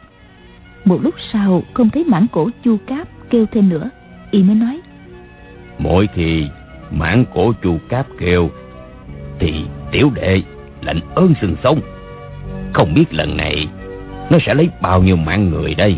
một 0.85 0.99
lúc 1.03 1.15
sau 1.33 1.63
không 1.73 1.89
thấy 1.89 2.03
mãng 2.03 2.27
cổ 2.31 2.49
chu 2.63 2.77
cáp 2.87 3.07
kêu 3.29 3.45
thêm 3.51 3.69
nữa. 3.69 3.89
Y 4.31 4.43
mới 4.43 4.55
nói 4.55 4.81
mỗi 5.79 6.07
khi 6.13 6.47
mãng 6.91 7.25
cổ 7.33 7.53
chu 7.63 7.77
cáp 7.89 8.07
kêu 8.19 8.49
thì 9.39 9.65
tiểu 9.91 10.11
đệ 10.13 10.41
lạnh 10.81 10.99
ơn 11.15 11.33
sừng 11.41 11.55
sống 11.63 11.79
không 12.73 12.93
biết 12.93 13.05
lần 13.13 13.37
này 13.37 13.67
nó 14.29 14.37
sẽ 14.45 14.53
lấy 14.53 14.69
bao 14.81 15.03
nhiêu 15.03 15.15
mạng 15.15 15.49
người 15.49 15.75
đây. 15.75 15.97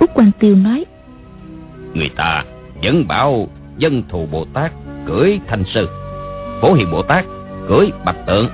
Út 0.00 0.10
quan 0.14 0.30
tiêu 0.38 0.56
nói 0.56 0.84
người 1.94 2.10
ta 2.16 2.44
vẫn 2.82 3.08
bảo 3.08 3.48
dân 3.78 4.02
thù 4.08 4.26
bồ 4.26 4.44
tát 4.44 4.72
cưỡi 5.06 5.38
thanh 5.46 5.64
sư 5.74 5.88
phổ 6.60 6.74
hiền 6.74 6.90
bồ 6.92 7.02
tát 7.02 7.24
cưỡi 7.68 7.90
bạch 8.04 8.26
tượng 8.26 8.48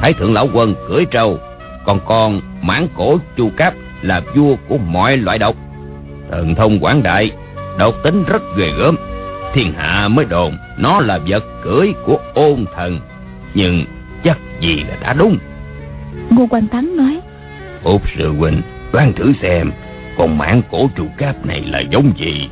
thái 0.00 0.12
thượng 0.12 0.34
lão 0.34 0.48
quân 0.54 0.74
cưỡi 0.88 1.04
trâu 1.10 1.38
còn 1.84 2.00
con 2.06 2.40
mãn 2.62 2.88
cổ 2.96 3.18
chu 3.36 3.50
cáp 3.56 3.74
là 4.02 4.20
vua 4.34 4.56
của 4.68 4.78
mọi 4.78 5.16
loại 5.16 5.38
độc 5.38 5.56
thần 6.32 6.54
thông 6.54 6.78
quảng 6.80 7.02
đại 7.02 7.30
độc 7.78 7.94
tính 8.04 8.24
rất 8.24 8.42
ghê 8.56 8.70
gớm. 8.78 8.96
Thiên 9.54 9.72
hạ 9.72 10.08
mới 10.08 10.24
đồn 10.24 10.56
nó 10.78 11.00
là 11.00 11.18
vật 11.26 11.44
cưỡi 11.62 11.88
của 12.06 12.18
ôn 12.34 12.64
thần 12.76 13.00
nhưng 13.54 13.84
chắc 14.24 14.38
gì 14.60 14.84
là 14.88 14.96
đã 15.02 15.12
đúng. 15.12 15.38
Ngô 16.30 16.46
quan 16.50 16.68
thắng 16.68 16.96
nói 16.96 17.20
út 17.82 18.00
sư 18.16 18.32
huynh 18.38 18.62
đoán 18.92 19.12
thử 19.12 19.32
xem 19.42 19.70
con 20.18 20.38
mãn 20.38 20.62
cổ 20.70 20.90
trụ 20.94 21.06
cáp 21.18 21.46
này 21.46 21.60
là 21.60 21.80
giống 21.80 22.12
gì? 22.16 22.48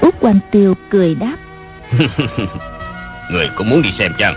Út 0.00 0.14
quan 0.20 0.38
tiêu 0.50 0.74
cười 0.90 1.14
đáp. 1.14 1.36
Người 3.32 3.48
có 3.56 3.64
muốn 3.64 3.82
đi 3.82 3.90
xem 3.98 4.12
chăng? 4.18 4.34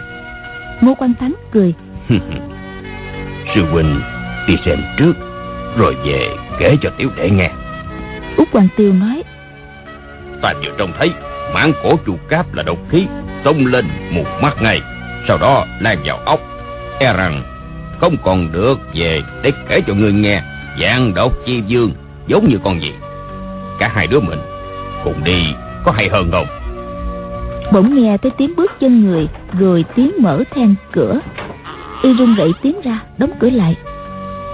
Ngô 0.81 0.93
quan 0.99 1.13
thắng 1.19 1.33
cười. 1.51 1.73
Sư 3.55 3.65
huynh 3.71 4.01
đi 4.47 4.55
xem 4.65 4.79
trước 4.97 5.13
rồi 5.77 5.95
về 6.05 6.29
kể 6.59 6.75
cho 6.81 6.89
tiểu 6.97 7.09
đệ 7.17 7.29
nghe 7.29 7.51
út 8.39 8.47
quan 8.51 8.67
tiêu 8.77 8.93
nói. 8.93 9.23
Ta 10.41 10.53
vừa 10.53 10.71
trông 10.77 10.91
thấy 10.97 11.13
mãn 11.53 11.71
cổ 11.83 11.95
trụ 12.05 12.17
cáp 12.29 12.53
là 12.53 12.63
độc 12.63 12.77
khí 12.89 13.07
xông 13.45 13.65
lên 13.65 13.85
một 14.11 14.25
mắt 14.41 14.61
ngay. 14.61 14.81
Sau 15.27 15.37
đó 15.37 15.65
lan 15.79 15.97
vào 16.05 16.17
ốc. 16.25 16.39
E 16.99 17.13
rằng 17.13 17.43
không 18.01 18.15
còn 18.23 18.51
được 18.51 18.79
về 18.93 19.21
để 19.43 19.51
kể 19.69 19.81
cho 19.87 19.93
người 19.93 20.13
nghe 20.13 20.41
dạng 20.81 21.13
độc 21.13 21.33
chi 21.45 21.63
dương 21.67 21.91
giống 22.27 22.49
như 22.49 22.57
con 22.63 22.81
gì. 22.81 22.93
Cả 23.79 23.91
hai 23.95 24.07
đứa 24.07 24.19
mình 24.19 24.39
cùng 25.03 25.23
đi 25.23 25.53
có 25.83 25.91
hay 25.91 26.09
hơn 26.09 26.31
không? 26.31 26.47
Bỗng 27.71 27.95
nghe 27.95 28.17
tới 28.17 28.31
tiếng 28.37 28.55
bước 28.55 28.71
chân 28.79 29.05
người 29.05 29.27
rồi 29.59 29.85
tiếng 29.95 30.11
mở 30.19 30.43
then 30.55 30.75
cửa. 30.91 31.19
Y 32.01 32.13
run 32.13 32.35
rẩy 32.35 32.53
tiến 32.61 32.81
ra 32.83 32.99
đóng 33.17 33.31
cửa 33.39 33.49
lại. 33.49 33.75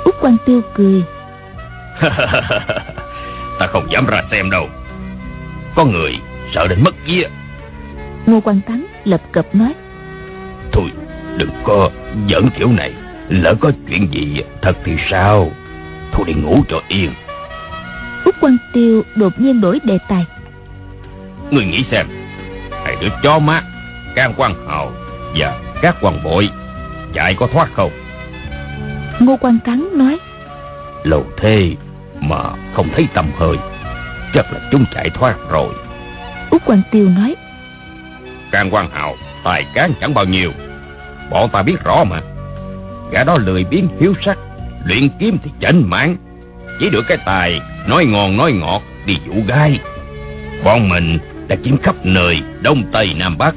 Út 0.05 0.15
quan 0.21 0.37
tiêu 0.45 0.61
cười. 0.75 1.03
ta 3.59 3.67
không 3.67 3.91
dám 3.91 4.05
ra 4.05 4.23
xem 4.31 4.49
đâu. 4.49 4.69
Có 5.75 5.85
người 5.85 6.19
sợ 6.53 6.67
đến 6.67 6.83
mất 6.83 6.95
vía. 7.05 7.27
Ngô 8.25 8.41
quan 8.41 8.61
thắng 8.67 8.85
lập 9.03 9.21
cập 9.31 9.55
nói. 9.55 9.73
Thôi 10.71 10.91
đừng 11.37 11.49
có 11.63 11.89
giỡn 12.29 12.49
kiểu 12.57 12.71
này. 12.71 12.93
Lỡ 13.29 13.55
có 13.59 13.71
chuyện 13.89 14.07
gì 14.11 14.43
thật 14.61 14.77
thì 14.83 14.93
sao? 15.09 15.51
Thôi 16.11 16.23
đi 16.27 16.33
ngủ 16.33 16.63
cho 16.69 16.81
yên. 16.87 17.13
Út 18.25 18.35
Quan 18.41 18.57
Tiêu 18.73 19.03
đột 19.15 19.33
nhiên 19.37 19.61
đổi 19.61 19.79
đề 19.83 19.97
tài. 20.09 20.25
Người 21.51 21.65
nghĩ 21.65 21.83
xem. 21.91 22.07
Hai 22.85 22.95
đứa 23.01 23.09
chó 23.23 23.39
má 23.39 23.63
Can 24.15 24.33
quan 24.37 24.67
hào 24.67 24.91
Và 25.37 25.59
các 25.81 25.95
quan 26.01 26.23
bội 26.23 26.49
Chạy 27.13 27.35
có 27.39 27.47
thoát 27.47 27.69
không? 27.73 27.91
Ngô 29.19 29.37
Quan 29.37 29.57
Thắng 29.65 29.97
nói. 29.97 30.17
Lâu 31.03 31.25
thế 31.37 31.75
mà 32.21 32.43
không 32.73 32.89
thấy 32.95 33.07
tầm 33.13 33.31
hơi. 33.37 33.57
Chắc 34.33 34.53
là 34.53 34.59
chúng 34.71 34.85
chạy 34.93 35.09
thoát 35.09 35.35
rồi. 35.49 35.73
Út 36.51 36.61
Quan 36.65 36.81
Tiêu 36.91 37.09
nói 37.09 37.35
Can 38.51 38.69
quan 38.71 38.89
hào 38.93 39.15
Tài 39.43 39.65
cán 39.73 39.93
chẳng 40.01 40.13
bao 40.13 40.25
nhiêu. 40.25 40.51
Bọn 41.29 41.49
ta 41.49 41.63
biết 41.63 41.83
rõ 41.83 42.03
mà. 42.03 42.21
Gã 43.11 43.23
đó 43.23 43.37
lười 43.37 43.63
biến 43.63 43.87
hiếu 43.99 44.13
sắc 44.25 44.37
Luyện 44.85 45.09
kiếm 45.19 45.37
thì 45.43 45.51
chảnh 45.61 45.89
mãn. 45.89 46.17
Chỉ 46.79 46.89
được 46.89 47.05
cái 47.07 47.17
tài 47.25 47.59
Nói 47.87 48.05
ngon 48.05 48.37
nói 48.37 48.51
ngọt 48.51 48.81
Đi 49.05 49.17
dụ 49.25 49.33
gai. 49.47 49.79
Bọn 50.63 50.89
mình 50.89 51.17
đã 51.47 51.55
chiếm 51.63 51.77
khắp 51.77 51.95
nơi 52.03 52.41
Đông 52.61 52.83
Tây 52.91 53.13
Nam 53.17 53.37
Bắc. 53.37 53.55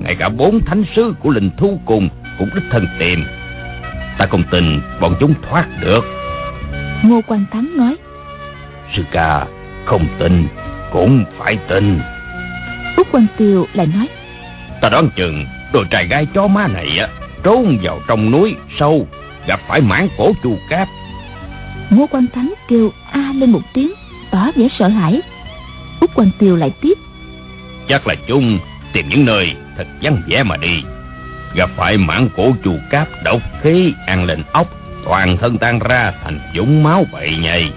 Ngay 0.00 0.14
cả 0.14 0.28
bốn 0.28 0.60
thánh 0.60 0.84
sứ 0.96 1.14
của 1.20 1.30
linh 1.30 1.50
thu 1.56 1.80
cùng 1.84 2.08
Cũng 2.38 2.48
đích 2.54 2.64
thân 2.70 2.86
tìm. 2.98 3.24
Ta 4.18 4.26
không 4.26 4.42
tin 4.50 4.80
bọn 5.00 5.14
chúng 5.20 5.34
thoát 5.42 5.66
được 5.80 6.04
Ngô 7.04 7.20
Quan 7.26 7.44
Thắng 7.52 7.76
nói 7.76 7.96
Sư 8.96 9.02
ca 9.12 9.46
không 9.84 10.06
tin 10.18 10.46
Cũng 10.92 11.24
phải 11.38 11.58
tin. 11.68 12.00
Út 12.96 13.06
Quan 13.12 13.26
Tiêu 13.38 13.66
lại 13.72 13.86
nói 13.86 14.08
Ta 14.80 14.88
đoán 14.88 15.08
chừng 15.16 15.46
Đồ 15.72 15.84
trai 15.90 16.06
gái 16.06 16.26
chó 16.34 16.46
má 16.46 16.66
này 16.66 16.98
á 16.98 17.08
Trốn 17.42 17.78
vào 17.82 18.00
trong 18.08 18.30
núi 18.30 18.54
sâu 18.78 19.08
Gặp 19.46 19.60
phải 19.68 19.80
mãn 19.80 20.08
cổ 20.18 20.32
chu 20.42 20.56
cáp 20.70 20.88
Ngô 21.90 22.06
Quan 22.10 22.26
Thắng 22.34 22.54
kêu 22.68 22.90
a 23.12 23.32
lên 23.34 23.50
một 23.50 23.62
tiếng 23.74 23.92
Tỏ 24.30 24.50
vẻ 24.56 24.68
sợ 24.78 24.88
hãi. 24.88 25.20
Út 26.00 26.10
Quan 26.14 26.30
Tiêu 26.38 26.56
lại 26.56 26.72
tiếp 26.80 26.94
Chắc 27.88 28.06
là 28.06 28.14
chúng 28.28 28.58
tìm 28.92 29.08
những 29.08 29.24
nơi 29.24 29.54
thật 29.76 29.86
vắng 30.02 30.22
vẻ 30.28 30.42
mà 30.42 30.56
đi. 30.56 30.82
Gặp 31.54 31.70
phải 31.76 31.96
mãn 31.96 32.28
cổ 32.36 32.52
chu 32.64 32.72
cáp 32.90 33.08
độc 33.24 33.40
khí 33.62 33.92
ăn 34.06 34.24
lên 34.24 34.42
ốc 34.52 34.83
Toàn 35.04 35.36
thân 35.36 35.58
tan 35.58 35.78
ra 35.78 36.12
thành 36.24 36.40
dũng 36.54 36.82
máu 36.82 37.04
bậy 37.12 37.36
nhầy. 37.36 37.70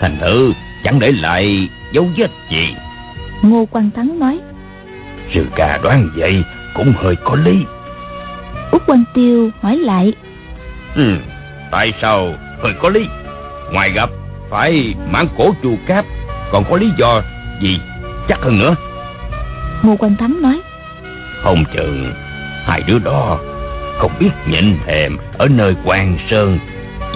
Thành 0.00 0.18
thử 0.20 0.52
chẳng 0.84 0.98
để 0.98 1.12
lại 1.12 1.68
dấu 1.92 2.08
vết 2.16 2.30
gì. 2.50 2.74
Ngô 3.42 3.66
Quan 3.70 3.90
Thắng 3.90 4.18
nói 4.18 4.38
Sư 5.34 5.46
ca 5.56 5.78
đoán 5.82 6.08
vậy 6.16 6.44
cũng 6.74 6.92
hơi 6.96 7.16
có 7.24 7.34
lý. 7.34 7.64
Út 8.70 8.82
Quan 8.86 9.04
Tiêu 9.14 9.50
hỏi 9.62 9.76
lại 9.76 10.12
ừ, 10.94 11.16
Tại 11.70 11.92
sao 12.02 12.34
hơi 12.62 12.72
có 12.82 12.88
lý? 12.88 13.06
Ngoài 13.72 13.90
gặp 13.90 14.10
phải 14.50 14.94
mãn 15.10 15.26
cổ 15.38 15.54
chu 15.62 15.76
cáp 15.86 16.04
Còn 16.52 16.64
có 16.70 16.76
lý 16.76 16.90
do 16.98 17.22
gì 17.60 17.80
chắc 18.28 18.38
hơn 18.40 18.58
nữa? 18.58 18.74
Ngô 19.82 19.96
Quan 19.98 20.16
Thắng 20.16 20.42
nói 20.42 20.60
Không 21.42 21.64
chừng 21.74 22.12
Hai 22.64 22.82
đứa 22.86 22.98
đó 22.98 23.38
Không 24.00 24.12
biết 24.20 24.30
nhịn 24.46 24.78
thèm 24.86 25.16
Ở 25.38 25.48
nơi 25.48 25.74
quan 25.84 26.18
sơn. 26.30 26.58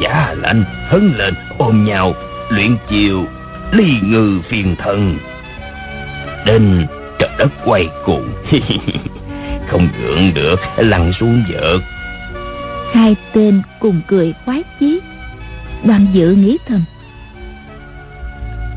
Giả 0.01 0.35
lạnh 0.39 0.64
hấn 0.89 1.12
lên 1.16 1.35
ôm 1.59 1.85
nhau 1.85 2.14
Luyện 2.49 2.76
chiều 2.89 3.24
ly 3.72 4.01
ngư 4.03 4.41
phiền 4.49 4.76
thân. 4.78 5.18
Đến 6.47 6.87
trời 7.18 7.30
đất 7.39 7.53
quay 7.64 7.89
cuồng. 8.05 8.28
Không 9.68 9.89
gượng 10.01 10.35
được 10.35 10.61
lăn 10.76 11.12
xuống 11.20 11.45
vợt. 11.53 11.80
Hai 12.95 13.16
tên 13.32 13.62
cùng 13.80 14.01
cười 14.09 14.35
khoái 14.45 14.62
chí. 14.80 15.01
Đoàn 15.85 16.07
dự 16.12 16.32
nghĩ 16.32 16.59
thầm. 16.66 16.85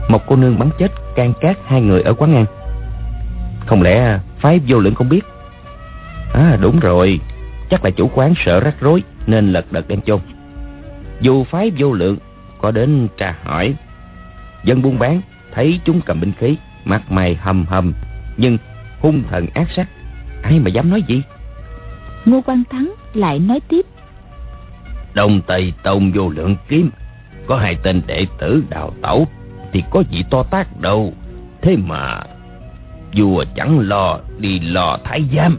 Một 0.09 0.27
cô 0.27 0.35
nương 0.35 0.59
bắn 0.59 0.69
chết 0.79 0.91
can 1.15 1.33
cát 1.41 1.57
hai 1.67 1.81
người 1.81 2.01
ở 2.01 2.13
quán 2.13 2.35
ăn. 2.35 2.45
Không 3.65 3.81
lẽ 3.81 4.19
phái 4.39 4.59
vô 4.67 4.79
lượng 4.79 4.95
không 4.95 5.09
biết? 5.09 5.21
À 6.33 6.57
đúng 6.61 6.79
rồi 6.79 7.19
Chắc 7.69 7.85
là 7.85 7.91
chủ 7.91 8.09
quán 8.13 8.33
sợ 8.45 8.59
rắc 8.59 8.75
rối 8.79 9.03
Nên 9.27 9.53
lật 9.53 9.71
đật 9.71 9.87
đem 9.87 10.01
chôn. 10.01 10.19
Dù 11.21 11.43
phái 11.43 11.71
vô 11.77 11.93
lượng 11.93 12.17
Có 12.61 12.71
đến 12.71 13.07
tra 13.17 13.35
hỏi 13.43 13.75
Dân 14.63 14.81
buôn 14.81 14.99
bán 14.99 15.21
Thấy 15.53 15.79
chúng 15.85 16.01
cầm 16.01 16.19
binh 16.19 16.31
khí 16.39 16.57
Mặt 16.85 17.11
mày 17.11 17.35
hầm 17.35 17.65
hầm 17.65 17.93
Nhưng 18.37 18.57
hung 18.99 19.23
thần 19.29 19.47
ác 19.53 19.67
sắc 19.75 19.87
Ai 20.43 20.59
mà 20.59 20.69
dám 20.69 20.89
nói 20.89 21.01
gì? 21.07 21.21
Ngô 22.25 22.41
Quan 22.45 22.63
Thắng 22.69 22.93
lại 23.13 23.39
nói 23.39 23.59
tiếp. 23.67 23.85
Đông 25.13 25.41
Tây 25.47 25.73
Tông 25.83 26.11
vô 26.11 26.29
lượng 26.29 26.55
kiếm 26.67 26.89
Có 27.47 27.57
hai 27.57 27.75
tên 27.83 28.01
đệ 28.07 28.25
tử 28.39 28.63
đào 28.69 28.93
tẩu 29.01 29.27
Thì 29.73 29.83
có 29.91 30.03
gì 30.11 30.23
to 30.29 30.43
tác 30.43 30.81
đâu. 30.81 31.13
Thế 31.61 31.77
mà 31.77 32.21
Vua 33.15 33.43
chẳng 33.55 33.79
lo 33.79 34.19
đi 34.37 34.59
lo 34.59 34.97
thái 35.03 35.23
giám 35.35 35.57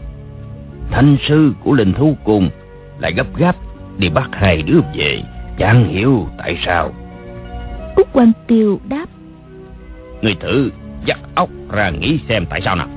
Thanh 0.91 1.17
sư 1.27 1.53
của 1.63 1.73
linh 1.73 1.93
thú 1.93 2.17
cùng 2.23 2.49
Lại 2.99 3.13
gấp 3.13 3.37
gáp 3.37 3.55
đi 3.97 4.09
bắt 4.09 4.29
hai 4.31 4.61
đứa 4.61 4.79
về 4.95 5.21
Chẳng 5.57 5.85
hiểu 5.85 6.27
tại 6.37 6.57
sao. 6.65 6.91
Út 7.95 8.07
Quan 8.13 8.31
Tiêu 8.47 8.79
đáp 8.89 9.05
Người 10.21 10.35
thử 10.39 10.69
dắt 11.05 11.19
óc 11.35 11.49
ra 11.71 11.89
nghĩ 11.89 12.19
xem 12.29 12.45
tại 12.49 12.61
sao 12.65 12.75
nào. 12.75 12.87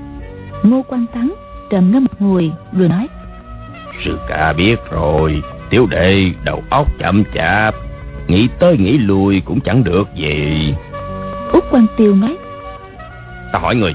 Ngô 0.62 0.82
Quan 0.88 1.06
Thắng 1.14 1.34
trầm 1.70 1.90
ngâm 1.92 2.04
một 2.04 2.20
hồi 2.20 2.52
rồi 2.72 2.88
nói 2.88 3.08
Sư 4.04 4.18
ca 4.28 4.52
biết 4.52 4.76
rồi 4.90 5.42
Tiểu 5.70 5.86
đệ 5.90 6.30
đầu 6.44 6.62
óc 6.70 6.86
chậm 6.98 7.22
chạp 7.34 7.74
Nghĩ 8.28 8.48
tới 8.58 8.76
nghĩ 8.78 8.98
lui 8.98 9.42
cũng 9.44 9.60
chẳng 9.60 9.84
được 9.84 10.08
gì. 10.14 10.74
Út 11.52 11.64
Quan 11.70 11.86
Tiêu 11.96 12.14
nói 12.14 12.36
Ta 13.52 13.58
hỏi 13.58 13.74
người 13.74 13.94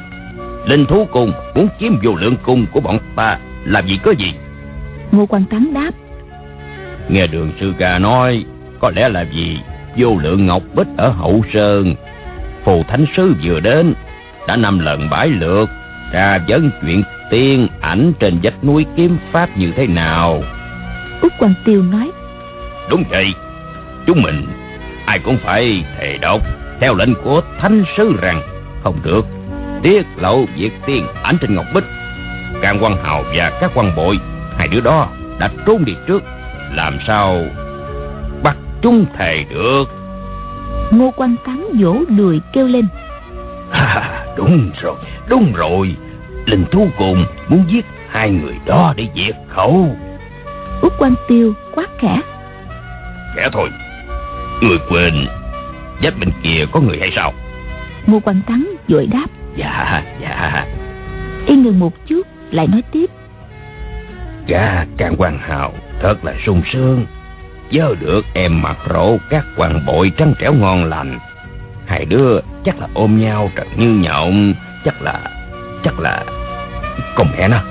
Linh 0.65 0.85
thú 0.85 1.07
cung 1.11 1.31
muốn 1.55 1.67
chiếm 1.79 1.91
vô 2.03 2.15
lượng 2.15 2.35
cung 2.43 2.65
của 2.73 2.79
bọn 2.79 2.99
ta 3.15 3.39
Làm 3.65 3.87
gì 3.87 3.99
có 4.03 4.11
gì? 4.11 4.33
Ngô 5.11 5.25
Quan 5.25 5.43
Thắng 5.49 5.73
đáp. 5.73 5.91
Nghe 7.09 7.27
đường 7.27 7.51
sư 7.59 7.73
ca 7.77 7.99
nói 7.99 8.45
Có 8.79 8.91
lẽ 8.95 9.09
là 9.09 9.25
vì 9.33 9.57
vô 9.97 10.17
lượng 10.17 10.45
ngọc 10.45 10.63
bích 10.75 10.87
ở 10.97 11.09
hậu 11.09 11.43
sơn. 11.53 11.95
Phù 12.63 12.83
thánh 12.83 13.05
sứ 13.17 13.33
vừa 13.43 13.59
đến 13.59 13.93
Đã 14.47 14.55
năm 14.55 14.79
lần 14.79 15.09
bãi 15.09 15.27
lượt 15.27 15.69
Ra 16.11 16.39
vấn 16.47 16.71
chuyện 16.81 17.03
tiên 17.31 17.67
ảnh 17.81 18.13
trên 18.19 18.39
vách 18.43 18.63
núi 18.63 18.85
kiếm 18.95 19.17
pháp 19.31 19.57
như 19.57 19.71
thế 19.75 19.87
nào. 19.87 20.43
Út 21.21 21.33
Quan 21.39 21.53
Tiêu 21.65 21.83
nói. 21.83 22.11
Đúng 22.89 23.03
vậy 23.09 23.33
Chúng 24.07 24.21
mình 24.21 24.45
ai 25.05 25.19
cũng 25.19 25.37
phải 25.37 25.83
thề 25.97 26.17
độc 26.21 26.41
Theo 26.79 26.95
lệnh 26.95 27.15
của 27.23 27.41
thánh 27.59 27.83
sứ 27.97 28.17
rằng 28.21 28.41
Không 28.83 28.99
được. 29.03 29.25
Tiết 29.83 30.05
lộ 30.17 30.45
việc 30.55 30.71
tiên 30.85 31.07
ảnh 31.23 31.37
trên 31.41 31.55
ngọc 31.55 31.65
bích 31.73 31.83
Càng 32.61 32.77
quan 32.81 33.03
hào 33.03 33.23
và 33.35 33.57
các 33.61 33.71
quan 33.75 33.95
bội 33.95 34.19
Hai 34.57 34.67
đứa 34.67 34.81
đó 34.81 35.09
đã 35.39 35.49
trốn 35.65 35.85
đi 35.85 35.93
trước. 36.07 36.23
Làm 36.71 36.97
sao 37.07 37.41
bắt 38.43 38.57
chúng 38.81 39.05
thề 39.17 39.45
được? 39.49 39.83
Ngô 40.91 41.13
Quan 41.17 41.35
Thắng 41.45 41.67
vỗ 41.79 41.95
đùi 42.17 42.41
kêu 42.53 42.67
lên. 42.67 42.87
À, 43.71 44.25
Đúng 44.37 44.71
rồi, 44.81 44.95
đúng 45.27 45.53
rồi. 45.53 45.95
Linh 46.45 46.65
thú 46.71 46.87
cùng 46.97 47.25
muốn 47.47 47.65
giết 47.67 47.85
hai 48.09 48.29
người 48.29 48.55
đó 48.65 48.93
để 48.97 49.07
diệt 49.15 49.35
khẩu. 49.49 49.95
Út 50.81 50.93
Quan 50.99 51.13
Tiêu 51.27 51.53
quát 51.75 51.87
khẽ. 51.99 52.21
Kẻ 53.35 53.49
thôi. 53.53 53.69
Người 54.61 54.77
quên 54.89 55.13
Dách 56.03 56.13
bên 56.19 56.29
kia 56.43 56.65
có 56.71 56.79
người 56.79 56.97
hay 56.99 57.11
sao? 57.15 57.33
Ngô 58.07 58.19
Quan 58.19 58.41
Thắng 58.47 58.73
vội 58.87 59.07
đáp. 59.11 59.27
Dạ 59.55 60.03
dạ. 60.21 60.65
Y 61.45 61.55
ngừng 61.55 61.79
một 61.79 61.93
chút 62.07 62.21
lại 62.51 62.67
nói 62.67 62.83
tiếp. 62.91 63.09
Gà 64.47 64.85
càng 64.97 65.15
quan 65.17 65.39
hào 65.39 65.73
Thật 65.99 66.25
là 66.25 66.33
sung 66.45 66.61
sướng. 66.73 67.05
Nhớ 67.71 67.95
được 67.99 68.25
em 68.33 68.61
mặc 68.61 68.77
rộ 68.93 69.17
các 69.29 69.45
quan 69.57 69.85
bội 69.85 70.11
trắng 70.17 70.33
trẻo 70.39 70.53
ngon 70.53 70.85
lành. 70.85 71.19
Hai 71.85 72.05
đứa 72.05 72.39
chắc 72.63 72.79
là 72.79 72.87
ôm 72.93 73.19
nhau 73.21 73.51
trật 73.57 73.67
như 73.77 73.89
nhộng 73.89 74.53
Chắc 74.85 75.01
là 75.01 75.21
Chắc 75.83 75.99
là 75.99 76.25
Con 77.15 77.27
mẹ 77.37 77.47
nó. 77.47 77.61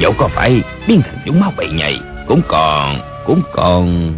Dẫu 0.00 0.12
có 0.18 0.28
phải 0.28 0.62
biến 0.88 1.02
thành 1.02 1.18
chúng 1.26 1.40
máu 1.40 1.52
bậy 1.56 1.68
nhầy 1.70 2.00
Cũng 2.26 2.40
còn 2.48 3.00
Cũng 3.26 3.42
còn. 3.52 4.16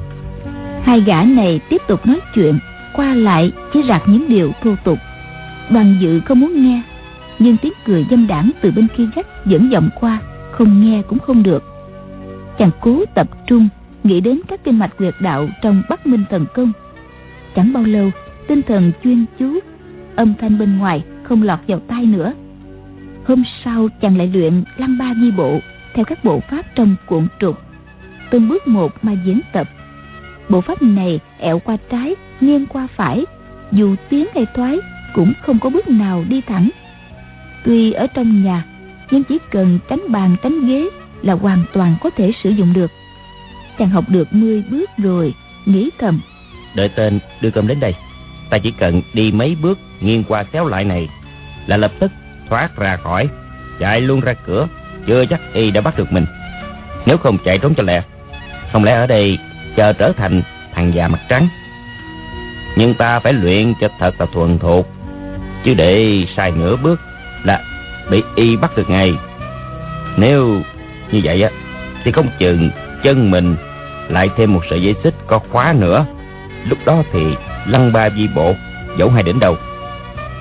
Hai 0.84 1.00
gã 1.00 1.22
này 1.22 1.60
tiếp 1.68 1.82
tục 1.88 2.06
nói 2.06 2.20
chuyện 2.34 2.58
Qua 2.92 3.14
lại 3.14 3.52
chỉ 3.72 3.82
rạc 3.88 4.02
những 4.06 4.28
điều 4.28 4.52
thô 4.64 4.70
tục. 4.84 4.98
Đoàn 5.70 5.96
dự 6.00 6.20
không 6.20 6.40
muốn 6.40 6.62
nghe 6.62 6.82
nhưng 7.41 7.57
tiếng 7.57 7.72
cười 7.84 8.07
dâm 8.11 8.26
đảng 8.26 8.51
từ 8.61 8.70
bên 8.70 8.86
kia 8.97 9.07
gách 9.16 9.26
Vẫn 9.45 9.70
vọng 9.70 9.91
qua, 10.01 10.20
Không 10.53 10.80
nghe 10.80 11.03
cũng 11.03 11.18
không 11.18 11.43
được. 11.43 11.64
Chàng 12.59 12.70
cố 12.80 13.05
tập 13.14 13.28
trung, 13.47 13.68
Nghĩ 14.05 14.20
đến 14.20 14.41
các 14.49 14.64
kinh 14.64 14.78
mạch 14.78 14.97
quyệt 14.99 15.14
đạo 15.20 15.49
Trong 15.62 15.82
Bắc 15.88 16.07
Minh 16.07 16.24
Thần 16.30 16.47
Công. 16.55 16.72
Chẳng 17.57 17.72
bao 17.72 17.82
lâu, 17.82 18.11
tinh 18.49 18.62
thần 18.62 18.93
chuyên 19.05 19.24
chú, 19.38 19.59
Âm 20.16 20.34
thanh 20.41 20.59
bên 20.59 20.78
ngoài 20.78 21.05
không 21.22 21.43
lọt 21.43 21.59
vào 21.68 21.80
tai 21.88 22.07
nữa. 22.07 22.32
Hôm 23.24 23.43
sau, 23.64 23.88
chàng 24.01 24.18
lại 24.18 24.30
luyện 24.34 24.64
lăng 24.76 24.99
ba 24.99 25.14
di 25.20 25.30
bộ 25.30 25.61
theo 25.95 26.05
các 26.05 26.24
bộ 26.24 26.41
pháp 26.51 26.66
trong 26.74 26.97
cuộn 27.07 27.26
trục. 27.41 27.59
Từng 28.30 28.49
bước 28.49 28.68
một 28.68 29.05
mà 29.05 29.12
diễn 29.12 29.41
tập. 29.53 29.68
Bộ 30.49 30.61
pháp 30.61 30.82
này 30.82 31.20
ẹo 31.38 31.59
qua 31.59 31.76
trái, 31.91 32.14
nghiêng 32.41 32.66
qua 32.66 32.86
phải. 32.97 33.24
Dù 33.72 33.97
tiến 34.09 34.26
hay 34.34 34.47
thoái 34.55 34.78
cũng 35.14 35.32
không 35.43 35.59
có 35.59 35.70
bước 35.70 35.88
nào 35.88 36.24
đi 36.28 36.41
thẳng 36.41 36.70
tuy 37.64 37.92
ở 37.92 38.06
trong 38.06 38.44
nhà, 38.44 38.64
nhưng 39.11 39.24
chỉ 39.24 39.38
cần 39.50 39.78
tránh 39.88 40.00
bàn, 40.08 40.36
tránh 40.42 40.66
ghế 40.66 40.88
là 41.22 41.34
hoàn 41.34 41.64
toàn 41.72 41.94
có 42.00 42.11
thể 42.11 42.32
sử 42.42 42.50
dụng 42.50 42.72
được. 42.72 42.90
Chàng 43.78 43.88
học 43.88 44.04
được 44.08 44.32
10 44.32 44.62
bước 44.70 44.90
rồi, 44.98 45.34
nghĩ 45.66 45.90
thầm. 45.98 46.20
Đợi 46.74 46.88
tên 46.88 47.18
đưa 47.40 47.50
cơm 47.50 47.66
đến 47.66 47.80
đây. 47.80 47.94
Ta 48.50 48.58
chỉ 48.58 48.70
cần 48.70 49.02
đi 49.14 49.32
mấy 49.32 49.56
bước 49.62 49.78
nghiêng 50.00 50.24
qua 50.24 50.44
xéo 50.52 50.66
lại 50.66 50.84
này 50.84 51.08
là 51.66 51.76
lập 51.76 51.92
tức 51.98 52.12
thoát 52.48 52.76
ra 52.76 52.96
khỏi, 52.96 53.28
chạy 53.80 54.00
luôn 54.00 54.20
ra 54.20 54.34
cửa. 54.46 54.68
Chưa 55.06 55.24
chắc 55.26 55.40
y 55.52 55.70
đã 55.70 55.80
bắt 55.80 55.98
được 55.98 56.12
mình. 56.12 56.24
Nếu 57.06 57.16
không 57.16 57.38
chạy 57.44 57.58
trốn 57.58 57.74
cho 57.74 57.82
lẹ, 57.82 58.02
không 58.72 58.84
lẽ 58.84 58.92
ở 58.92 59.06
đây 59.06 59.38
chờ 59.76 59.92
trở 59.92 60.12
thành 60.12 60.42
thằng 60.74 60.94
già 60.94 61.08
mặt 61.08 61.20
trắng? 61.28 61.48
Nhưng 62.76 62.94
ta 62.94 63.20
phải 63.20 63.32
luyện 63.32 63.74
cho 63.80 63.88
thật 63.98 64.14
là 64.18 64.26
thuần 64.32 64.58
thục 64.58 64.88
chứ 65.64 65.74
để 65.74 66.24
sai 66.36 66.50
nửa 66.50 66.76
bước 66.76 67.00
là 67.45 67.62
bị 68.11 68.22
y 68.34 68.57
bắt 68.57 68.76
được 68.76 68.91
ngay. 68.91 69.16
Nếu 70.16 70.62
như 71.12 71.20
vậy 71.24 71.43
á, 71.43 71.51
thì 72.05 72.12
không 72.12 72.28
chừng 72.38 72.70
chân 73.03 73.30
mình 73.30 73.57
lại 74.09 74.30
thêm 74.36 74.55
một 74.55 74.61
sợi 74.70 74.82
dây 74.82 74.95
xích 75.05 75.14
có 75.26 75.38
khóa 75.51 75.74
nữa. 75.78 76.07
Lúc 76.68 76.78
đó 76.84 77.03
thì 77.12 77.20
lăn 77.66 77.93
ba 77.93 78.11
di 78.11 78.28
bộ 78.28 78.55
dẫu 78.99 79.11
hai 79.11 79.22
đỉnh 79.22 79.41
đầu 79.41 79.57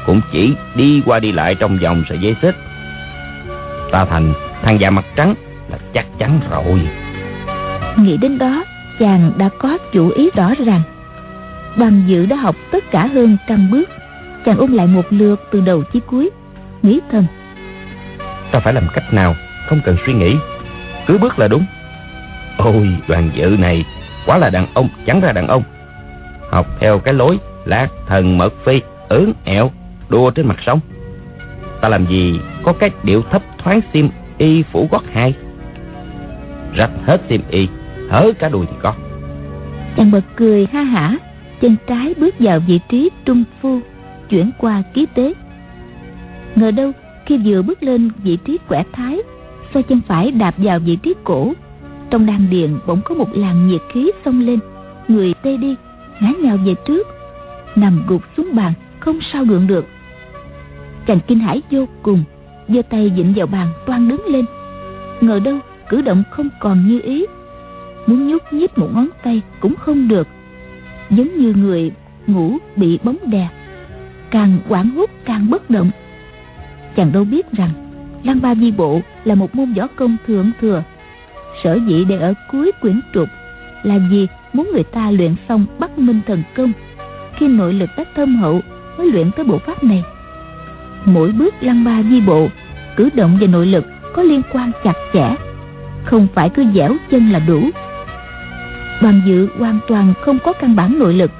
cũng 0.05 0.21
chỉ 0.31 0.53
đi 0.75 1.01
qua 1.05 1.19
đi 1.19 1.31
lại 1.31 1.55
trong 1.55 1.77
vòng 1.77 2.03
sợi 2.09 2.17
dây 2.17 2.35
xích. 2.41 2.55
Ta 3.91 4.05
thành 4.05 4.33
thằng 4.63 4.79
già 4.79 4.89
mặt 4.89 5.05
trắng 5.15 5.35
là 5.69 5.77
chắc 5.93 6.05
chắn 6.19 6.39
rồi. 6.51 6.89
Nghĩ 7.97 8.17
đến 8.17 8.37
đó, 8.37 8.63
chàng 8.99 9.31
đã 9.37 9.49
có 9.59 9.77
chủ 9.93 10.09
ý 10.09 10.29
rõ 10.35 10.53
ràng. 10.65 10.81
Bằng 11.75 12.03
dự 12.07 12.25
đã 12.25 12.35
học 12.35 12.55
tất 12.71 12.91
cả 12.91 13.05
hơn 13.05 13.37
trăm 13.47 13.71
bước, 13.71 13.89
chàng 14.45 14.57
ôm 14.57 14.73
lại 14.73 14.87
một 14.87 15.05
lượt 15.09 15.41
từ 15.51 15.61
đầu 15.61 15.83
chí 15.93 15.99
cuối 16.07 16.29
nghĩ 16.83 16.99
thầm. 17.11 17.25
Ta 18.51 18.59
phải 18.59 18.73
làm 18.73 18.87
cách 18.93 19.13
nào 19.13 19.35
không 19.67 19.81
cần 19.85 19.97
suy 20.05 20.13
nghĩ? 20.13 20.35
Cứ 21.07 21.17
bước 21.17 21.39
là 21.39 21.47
đúng. 21.47 21.65
Ôi 22.57 22.97
đoàn 23.07 23.29
dự 23.33 23.55
này 23.59 23.85
quá 24.25 24.37
là 24.37 24.49
đàn 24.49 24.67
ông 24.73 24.89
chẳng 25.05 25.21
ra 25.21 25.31
đàn 25.31 25.47
ông. 25.47 25.63
Học 26.51 26.67
theo 26.79 26.99
cái 26.99 27.13
lối 27.13 27.39
lạc 27.65 27.87
thần 28.07 28.37
mật 28.37 28.53
phi 28.65 28.81
ớn 29.09 29.33
ẹo 29.43 29.71
đua 30.09 30.31
trên 30.31 30.47
mặt 30.47 30.57
sông 30.65 30.79
ta 31.81 31.89
làm 31.89 32.05
gì 32.05 32.39
có 32.63 32.73
cái 32.73 32.89
điệu 33.03 33.21
thấp 33.21 33.41
thoáng 33.57 33.81
xiêm 33.93 34.07
y 34.37 34.63
phủ 34.63 34.87
gót 34.91 35.03
hai. 35.11 35.33
Rách 36.75 36.91
hết 37.05 37.21
xiêm 37.29 37.41
y 37.49 37.67
hở 38.09 38.31
cả 38.39 38.49
đùi 38.49 38.65
thì 38.65 38.75
có. 38.81 38.93
Chàng 39.97 40.11
bật 40.11 40.21
cười 40.35 40.67
ha 40.73 40.81
hả 40.81 41.17
chân 41.61 41.75
trái 41.87 42.13
bước 42.17 42.35
vào 42.39 42.59
vị 42.59 42.79
trí 42.89 43.09
trung 43.25 43.43
phu 43.61 43.79
chuyển 44.29 44.51
qua 44.57 44.83
ký 44.93 45.05
tế 45.13 45.33
ngờ 46.55 46.71
đâu, 46.71 46.91
khi 47.25 47.37
vừa 47.37 47.61
bước 47.61 47.83
lên 47.83 48.09
vị 48.23 48.37
trí 48.45 48.57
quẻ 48.67 48.83
thái 48.91 49.19
xoay 49.73 49.83
chân 49.83 50.01
phải 50.07 50.31
đạp 50.31 50.55
vào 50.57 50.79
vị 50.79 50.95
trí 50.95 51.13
cổ? 51.23 51.53
Trong 52.09 52.25
đan 52.25 52.49
điền 52.49 52.77
bỗng 52.87 53.01
có 53.05 53.15
một 53.15 53.29
làn 53.33 53.67
nhiệt 53.67 53.81
khí 53.89 54.11
xông 54.25 54.39
lên. 54.41 54.59
Người 55.07 55.33
tê 55.33 55.57
đi, 55.57 55.75
ngã 56.21 56.31
nhào 56.43 56.57
về 56.57 56.75
trước, 56.85 57.07
nằm 57.75 58.03
gục 58.07 58.21
xuống 58.37 58.55
bàn, 58.55 58.73
không 58.99 59.19
sao 59.33 59.45
gượng 59.45 59.67
được. 59.67 59.85
Chàng 61.07 61.19
kinh 61.27 61.39
hãi 61.39 61.61
vô 61.71 61.85
cùng, 62.03 62.23
giơ 62.67 62.81
tay 62.81 63.11
dịnh 63.17 63.33
vào 63.35 63.47
bàn, 63.47 63.67
toan 63.85 64.09
đứng 64.09 64.25
lên. 64.25 64.45
Ngờ 65.21 65.39
đâu, 65.39 65.57
cử 65.89 66.01
động 66.01 66.23
không 66.31 66.49
còn 66.59 66.87
như 66.87 66.99
ý. 67.03 67.25
Muốn 68.07 68.27
nhúc 68.27 68.53
nhích 68.53 68.77
một 68.77 68.89
ngón 68.93 69.07
tay 69.23 69.41
cũng 69.59 69.75
không 69.75 70.07
được. 70.07 70.27
Giống 71.09 71.37
như 71.37 71.53
người 71.53 71.91
ngủ 72.27 72.57
bị 72.75 72.99
bóng 73.03 73.17
đè. 73.25 73.47
Càng 74.29 74.59
quảng 74.67 74.89
hút 74.89 75.09
càng 75.25 75.49
bất 75.49 75.69
động 75.69 75.91
chàng 76.99 77.11
đâu 77.11 77.23
biết 77.23 77.51
rằng 77.51 77.69
lăng 78.23 78.41
ba 78.41 78.55
di 78.55 78.71
bộ 78.71 79.01
là 79.23 79.35
một 79.35 79.55
môn 79.55 79.73
võ 79.73 79.87
công 79.87 80.17
thượng 80.27 80.51
thừa. 80.61 80.83
Sở 81.63 81.79
dĩ 81.87 82.05
để 82.05 82.17
ở 82.19 82.33
cuối 82.51 82.71
quyển 82.81 83.01
trục 83.13 83.27
là 83.83 83.99
vì 84.11 84.27
muốn 84.53 84.69
người 84.73 84.83
ta 84.83 85.11
luyện 85.11 85.35
xong 85.49 85.65
bắt 85.79 85.97
minh 85.97 86.19
thần 86.27 86.43
công, 86.55 86.71
khi 87.35 87.47
nội 87.47 87.73
lực 87.73 87.89
đã 87.97 88.03
thâm 88.15 88.35
hậu 88.35 88.61
mới 88.97 89.11
luyện 89.11 89.31
tới 89.31 89.45
bộ 89.45 89.57
pháp 89.57 89.83
này. 89.83 90.03
Mỗi 91.05 91.31
bước 91.31 91.53
lăng 91.61 91.83
ba 91.83 92.03
di 92.09 92.21
bộ 92.21 92.47
cử 92.95 93.09
động 93.13 93.37
và 93.41 93.47
nội 93.47 93.65
lực 93.65 93.85
có 94.15 94.23
liên 94.23 94.41
quan 94.53 94.71
chặt 94.83 94.95
chẽ, 95.13 95.35
không 96.05 96.27
phải 96.33 96.49
cứ 96.49 96.65
dẻo 96.75 96.95
chân 97.11 97.29
là 97.29 97.39
đủ. 97.39 97.69
Đoàn 99.01 99.21
dự 99.25 99.47
hoàn 99.57 99.79
toàn 99.87 100.13
không 100.21 100.39
có 100.39 100.53
căn 100.53 100.75
bản 100.75 100.99
nội 100.99 101.13
lực, 101.13 101.31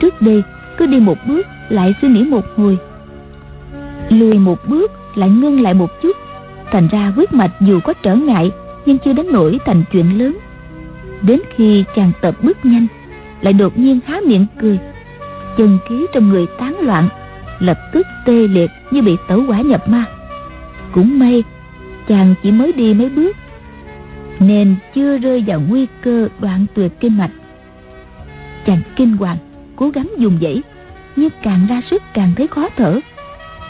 trước 0.00 0.22
đây 0.22 0.42
cứ 0.76 0.86
đi 0.86 1.00
một 1.00 1.18
bước 1.26 1.46
lại 1.68 1.94
suy 2.02 2.08
nghĩ 2.08 2.22
một 2.24 2.44
hồi 2.56 2.78
lùi 4.08 4.38
một 4.38 4.68
bước 4.68 4.92
lại 5.14 5.30
ngưng 5.30 5.60
lại 5.60 5.74
một 5.74 5.90
chút. 6.02 6.16
Thành 6.72 6.88
ra 6.88 7.12
huyết 7.16 7.32
mạch 7.32 7.52
dù 7.60 7.80
có 7.80 7.92
trở 7.92 8.14
ngại, 8.14 8.50
nhưng 8.86 8.98
chưa 8.98 9.12
đến 9.12 9.26
nỗi 9.32 9.58
thành 9.64 9.84
chuyện 9.92 10.18
lớn. 10.18 10.38
Đến 11.22 11.40
khi 11.56 11.84
chàng 11.96 12.12
tập 12.20 12.34
bước 12.42 12.64
nhanh, 12.64 12.86
lại 13.40 13.52
đột 13.52 13.78
nhiên 13.78 14.00
há 14.06 14.20
miệng 14.26 14.46
cười. 14.60 14.78
Chân 15.56 15.78
khí 15.88 16.06
trong 16.12 16.28
người 16.28 16.46
tán 16.58 16.76
loạn, 16.80 17.08
lập 17.58 17.78
tức 17.92 18.06
tê 18.26 18.48
liệt 18.48 18.70
như 18.90 19.02
bị 19.02 19.16
tẩu 19.28 19.42
quả 19.48 19.60
nhập 19.60 19.88
ma. 19.88 20.04
Cũng 20.92 21.18
may, 21.18 21.44
chàng 22.08 22.34
chỉ 22.42 22.52
mới 22.52 22.72
đi 22.72 22.94
mấy 22.94 23.08
bước, 23.08 23.36
nên 24.40 24.76
chưa 24.94 25.18
rơi 25.18 25.44
vào 25.46 25.62
nguy 25.68 25.86
cơ 26.02 26.28
đoạn 26.38 26.66
tuyệt 26.74 26.92
kinh 27.00 27.18
mạch. 27.18 27.30
Chàng 28.66 28.82
kinh 28.96 29.16
hoàng, 29.16 29.36
cố 29.76 29.90
gắng 29.90 30.10
dùng 30.18 30.38
dãy, 30.42 30.62
nhưng 31.16 31.30
càng 31.42 31.66
ra 31.68 31.82
sức 31.90 32.02
càng 32.14 32.32
thấy 32.36 32.46
khó 32.46 32.68
thở 32.76 33.00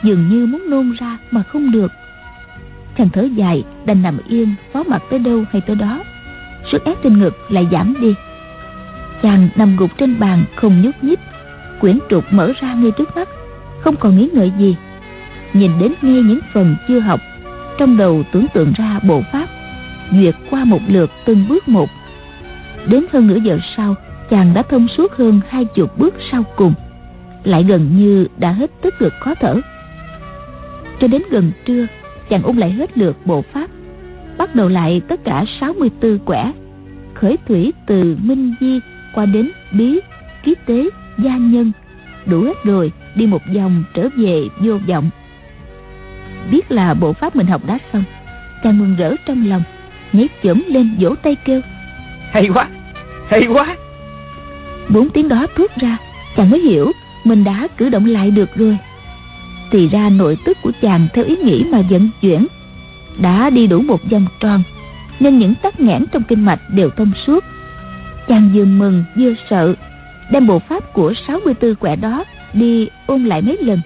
dường 0.04 0.28
như 0.28 0.46
muốn 0.46 0.70
nôn 0.70 0.92
ra 0.98 1.18
mà 1.30 1.42
không 1.42 1.70
được. 1.70 1.92
Chàng 2.98 3.08
thở 3.12 3.22
dài, 3.22 3.64
đành 3.84 4.02
nằm 4.02 4.18
yên, 4.28 4.54
phó 4.72 4.82
mặt 4.82 5.02
tới 5.10 5.18
đâu 5.18 5.44
hay 5.52 5.60
tới 5.60 5.76
đó. 5.76 6.02
Sức 6.72 6.84
ép 6.84 7.02
trên 7.02 7.18
ngực 7.18 7.36
lại 7.48 7.68
giảm 7.72 7.94
đi. 8.00 8.14
Chàng 9.22 9.48
nằm 9.56 9.76
gục 9.76 9.98
trên 9.98 10.18
bàn, 10.18 10.44
không 10.56 10.82
nhúc 10.82 11.04
nhích. 11.04 11.20
Quyển 11.80 11.98
trục 12.10 12.24
mở 12.32 12.52
ra 12.60 12.74
ngay 12.74 12.90
trước 12.90 13.16
mắt, 13.16 13.28
không 13.80 13.96
còn 13.96 14.18
nghĩ 14.18 14.28
ngợi 14.32 14.52
gì. 14.58 14.76
Nhìn 15.52 15.78
đến 15.78 15.94
nghe 16.02 16.22
những 16.22 16.40
phần 16.52 16.76
chưa 16.88 17.00
học, 17.00 17.20
trong 17.78 17.96
đầu 17.96 18.22
tưởng 18.32 18.46
tượng 18.54 18.72
ra 18.76 19.00
bộ 19.08 19.22
pháp, 19.32 19.46
duyệt 20.12 20.34
qua 20.50 20.64
một 20.64 20.80
lượt 20.88 21.10
từng 21.24 21.44
bước 21.48 21.68
một. 21.68 21.90
Đến 22.86 23.04
hơn 23.12 23.26
nửa 23.26 23.36
giờ 23.36 23.58
sau, 23.76 23.94
chàng 24.30 24.54
đã 24.54 24.62
thông 24.62 24.88
suốt 24.88 25.12
hơn 25.12 25.40
hai 25.48 25.64
chục 25.64 25.98
bước 25.98 26.14
sau 26.30 26.44
cùng. 26.56 26.74
Lại 27.44 27.64
gần 27.64 27.96
như 27.96 28.28
đã 28.38 28.52
hết 28.52 28.70
tức 28.82 29.02
lực 29.02 29.12
khó 29.20 29.34
thở 29.40 29.60
cho 31.00 31.08
đến 31.08 31.22
gần 31.30 31.52
trưa 31.64 31.86
chàng 32.28 32.42
ôn 32.42 32.56
lại 32.56 32.70
hết 32.70 32.98
lượt 32.98 33.16
bộ 33.24 33.42
pháp. 33.42 33.70
Bắt 34.38 34.54
đầu 34.54 34.68
lại 34.68 35.00
tất 35.08 35.24
cả 35.24 35.44
64 35.60 36.18
quẻ 36.18 36.52
khởi 37.14 37.36
thủy 37.48 37.72
từ 37.86 38.16
minh 38.22 38.54
di 38.60 38.80
qua 39.14 39.26
đến 39.26 39.50
bí 39.72 40.00
ký 40.44 40.54
tế 40.66 40.88
gia 41.18 41.36
nhân. 41.36 41.72
Đủ 42.26 42.40
hết 42.42 42.64
rồi 42.64 42.92
đi 43.14 43.26
một 43.26 43.42
vòng 43.54 43.84
trở 43.94 44.08
về 44.16 44.48
vô 44.60 44.78
vọng. 44.88 45.10
Biết 46.50 46.72
là 46.72 46.94
bộ 46.94 47.12
pháp 47.12 47.36
mình 47.36 47.46
học 47.46 47.62
đã 47.66 47.78
xong 47.92 48.04
chàng 48.62 48.78
mừng 48.78 48.96
rỡ 48.96 49.14
trong 49.26 49.48
lòng 49.48 49.62
nhảy 50.12 50.28
chổm 50.42 50.62
lên 50.68 50.96
vỗ 51.00 51.14
tay 51.22 51.36
kêu. 51.44 51.60
Hay 52.30 52.48
quá 52.54 52.68
hay 53.28 53.46
quá. 53.46 53.76
Bốn 54.88 55.10
tiếng 55.10 55.28
đó 55.28 55.46
thốt 55.56 55.70
ra 55.80 55.96
chàng 56.36 56.50
mới 56.50 56.60
hiểu 56.60 56.92
mình 57.24 57.44
đã 57.44 57.68
cử 57.76 57.88
động 57.88 58.06
lại 58.06 58.30
được 58.30 58.54
rồi 58.54 58.78
thì 59.74 59.88
ra 59.88 60.08
nội 60.08 60.38
tức 60.44 60.58
của 60.62 60.72
chàng 60.82 61.08
theo 61.14 61.24
ý 61.24 61.36
nghĩ 61.36 61.64
mà 61.70 61.82
vận 61.90 62.08
chuyển. 62.20 62.46
Đã 63.18 63.50
đi 63.50 63.66
đủ 63.66 63.82
một 63.82 64.00
vòng 64.10 64.26
tròn, 64.40 64.62
nên 65.20 65.38
những 65.38 65.54
tắc 65.54 65.80
nghẽn 65.80 66.04
trong 66.12 66.22
kinh 66.22 66.44
mạch 66.44 66.60
đều 66.70 66.90
thông 66.90 67.12
suốt. 67.26 67.44
Chàng 68.28 68.50
vừa 68.54 68.64
mừng, 68.64 69.04
vừa 69.16 69.34
sợ, 69.50 69.74
đem 70.30 70.46
bộ 70.46 70.58
pháp 70.58 70.92
của 70.92 71.14
64 71.28 71.74
quẻ 71.74 71.96
đó 71.96 72.24
đi 72.52 72.88
ôn 73.06 73.24
lại 73.24 73.42
mấy 73.42 73.56
lần. 73.60 73.80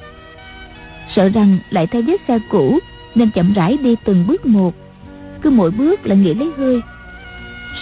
Sợ 1.17 1.29
rằng 1.29 1.59
lại 1.71 1.87
theo 1.87 2.03
vết 2.03 2.21
xe 2.29 2.39
cũ, 2.51 2.79
nên 3.15 3.31
chậm 3.31 3.53
rãi 3.53 3.77
đi 3.83 3.97
từng 4.05 4.27
bước 4.27 4.47
một. 4.47 4.75
Cứ 5.43 5.51
mỗi 5.51 5.71
bước 5.71 6.07
là 6.07 6.15
nghỉ 6.15 6.35
lấy 6.35 6.51
hơi. 6.59 6.81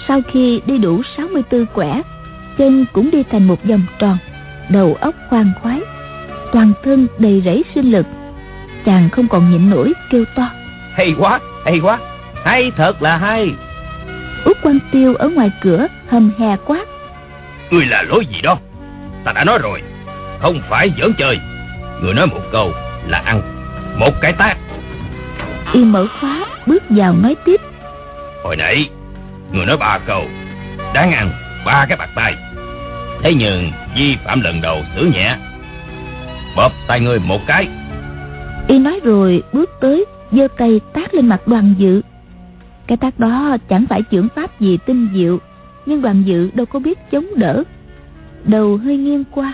Sau 0.09 0.21
khi 0.33 0.61
đi 0.67 0.79
đủ 0.79 1.03
64 1.17 1.67
quẻ, 1.75 2.03
chân 2.59 2.85
cũng 2.93 3.11
đi 3.11 3.23
thành 3.31 3.47
một 3.47 3.65
vòng 3.65 3.83
tròn, 3.99 4.19
đầu 4.71 4.95
óc 5.01 5.15
khoan 5.29 5.53
khoái 5.63 5.81
toàn 6.53 6.73
thân 6.85 7.07
đầy 7.19 7.43
rẫy 7.45 7.65
sinh 7.75 7.91
lực. 7.93 8.07
Chàng 8.85 9.11
không 9.11 9.29
còn 9.29 9.51
nhịn 9.51 9.71
nổi 9.71 9.93
kêu 10.11 10.25
to. 10.35 10.51
Hay 10.95 11.15
quá 11.19 11.41
hay 11.65 11.79
quá. 11.79 11.99
Hay 12.45 12.71
thật 12.77 13.03
là 13.03 13.17
hay. 13.17 13.51
Út 14.45 14.57
quan 14.63 14.79
tiêu 14.93 15.15
ở 15.15 15.29
ngoài 15.29 15.51
cửa 15.61 15.87
hầm 16.09 16.31
hè 16.39 16.57
quát. 16.57 16.85
Ngươi 17.71 17.87
là 17.87 18.03
lối 18.03 18.27
gì 18.27 18.41
đó? 18.43 18.59
Ta 19.25 19.33
đã 19.33 19.45
nói 19.45 19.59
rồi. 19.63 19.83
Không 20.41 20.61
phải 20.69 20.93
giỡn 20.99 21.13
chơi. 21.19 21.39
Người 22.03 22.15
nói 22.15 22.27
một 22.27 22.41
câu 22.53 22.73
là 23.09 23.19
ăn 23.19 23.43
Một 23.99 24.13
cái 24.21 24.33
tác 24.33 24.57
y 25.73 25.85
mở 25.85 26.07
khóa 26.21 26.47
bước 26.67 26.83
vào 26.89 27.15
nói 27.15 27.37
tiếp. 27.45 27.61
Hồi 28.45 28.57
nãy 28.57 28.91
Người 29.53 29.67
nói 29.67 29.77
ba 29.77 29.99
câu. 30.07 30.25
Đáng 30.95 31.13
ăn 31.13 31.31
ba 31.67 31.87
cái 31.89 31.97
bạc 31.97 32.09
tay. 32.15 32.35
Thế 33.23 33.35
nhưng 33.35 33.73
vi 33.97 34.17
phạm 34.25 34.41
lần 34.41 34.61
đầu 34.61 34.85
xử 34.97 35.11
nhẹ 35.15 35.37
Bóp 36.57 36.73
tay 36.87 37.01
người 37.01 37.19
một 37.19 37.41
cái. 37.47 37.69
Y 38.69 38.79
nói 38.79 39.01
rồi 39.05 39.43
bước 39.53 39.71
tới, 39.81 40.05
giơ 40.33 40.49
tay 40.59 40.81
tát 40.93 41.15
lên 41.15 41.27
mặt 41.27 41.49
đoàn 41.49 41.75
dự. 41.79 42.03
Cái 42.87 42.97
tát 42.97 43.19
đó 43.19 43.57
chẳng 43.69 43.87
phải 43.89 44.03
trưởng 44.03 44.29
pháp 44.35 44.61
gì 44.61 44.79
tinh 44.87 45.09
diệu, 45.15 45.39
Nhưng 45.87 46.03
đoàn 46.03 46.23
dự 46.27 46.51
đâu 46.55 46.67
có 46.67 46.79
biết 46.79 46.99
chống 47.11 47.27
đỡ. 47.37 47.63
Đầu 48.45 48.77
hơi 48.77 48.97
nghiêng 48.97 49.25
qua, 49.31 49.53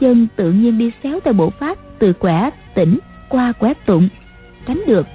Chân 0.00 0.26
tự 0.36 0.52
nhiên 0.52 0.78
đi 0.78 0.90
xéo 1.02 1.20
theo 1.24 1.34
bộ 1.34 1.50
pháp 1.50 1.78
Từ 1.98 2.12
quẻ 2.12 2.50
tỉnh 2.74 2.98
qua 3.28 3.52
quẻ 3.52 3.74
tụng, 3.86 4.08
Tránh 4.66 4.82
được. 4.86 5.06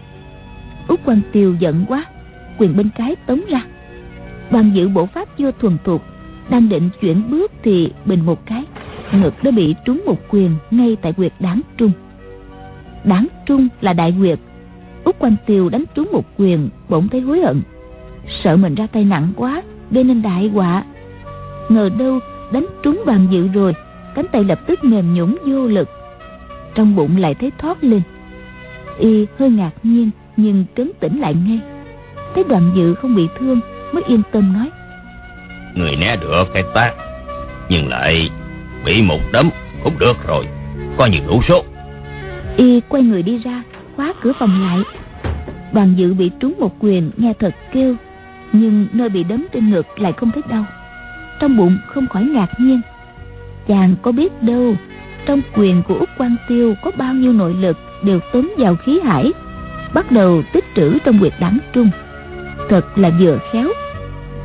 Út 0.88 1.00
quan 1.06 1.22
tiêu 1.32 1.56
giận 1.60 1.86
quá, 1.88 2.06
Quyền 2.58 2.78
bên 2.78 2.90
cái 2.98 3.16
tống 3.16 3.42
ra. 3.50 3.62
Đoàn 4.52 4.72
dự 4.74 4.90
bộ 4.90 5.06
pháp 5.06 5.38
chưa 5.38 5.52
thuần 5.52 5.78
thục, 5.84 6.04
Đang 6.50 6.70
định 6.70 6.90
chuyển 7.02 7.32
bước 7.32 7.52
thì 7.64 7.94
bình 8.06 8.26
một 8.26 8.46
cái. 8.46 8.64
Ngực 9.12 9.44
đã 9.44 9.52
bị 9.52 9.76
trúng 9.86 10.02
một 10.06 10.18
quyền 10.30 10.52
Ngay 10.72 10.98
tại 11.02 11.14
quyệt 11.14 11.34
đáng 11.40 11.62
trung. 11.78 11.92
Đáng 13.04 13.28
trung 13.46 13.68
là 13.82 13.94
đại 13.94 14.14
quyệt 14.20 14.40
Út 15.04 15.20
quanh 15.20 15.36
tiêu 15.46 15.70
đánh 15.70 15.84
trúng 15.96 16.10
một 16.12 16.26
quyền, 16.38 16.70
Bỗng 16.90 17.08
thấy 17.08 17.22
hối 17.22 17.40
hận. 17.40 17.62
Sợ 18.44 18.56
mình 18.56 18.76
ra 18.76 18.88
tay 18.88 19.04
nặng 19.04 19.28
quá, 19.36 19.62
Gây 19.92 20.04
nên 20.04 20.22
đại 20.22 20.48
họa. 20.48 20.84
Ngờ 21.70 21.90
đâu, 22.00 22.20
đánh 22.52 22.66
trúng 22.84 23.04
đoàn 23.06 23.28
dự 23.32 23.48
rồi, 23.48 23.74
Cánh 24.16 24.26
tay 24.32 24.44
lập 24.44 24.60
tức 24.68 24.84
mềm 24.84 25.14
nhũng 25.14 25.38
vô 25.46 25.68
lực. 25.68 25.90
Trong 26.76 26.96
bụng 26.96 27.18
lại 27.18 27.36
thấy 27.36 27.52
thoát 27.58 27.84
lên. 27.84 28.02
Y 29.00 29.28
hơi 29.40 29.50
ngạc 29.50 29.72
nhiên, 29.84 30.10
Nhưng 30.38 30.66
trấn 30.78 30.92
tĩnh 31.00 31.20
lại 31.20 31.34
ngay. 31.34 31.60
Thấy 32.36 32.44
đoàn 32.44 32.72
dự 32.76 32.94
không 32.94 33.16
bị 33.16 33.28
thương, 33.40 33.60
Mới 33.92 34.04
yên 34.08 34.22
tâm 34.32 34.54
nói. 34.54 34.70
Người 35.76 35.96
né 35.96 36.16
được 36.16 36.44
cái 36.54 36.64
tác 36.74 36.94
Nhưng 37.70 37.90
lại 37.90 38.30
bị 38.86 39.02
một 39.02 39.20
đấm 39.32 39.50
cũng 39.84 40.00
được 40.00 40.18
rồi. 40.28 40.48
Coi 40.98 41.10
như 41.10 41.18
đủ 41.28 41.42
số. 41.48 41.64
Y 42.58 42.82
quay 42.90 43.04
người 43.04 43.24
đi 43.24 43.38
ra, 43.38 43.64
Khóa 43.96 44.14
cửa 44.22 44.34
phòng 44.40 44.62
lại. 44.62 44.80
Đoàn 45.74 45.94
dự 45.98 46.14
bị 46.14 46.32
trúng 46.40 46.54
một 46.60 46.76
quyền, 46.80 47.12
nghe 47.18 47.34
thật 47.40 47.56
kêu. 47.72 47.96
Nhưng 48.52 48.88
nơi 48.94 49.10
bị 49.10 49.24
đấm 49.24 49.46
trên 49.54 49.70
ngực 49.70 50.00
lại 50.00 50.14
không 50.14 50.32
thấy 50.32 50.44
đau. 50.50 50.66
Trong 51.40 51.58
bụng 51.58 51.78
không 51.88 52.08
khỏi 52.08 52.24
ngạc 52.24 52.50
nhiên. 52.60 52.82
Chàng 53.68 53.96
có 54.02 54.12
biết 54.12 54.44
đâu, 54.44 54.76
Trong 55.26 55.42
quyền 55.56 55.84
của 55.88 55.96
Úc 55.96 56.10
Quang 56.18 56.36
Tiêu 56.48 56.74
Có 56.84 56.92
bao 56.98 57.14
nhiêu 57.14 57.34
nội 57.34 57.54
lực 57.54 57.78
đều 58.04 58.20
tốn 58.34 58.48
vào 58.58 58.76
khí 58.76 59.00
hải, 59.04 59.32
Bắt 59.94 60.12
đầu 60.12 60.44
tích 60.54 60.66
trữ 60.76 60.98
trong 61.00 61.20
quyệt 61.20 61.34
đám 61.40 61.60
trung. 61.74 61.90
Thật 62.70 62.98
là 62.98 63.12
vừa 63.20 63.40
khéo. 63.52 63.68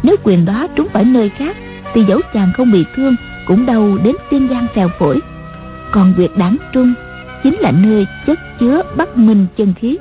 Nếu 0.03 0.17
quyền 0.23 0.45
đó 0.45 0.67
trúng 0.77 0.89
phải 0.93 1.05
nơi 1.05 1.29
khác, 1.29 1.57
Thì 1.95 2.05
dẫu 2.09 2.21
chàng 2.35 2.53
không 2.57 2.73
bị 2.73 2.85
thương 2.97 3.17
cũng 3.47 3.67
đâu 3.67 3.99
đến 4.03 4.17
tiên 4.31 4.47
gan 4.47 4.67
phèo 4.75 4.89
phổi. 4.99 5.21
Còn 5.91 6.15
việc 6.17 6.37
đáng 6.37 6.57
trung 6.73 6.95
Chính 7.43 7.55
là 7.61 7.71
nơi 7.71 8.07
chất 8.27 8.39
chứa 8.61 8.83
bắc 8.97 9.17
minh 9.17 9.47
chân 9.57 9.75
khí. 9.81 9.99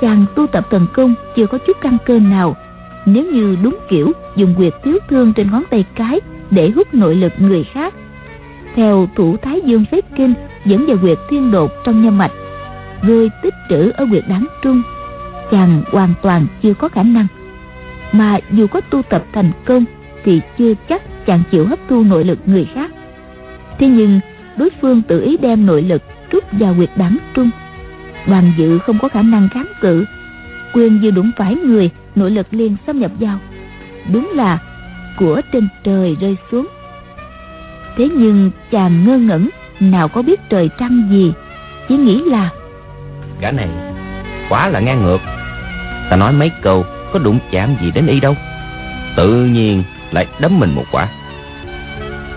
Chàng 0.00 0.24
tu 0.36 0.46
tập 0.46 0.66
thần 0.70 0.86
công 0.92 1.14
Chưa 1.36 1.46
có 1.46 1.58
chút 1.58 1.76
căn 1.80 1.96
cơ 2.06 2.18
nào. 2.18 2.56
Nếu 3.06 3.24
như 3.24 3.56
đúng 3.62 3.78
kiểu, 3.88 4.12
dùng 4.36 4.54
quyệt 4.54 4.72
thiếu 4.84 4.98
thương 5.08 5.32
trên 5.32 5.50
ngón 5.50 5.62
tay 5.70 5.84
cái 5.94 6.20
Để 6.50 6.70
hút 6.70 6.94
nội 6.94 7.14
lực 7.14 7.32
người 7.38 7.64
khác. 7.64 7.94
Theo 8.74 9.08
thủ 9.16 9.36
thái 9.36 9.60
dương 9.64 9.84
phép 9.90 10.04
kinh 10.16 10.34
dẫn 10.64 10.86
vào 10.86 10.96
quyệt 10.96 11.18
thiên 11.28 11.50
đột 11.50 11.70
trong 11.84 12.02
nhân 12.02 12.18
mạch 12.18 12.32
rồi 13.02 13.30
tích 13.42 13.54
trữ 13.68 13.90
ở 13.90 14.06
quyệt 14.10 14.24
đáng 14.28 14.46
trung, 14.62 14.82
chàng 15.50 15.82
hoàn 15.92 16.14
toàn 16.22 16.46
chưa 16.62 16.74
có 16.74 16.88
khả 16.88 17.02
năng. 17.02 17.26
Mà 18.12 18.38
dù 18.52 18.66
có 18.66 18.80
tu 18.80 19.02
tập 19.02 19.24
thành 19.32 19.50
công 19.64 19.84
thì 20.24 20.40
chưa 20.58 20.74
chắc 20.88 21.26
chàng 21.26 21.42
chịu 21.50 21.66
hấp 21.66 21.78
thu 21.88 22.04
nội 22.04 22.24
lực 22.24 22.38
người 22.46 22.66
khác. 22.74 22.90
Thế 23.78 23.86
nhưng, 23.86 24.20
đối 24.56 24.70
phương 24.80 25.02
tự 25.02 25.22
ý 25.22 25.36
đem 25.36 25.66
nội 25.66 25.82
lực 25.82 26.02
rút 26.30 26.44
vào 26.52 26.74
quyệt 26.74 26.90
đảm 26.96 27.18
trung. 27.34 27.50
Đoàn 28.26 28.52
dự 28.58 28.78
không 28.78 28.98
có 28.98 29.08
khả 29.08 29.22
năng 29.22 29.48
kháng 29.48 29.66
cự, 29.80 30.04
quyền 30.74 31.00
vừa 31.02 31.10
đụng 31.10 31.30
phải 31.36 31.54
người, 31.54 31.90
nội 32.14 32.30
lực 32.30 32.46
liền 32.50 32.76
xâm 32.86 32.98
nhập 32.98 33.10
vào. 33.20 33.38
Đúng 34.12 34.32
là 34.34 34.58
của 35.18 35.40
trên 35.52 35.68
trời 35.84 36.16
rơi 36.20 36.36
xuống. 36.50 36.66
Thế 37.96 38.08
nhưng 38.16 38.50
chàng 38.70 39.04
ngơ 39.06 39.18
ngẩn, 39.18 39.48
nào 39.80 40.08
có 40.08 40.22
biết 40.22 40.40
trời 40.48 40.70
trăng 40.78 41.08
gì, 41.10 41.32
chỉ 41.88 41.96
nghĩ 41.96 42.22
là, 42.26 42.50
gã 43.40 43.50
này 43.50 43.68
quá 44.48 44.68
là 44.68 44.80
ngang 44.80 45.02
ngược. 45.02 45.18
Ta 46.10 46.16
nói 46.16 46.32
mấy 46.32 46.50
câu 46.62 46.84
có 47.12 47.18
đụng 47.18 47.38
chạm 47.50 47.76
gì 47.82 47.90
đến 47.90 48.06
y 48.06 48.20
đâu. 48.20 48.36
Tự 49.16 49.44
nhiên 49.44 49.82
lại 50.14 50.26
đấm 50.40 50.58
mình 50.58 50.74
một 50.74 50.84
quả. 50.92 51.08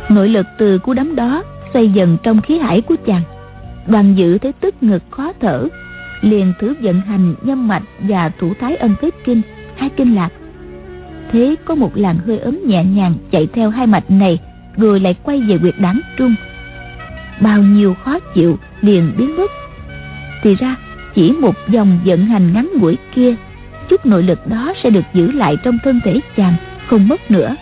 Nội 0.10 0.30
lực 0.30 0.46
từ 0.58 0.78
cú 0.78 0.94
đấm 0.94 1.16
đó 1.16 1.44
xoay 1.74 1.90
dần 1.90 2.18
trong 2.24 2.42
khí 2.42 2.58
hải 2.58 2.82
của 2.82 2.96
chàng. 3.06 3.22
Đoàn 3.88 4.16
dự 4.16 4.38
thấy 4.38 4.54
tức 4.54 4.84
ngực 4.84 5.04
khó 5.10 5.34
thở, 5.40 5.68
liền 6.22 6.54
thử 6.60 6.74
vận 6.82 7.02
hành 7.02 7.36
nhâm 7.42 7.68
mạch 7.68 7.84
và 8.00 8.32
thủ 8.40 8.54
thái 8.60 8.76
ân 8.76 8.96
kết 9.02 9.16
kinh, 9.26 9.42
hai 9.76 9.90
kinh 9.90 10.16
lạc. 10.16 10.30
Thế 11.32 11.56
có 11.66 11.76
một 11.76 11.92
làn 11.96 12.18
hơi 12.26 12.40
ấm 12.40 12.60
nhẹ 12.66 12.84
nhàng 12.84 13.14
chạy 13.32 13.48
theo 13.54 13.70
hai 13.70 13.88
mạch 13.88 14.12
này, 14.12 14.40
rồi 14.78 15.00
lại 15.00 15.16
quay 15.24 15.42
về 15.42 15.58
quyệt 15.58 15.76
đáng 15.80 16.02
trung. 16.18 16.36
Bao 17.42 17.62
nhiêu 17.62 17.94
khó 17.94 18.20
chịu 18.20 18.58
liền 18.82 19.12
biến 19.18 19.38
mất. 19.38 19.52
Thì 20.44 20.56
ra, 20.56 20.76
chỉ 21.16 21.32
một 21.32 21.56
dòng 21.68 22.00
vận 22.06 22.26
hành 22.26 22.54
ngắn 22.54 22.70
ngủi 22.80 22.98
kia, 23.16 23.36
chút 23.90 24.06
nội 24.06 24.24
lực 24.24 24.48
đó 24.48 24.74
sẽ 24.84 24.90
được 24.90 25.06
giữ 25.14 25.32
lại 25.32 25.58
trong 25.64 25.78
thân 25.84 26.00
thể 26.04 26.20
chàng, 26.38 26.56
không 26.88 27.08
mất 27.08 27.32
nữa 27.32 27.56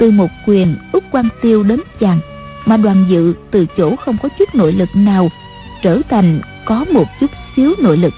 từ 0.00 0.10
một 0.10 0.30
quyền 0.46 0.76
út 0.92 1.04
quan 1.12 1.28
tiêu 1.42 1.62
đến 1.62 1.80
chàng, 2.00 2.20
mà 2.66 2.76
đoàn 2.76 3.04
dự 3.08 3.34
từ 3.50 3.66
chỗ 3.76 3.96
không 3.96 4.16
có 4.22 4.28
chút 4.38 4.54
nội 4.54 4.72
lực 4.72 4.88
nào, 4.94 5.30
trở 5.82 6.00
thành 6.10 6.40
có 6.64 6.84
một 6.92 7.04
chút 7.20 7.30
xíu 7.56 7.74
nội 7.78 7.96
lực. 7.96 8.14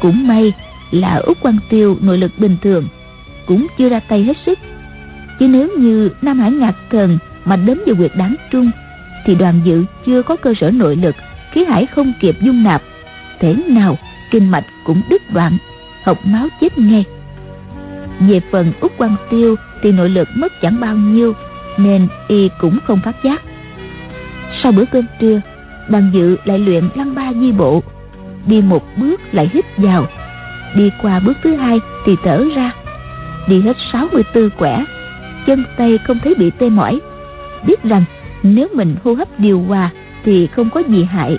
Cũng 0.00 0.28
may 0.28 0.52
là 0.90 1.16
út 1.16 1.36
quan 1.42 1.58
tiêu 1.70 1.96
nội 2.00 2.18
lực 2.18 2.32
bình 2.38 2.56
thường, 2.62 2.88
cũng 3.46 3.66
chưa 3.78 3.88
ra 3.88 4.00
tay 4.00 4.22
hết 4.22 4.36
sức. 4.46 4.58
Chứ 5.38 5.48
nếu 5.48 5.68
như 5.78 6.10
nam 6.22 6.38
hải 6.38 6.50
ngạc 6.50 6.74
thần 6.90 7.18
mà 7.44 7.56
đến 7.56 7.78
vào 7.86 7.96
quyệt 7.96 8.12
đáng 8.16 8.34
trung, 8.50 8.70
thì 9.26 9.34
đoàn 9.34 9.60
dự 9.64 9.84
chưa 10.06 10.22
có 10.22 10.36
cơ 10.36 10.54
sở 10.60 10.70
nội 10.70 10.96
lực, 10.96 11.14
khí 11.52 11.64
hải 11.64 11.86
không 11.86 12.12
kịp 12.20 12.36
dung 12.40 12.62
nạp. 12.62 12.82
Thế 13.40 13.54
nào, 13.68 13.98
kinh 14.30 14.50
mạch 14.50 14.64
cũng 14.84 15.02
đứt 15.08 15.22
đoạn, 15.32 15.58
học 16.04 16.18
máu 16.24 16.48
chết 16.60 16.78
ngay. 16.78 17.04
Về 18.20 18.40
phần 18.50 18.72
út 18.80 18.92
quan 18.98 19.16
tiêu 19.30 19.56
thì 19.82 19.92
nội 19.92 20.08
lực 20.08 20.28
mất 20.34 20.52
chẳng 20.62 20.80
bao 20.80 20.96
nhiêu, 20.96 21.34
nên 21.78 22.08
y 22.28 22.50
cũng 22.58 22.78
không 22.86 23.00
phát 23.04 23.16
giác. 23.24 23.42
Sau 24.62 24.72
bữa 24.72 24.84
cơm 24.84 25.04
trưa 25.20 25.40
đoàn 25.88 26.10
dự 26.12 26.36
lại 26.44 26.58
luyện 26.58 26.88
lăng 26.94 27.14
ba 27.14 27.32
di 27.32 27.52
bộ, 27.52 27.82
đi 28.46 28.62
một 28.62 28.84
bước 28.96 29.20
lại 29.32 29.50
hít 29.52 29.64
vào. 29.76 30.06
Đi 30.74 30.90
qua 31.02 31.20
bước 31.20 31.36
thứ 31.42 31.54
hai 31.54 31.80
thì 32.06 32.16
thở 32.24 32.44
ra. 32.56 32.72
Đi 33.48 33.60
hết 33.60 33.76
64 33.92 34.50
quẻ, 34.50 34.84
chân 35.46 35.64
tay 35.76 35.98
không 35.98 36.18
thấy 36.24 36.34
bị 36.34 36.50
tê 36.50 36.70
mỏi. 36.70 37.00
Biết 37.66 37.82
rằng 37.82 38.04
nếu 38.42 38.68
mình 38.74 38.96
hô 39.04 39.14
hấp 39.14 39.40
điều 39.40 39.60
hòa 39.60 39.90
thì 40.24 40.46
không 40.46 40.70
có 40.70 40.82
gì 40.88 41.04
hại. 41.04 41.38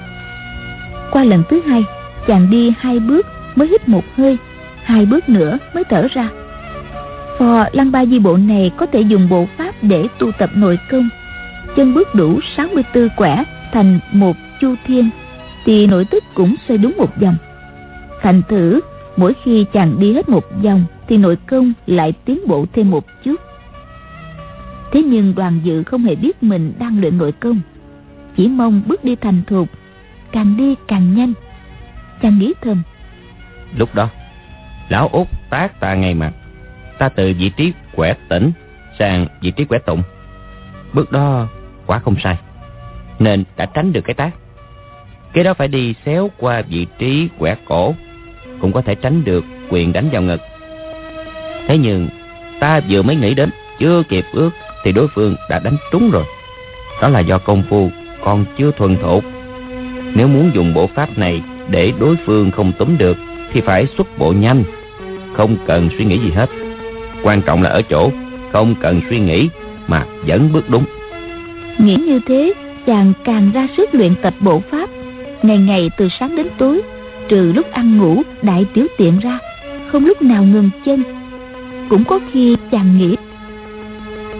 Qua 1.11 1.23
lần 1.23 1.43
thứ 1.49 1.61
hai, 1.67 1.83
chàng 2.27 2.49
đi 2.49 2.73
hai 2.79 2.99
bước 2.99 3.25
mới 3.55 3.67
hít 3.67 3.89
một 3.89 4.03
hơi, 4.17 4.37
hai 4.83 5.05
bước 5.05 5.29
nữa 5.29 5.57
mới 5.73 5.83
thở 5.83 6.07
ra 6.13 6.29
phò 7.37 7.65
lăng 7.71 7.91
ba 7.91 8.05
di 8.05 8.19
bộ 8.19 8.37
này 8.37 8.71
có 8.77 8.85
thể 8.85 9.01
dùng 9.01 9.29
bộ 9.29 9.47
pháp 9.57 9.75
để 9.81 10.07
tu 10.19 10.31
tập 10.31 10.49
nội 10.53 10.79
công. 10.91 11.09
Chân 11.75 11.93
bước 11.93 12.15
đủ 12.15 12.39
64 12.57 13.09
quẻ 13.17 13.43
thành 13.73 13.99
một 14.11 14.37
chu 14.61 14.75
thiên, 14.85 15.09
thì 15.65 15.87
nội 15.87 16.05
tức 16.11 16.23
cũng 16.33 16.55
xoay 16.67 16.77
đúng 16.77 16.97
một 16.97 17.21
vòng 17.21 17.35
thành 18.21 18.41
thử, 18.49 18.79
mỗi 19.17 19.33
khi 19.43 19.65
chàng 19.73 19.99
đi 19.99 20.13
hết 20.13 20.29
một 20.29 20.43
vòng 20.63 20.83
thì 21.07 21.17
nội 21.17 21.37
công 21.47 21.73
lại 21.87 22.13
tiến 22.25 22.39
bộ 22.47 22.65
thêm 22.73 22.89
một 22.89 23.05
chút. 23.23 23.35
Thế 24.91 25.03
nhưng 25.03 25.35
đoàn 25.35 25.59
dự 25.63 25.83
không 25.83 26.03
hề 26.03 26.15
biết 26.15 26.43
mình 26.43 26.73
đang 26.79 27.01
luyện 27.01 27.17
nội 27.17 27.31
công. 27.31 27.59
Chỉ 28.37 28.47
mong 28.47 28.81
bước 28.85 29.03
đi 29.03 29.15
thành 29.15 29.41
thục, 29.47 29.69
càng 30.31 30.57
đi 30.57 30.75
càng 30.87 31.15
nhanh. 31.15 31.33
Chàng 32.21 32.39
nghĩ 32.39 32.53
thầm, 32.61 32.81
lúc 33.77 33.95
đó, 33.95 34.09
lão 34.89 35.07
út 35.07 35.27
tác 35.49 35.79
ta 35.79 35.95
ngay 35.95 36.13
mặt 36.13 36.31
ta 36.99 37.09
từ 37.09 37.33
vị 37.39 37.51
trí 37.57 37.73
quẻ 37.95 38.13
tỉnh 38.29 38.51
sang 38.99 39.27
vị 39.41 39.51
trí 39.51 39.65
quẻ 39.65 39.79
tụng. 39.79 40.01
Bước 40.93 41.11
đó 41.11 41.47
quả 41.85 41.99
không 41.99 42.15
sai, 42.23 42.37
nên 43.19 43.43
đã 43.57 43.65
tránh 43.65 43.93
được 43.93 44.01
cái 44.01 44.13
tác. 44.13 44.31
Cái 45.33 45.43
đó 45.43 45.53
phải 45.53 45.67
đi 45.67 45.93
xéo 46.05 46.29
qua 46.37 46.61
vị 46.61 46.87
trí 46.99 47.29
quẻ 47.39 47.55
cổ, 47.67 47.95
cũng 48.61 48.71
có 48.71 48.81
thể 48.81 48.95
tránh 48.95 49.23
được 49.23 49.45
quyền 49.69 49.93
đánh 49.93 50.09
vào 50.11 50.21
ngực. 50.21 50.41
Thế 51.67 51.77
nhưng, 51.77 52.09
ta 52.59 52.81
vừa 52.89 53.01
mới 53.01 53.15
nghĩ 53.15 53.33
đến, 53.33 53.49
chưa 53.79 54.03
kịp 54.09 54.25
ước, 54.31 54.49
thì 54.83 54.91
đối 54.91 55.07
phương 55.07 55.35
đã 55.49 55.59
đánh 55.59 55.77
trúng 55.91 56.11
rồi. 56.11 56.23
Đó 57.01 57.09
là 57.09 57.19
do 57.19 57.37
công 57.37 57.63
phu 57.69 57.89
còn 58.23 58.45
chưa 58.57 58.71
thuần 58.71 58.97
thục. 58.97 59.23
Nếu 60.13 60.27
muốn 60.27 60.51
dùng 60.53 60.73
bộ 60.73 60.87
pháp 60.87 61.17
này 61.17 61.41
để 61.69 61.93
đối 61.99 62.15
phương 62.25 62.51
không 62.51 62.71
túm 62.71 62.97
được, 62.97 63.17
thì 63.53 63.61
phải 63.61 63.87
xuất 63.97 64.17
bộ 64.17 64.31
nhanh, 64.31 64.63
không 65.33 65.57
cần 65.67 65.89
suy 65.97 66.05
nghĩ 66.05 66.19
gì 66.19 66.31
hết. 66.31 66.49
Quan 67.23 67.41
trọng 67.41 67.63
là 67.63 67.69
ở 67.69 67.81
chỗ 67.81 68.11
không 68.51 68.75
cần 68.81 69.01
suy 69.09 69.19
nghĩ 69.19 69.49
mà 69.87 70.05
vẫn 70.27 70.49
bước 70.53 70.69
đúng. 70.69 70.85
Nghĩ 71.77 71.95
như 71.95 72.19
thế, 72.27 72.53
chàng 72.85 73.13
càng 73.23 73.51
ra 73.53 73.67
sức 73.77 73.95
luyện 73.95 74.15
tập 74.21 74.33
bộ 74.39 74.61
pháp. 74.71 74.89
Ngày 75.43 75.57
ngày 75.57 75.89
từ 75.97 76.07
sáng 76.19 76.35
đến 76.35 76.47
tối, 76.57 76.81
trừ 77.27 77.51
lúc 77.55 77.71
ăn 77.71 77.97
ngủ, 77.97 78.21
đại 78.41 78.65
tiểu 78.73 78.87
tiện 78.97 79.19
ra, 79.19 79.39
không 79.91 80.05
lúc 80.05 80.21
nào 80.21 80.43
ngừng 80.43 80.69
chân. 80.85 81.03
Cũng 81.89 82.03
có 82.03 82.19
khi 82.31 82.55
chàng 82.71 82.97
nghĩ 82.97 83.15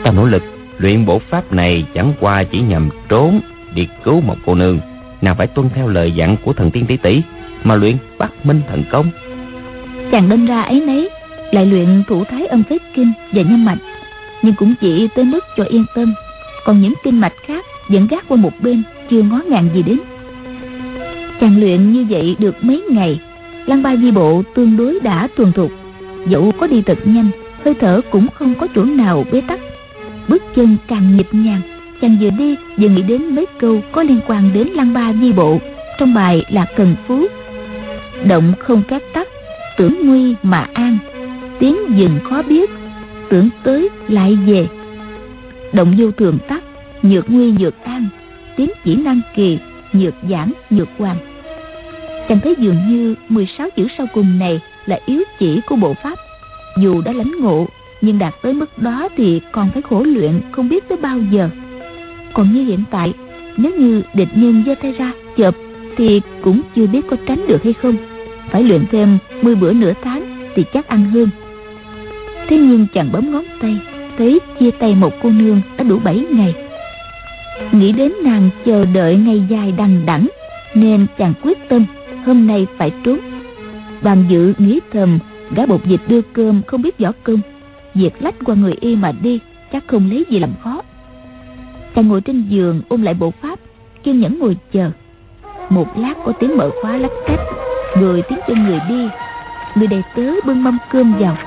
Ta 0.04 0.12
nỗ 0.12 0.26
lực 0.26 0.44
luyện 0.78 1.06
bộ 1.06 1.20
pháp 1.20 1.54
này 1.54 1.86
chẳng 1.94 2.14
qua 2.20 2.44
chỉ 2.44 2.62
nhằm 2.62 2.90
trốn 3.10 3.40
đi 3.74 3.88
cứu 4.04 4.22
một 4.22 4.36
cô 4.46 4.56
nương. 4.56 4.80
Nào 5.22 5.36
phải 5.36 5.48
tuân 5.48 5.70
theo 5.76 5.88
lời 5.88 6.12
dặn 6.12 6.38
của 6.44 6.54
thần 6.54 6.72
tiên 6.72 6.86
tỷ 6.86 6.98
tỷ 6.98 7.22
mà 7.64 7.76
luyện 7.76 7.98
bắt 8.18 8.32
minh 8.44 8.62
thần 8.70 8.84
công. 8.92 9.08
Chàng 10.12 10.30
đâm 10.30 10.46
ra 10.46 10.62
ấy 10.62 10.82
nấy, 10.88 11.10
lại 11.58 11.66
luyện 11.66 12.04
thủ 12.08 12.24
thái 12.24 12.46
âm 12.46 12.64
phế 12.64 12.78
kinh 12.96 13.12
và 13.32 13.42
nhân 13.42 13.66
mạch. 13.66 13.78
Nhưng 14.42 14.54
cũng 14.56 14.74
chỉ 14.82 15.08
tới 15.16 15.26
mức 15.26 15.46
cho 15.58 15.64
yên 15.64 15.86
tâm. 15.96 16.14
Còn 16.66 16.82
những 16.82 16.94
kinh 17.04 17.20
mạch 17.20 17.34
khác 17.46 17.66
vẫn 17.90 18.08
gác 18.08 18.28
qua 18.28 18.38
một 18.38 18.54
bên, 18.62 18.84
chưa 19.10 19.22
ngó 19.22 19.42
ngàng 19.50 19.70
gì 19.74 19.82
đến. 19.84 20.00
Chàng 21.40 21.60
luyện 21.60 21.92
như 21.94 22.06
vậy 22.10 22.36
được 22.40 22.56
mấy 22.62 22.84
ngày, 22.90 23.20
lăng 23.66 23.84
ba 23.84 23.96
di 23.96 24.12
bộ 24.12 24.44
tương 24.56 24.78
đối 24.78 25.00
đã 25.00 25.28
thuần 25.38 25.52
thục. 25.52 25.72
Dẫu 26.28 26.52
có 26.60 26.68
đi 26.68 26.82
thật 26.82 26.98
nhanh, 27.06 27.30
hơi 27.66 27.74
thở 27.74 28.02
cũng 28.12 28.28
không 28.34 28.56
có 28.56 28.68
chỗ 28.76 28.84
nào 28.84 29.26
bế 29.32 29.42
tắc 29.48 29.60
bước 30.28 30.44
chân 30.56 30.78
càng 30.88 31.18
nhịp 31.18 31.28
nhàng 31.32 31.62
chàng 32.02 32.18
vừa 32.22 32.30
đi 32.30 32.56
vừa 32.78 32.90
nghĩ 32.90 33.02
đến 33.02 33.36
mấy 33.36 33.46
câu 33.60 33.82
có 33.92 34.04
liên 34.04 34.20
quan 34.28 34.54
đến 34.54 34.68
lăng 34.68 34.94
ba 34.94 35.14
di 35.22 35.32
bộ 35.32 35.60
trong 36.00 36.14
bài 36.14 36.46
là 36.50 36.66
cần 36.76 36.96
phú 37.08 37.28
động 38.26 38.54
không 38.60 38.84
các 38.88 39.02
tắc 39.14 39.28
tưởng 39.78 39.96
nguy 40.04 40.36
mà 40.44 40.68
an 40.74 40.98
tiếng 41.60 41.78
dừng 41.98 42.20
khó 42.30 42.42
biết, 42.42 42.70
tưởng 43.30 43.50
tới 43.64 43.90
lại 44.08 44.38
về. 44.48 44.68
Động 45.74 45.96
vô 45.98 46.12
thường 46.12 46.38
tắc 46.48 46.64
nhược 47.02 47.30
nguy 47.30 47.52
nhược 47.52 47.84
an, 47.84 48.08
tiếng 48.56 48.70
chỉ 48.84 48.96
năng 48.96 49.22
kỳ, 49.36 49.60
nhược 49.94 50.14
giảng, 50.30 50.52
nhược 50.70 50.88
hoàng 50.98 51.18
chàng 52.28 52.40
thấy 52.40 52.56
dường 52.60 52.78
như 52.90 53.16
16 53.30 53.70
chữ 53.76 53.88
sau 53.98 54.08
cùng 54.14 54.40
này 54.40 54.60
là 54.86 55.00
yếu 55.06 55.24
chỉ 55.40 55.62
của 55.68 55.76
bộ 55.76 55.94
pháp. 56.04 56.16
Dù 56.78 57.02
đã 57.02 57.14
lãnh 57.14 57.32
ngộ, 57.40 57.68
nhưng 58.02 58.20
đạt 58.20 58.34
tới 58.42 58.54
mức 58.54 58.78
đó 58.78 59.10
thì 59.18 59.42
còn 59.52 59.70
phải 59.74 59.82
khổ 59.82 60.04
luyện 60.04 60.42
không 60.52 60.70
biết 60.70 60.88
tới 60.90 60.98
bao 60.98 61.20
giờ. 61.32 61.50
Còn 62.34 62.54
như 62.54 62.64
hiện 62.64 62.84
tại, 62.92 63.14
nếu 63.58 63.72
như 63.72 64.02
địch 64.14 64.30
nhân 64.36 64.64
giơ 64.66 64.76
tay 64.82 64.92
ra 64.92 65.12
chợp 65.38 65.56
thì 65.98 66.22
cũng 66.42 66.62
chưa 66.76 66.88
biết 66.88 67.02
có 67.10 67.18
tránh 67.26 67.48
được 67.48 67.64
hay 67.64 67.74
không. 67.74 67.96
Phải 68.50 68.64
luyện 68.64 68.86
thêm 68.92 69.18
10 69.42 69.56
bữa 69.56 69.74
nửa 69.74 69.94
tháng 70.04 70.50
thì 70.56 70.64
chắc 70.74 70.88
ăn 70.88 71.10
hơn 71.10 71.30
thế 72.48 72.58
nhưng 72.58 72.88
chàng 72.94 73.12
bấm 73.12 73.32
ngón 73.32 73.44
tay, 73.62 73.78
thấy 74.18 74.40
chia 74.60 74.72
tay 74.72 74.96
một 74.96 75.14
cô 75.24 75.30
nương 75.30 75.62
đã 75.78 75.84
đủ 75.84 76.00
7 76.00 76.26
ngày. 76.30 76.54
Nghĩ 77.72 77.92
đến 77.92 78.12
nàng 78.24 78.50
chờ 78.66 78.86
đợi 78.86 79.16
ngày 79.16 79.44
dài 79.50 79.72
đằng 79.78 80.06
đẵng, 80.06 80.28
nên 80.76 81.06
chàng 81.18 81.34
quyết 81.44 81.58
tâm 81.70 81.86
hôm 82.26 82.48
nay 82.48 82.68
phải 82.78 82.92
trốn. 83.04 83.20
Bàn 84.02 84.26
dự 84.30 84.54
nghĩ 84.58 84.80
thầm, 84.94 85.20
gã 85.56 85.66
bột 85.66 85.86
dịch 85.86 86.02
đưa 86.08 86.22
cơm 86.22 86.62
không 86.68 86.82
biết 86.82 87.00
võ 87.00 87.12
cơm 87.24 87.42
Việc 87.94 88.14
lách 88.20 88.36
qua 88.46 88.56
người 88.56 88.76
y 88.80 88.96
mà 88.96 89.12
đi, 89.12 89.40
Chắc 89.72 89.84
không 89.88 90.10
lấy 90.10 90.26
gì 90.30 90.40
làm 90.40 90.54
khó. 90.64 90.82
Chàng 91.96 92.08
ngồi 92.08 92.22
trên 92.22 92.42
giường 92.50 92.82
ôm 92.90 93.02
lại 93.02 93.14
bộ 93.14 93.32
pháp, 93.42 93.60
Kiên 94.04 94.20
nhẫn 94.20 94.40
ngồi 94.40 94.58
chờ. 94.72 94.92
Một 95.70 95.98
lát 95.98 96.14
có 96.26 96.32
tiếng 96.32 96.58
mở 96.58 96.70
khóa 96.82 96.98
lách 96.98 97.12
cách, 97.28 97.40
Rồi 98.00 98.24
tiếng 98.30 98.40
chân 98.48 98.64
người 98.64 98.80
đi. 98.90 99.08
Người 99.76 99.88
đầy 99.88 100.02
tớ 100.16 100.32
bưng 100.46 100.64
mâm 100.64 100.78
cơm 100.92 101.14
vào. 101.20 101.38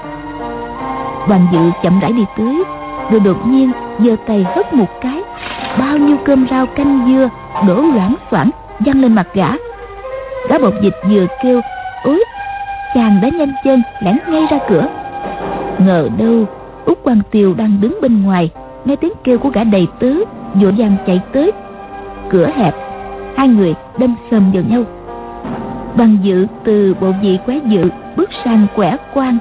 Hoàng 1.30 1.46
dự 1.52 1.70
chậm 1.82 2.00
rãi 2.00 2.12
đi 2.12 2.24
tới, 2.38 2.64
Rồi 3.10 3.20
đột 3.20 3.46
nhiên 3.46 3.72
giơ 3.98 4.16
tay 4.26 4.46
hất 4.54 4.74
một 4.74 5.00
cái. 5.00 5.22
Bao 5.78 5.98
nhiêu 5.98 6.16
cơm 6.24 6.46
rau 6.50 6.66
canh 6.66 7.04
dưa 7.08 7.28
Đổ 7.66 7.74
loãng 7.74 8.14
xoảng, 8.30 8.50
văng 8.78 9.02
lên 9.02 9.14
mặt 9.14 9.26
gã. 9.34 9.48
Gã 10.48 10.58
bột 10.58 10.74
dịch 10.82 10.94
vừa 11.10 11.26
kêu, 11.42 11.60
Ôi, 12.04 12.24
chàng 12.94 13.20
đã 13.22 13.28
nhanh 13.28 13.52
chân 13.64 13.82
lẻn 14.00 14.18
ngay 14.28 14.46
ra 14.50 14.58
cửa. 14.68 14.86
Ngờ 15.78 16.08
đâu 16.18 16.44
út 16.84 16.98
quan 17.02 17.20
tiều 17.30 17.54
đang 17.54 17.80
đứng 17.80 17.98
bên 18.02 18.22
ngoài, 18.22 18.50
nghe 18.84 18.96
tiếng 18.96 19.12
kêu 19.24 19.38
của 19.38 19.48
gã 19.48 19.64
đầy 19.64 19.86
tớ 19.98 20.12
vội 20.54 20.74
vàng 20.78 20.96
chạy 21.06 21.20
tới. 21.32 21.52
Cửa 22.30 22.46
hẹp, 22.56 22.74
hai 23.36 23.48
người 23.48 23.74
đâm 23.98 24.14
sầm 24.30 24.52
vào 24.52 24.62
nhau. 24.68 24.82
Bằng 25.96 26.16
dự 26.22 26.46
từ 26.64 26.94
bộ 27.00 27.12
vị 27.22 27.38
quái 27.46 27.60
dự 27.66 27.90
bước 28.16 28.30
sang 28.44 28.66
quẻ 28.76 28.96
quan 29.14 29.38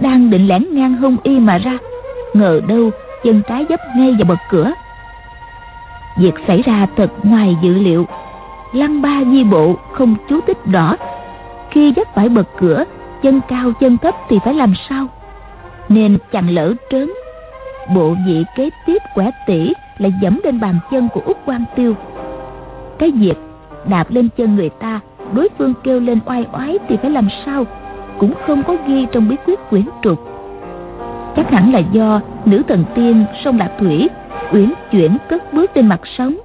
đang 0.00 0.30
định 0.30 0.48
lẻn 0.48 0.64
ngang 0.70 0.96
hông 0.96 1.16
y 1.22 1.38
mà 1.38 1.58
ra. 1.58 1.78
Ngờ 2.34 2.60
đâu, 2.68 2.90
chân 3.24 3.42
trái 3.48 3.66
dấp 3.68 3.80
ngay 3.96 4.14
vào 4.18 4.24
bậc 4.28 4.38
cửa. 4.50 4.72
Việc 6.18 6.34
xảy 6.46 6.62
ra 6.62 6.86
thật 6.96 7.10
ngoài 7.22 7.56
dự 7.62 7.74
liệu. 7.74 8.06
Lăng 8.72 9.02
ba 9.02 9.22
di 9.32 9.44
bộ 9.44 9.76
không 9.92 10.14
chú 10.28 10.40
tích 10.40 10.58
rõ. 10.72 10.96
Khi 11.70 11.92
dấp 11.96 12.14
phải 12.14 12.28
bậc 12.28 12.48
cửa, 12.58 12.84
chân 13.22 13.40
cao 13.48 13.72
chân 13.80 13.98
thấp 13.98 14.14
thì 14.28 14.38
phải 14.44 14.54
làm 14.54 14.74
sao? 14.88 15.06
Nên 15.88 16.18
chàng 16.32 16.50
lỡ 16.50 16.74
trớn. 16.90 17.10
Bộ 17.94 18.14
vị 18.26 18.44
kế 18.56 18.70
tiếp 18.86 18.98
quẻ 19.14 19.30
tỷ 19.46 19.72
lại 19.98 20.12
dẫm 20.22 20.40
lên 20.44 20.60
bàn 20.60 20.78
chân 20.90 21.08
của 21.08 21.20
út 21.24 21.36
quan 21.46 21.64
tiêu. 21.76 21.94
Cái 22.98 23.10
việc 23.10 23.38
đạp 23.88 24.10
lên 24.10 24.28
chân 24.36 24.56
người 24.56 24.70
ta, 24.70 25.00
đối 25.32 25.48
phương 25.58 25.74
kêu 25.82 26.00
lên 26.00 26.18
oai 26.26 26.46
oái 26.52 26.78
thì 26.88 26.96
phải 26.96 27.10
làm 27.10 27.28
sao? 27.46 27.64
Cũng 28.20 28.34
không 28.46 28.62
có 28.66 28.76
ghi 28.86 29.06
trong 29.12 29.28
bí 29.28 29.36
quyết 29.46 29.60
quyển 29.70 29.88
trục 30.02 30.18
chắc 31.36 31.50
hẳn 31.50 31.72
là 31.72 31.78
do 31.78 32.20
nữ 32.44 32.62
thần 32.68 32.84
tiên 32.94 33.24
sông 33.44 33.58
lạc 33.58 33.70
thủy 33.78 34.08
uyển 34.52 34.72
chuyển 34.92 35.16
cất 35.28 35.52
bước 35.52 35.70
trên 35.74 35.86
mặt 35.86 36.00
sóng 36.18 36.36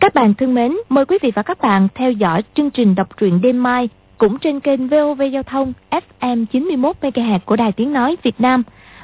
Các 0.00 0.14
bạn 0.14 0.34
thân 0.34 0.54
mến, 0.54 0.72
mời 0.88 1.04
quý 1.04 1.18
vị 1.22 1.32
và 1.34 1.42
các 1.42 1.60
bạn 1.60 1.88
theo 1.94 2.12
dõi 2.12 2.42
chương 2.54 2.70
trình 2.70 2.94
đọc 2.94 3.16
truyện 3.16 3.40
đêm 3.40 3.62
mai 3.62 3.88
cũng 4.18 4.38
trên 4.38 4.60
kênh 4.60 4.88
VOV 4.88 5.22
Giao 5.32 5.42
thông 5.42 5.72
FM 6.20 6.46
91 6.46 6.96
MHz 7.00 7.38
của 7.44 7.56
Đài 7.56 7.72
Tiếng 7.72 7.92
nói 7.92 8.16
Việt 8.22 8.40
Nam 8.40 8.62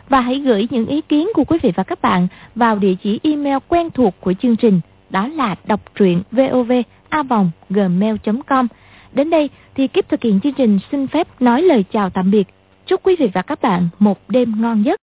và 0.09 0.21
hãy 0.21 0.39
gửi 0.39 0.69
những 0.71 0.87
ý 0.87 1.01
kiến 1.01 1.29
của 1.35 1.45
quý 1.45 1.59
vị 1.63 1.73
và 1.77 1.83
các 1.83 2.03
bạn 2.03 2.29
vào 2.55 2.79
địa 2.79 2.95
chỉ 3.03 3.21
email 3.23 3.57
quen 3.69 3.91
thuộc 3.91 4.15
của 4.21 4.33
chương 4.43 4.57
trình, 4.57 4.81
đó 5.11 5.29
là 5.29 5.55
đọc 5.65 5.81
truyện 5.95 6.23
vovavonggmail.com. 6.33 8.67
Đến 9.13 9.31
đây 9.31 9.51
thì 9.75 9.89
kiếp 9.89 10.09
thực 10.09 10.23
hiện 10.23 10.41
chương 10.41 10.53
trình 10.53 10.79
xin 10.93 11.07
phép 11.07 11.29
nói 11.41 11.63
lời 11.63 11.85
chào 11.93 12.11
tạm 12.11 12.31
biệt. 12.31 12.49
Chúc 12.87 13.01
quý 13.03 13.17
vị 13.19 13.31
và 13.35 13.43
các 13.43 13.63
bạn 13.63 13.89
một 13.99 14.19
đêm 14.29 14.61
ngon 14.61 14.85
giấc. 14.85 15.01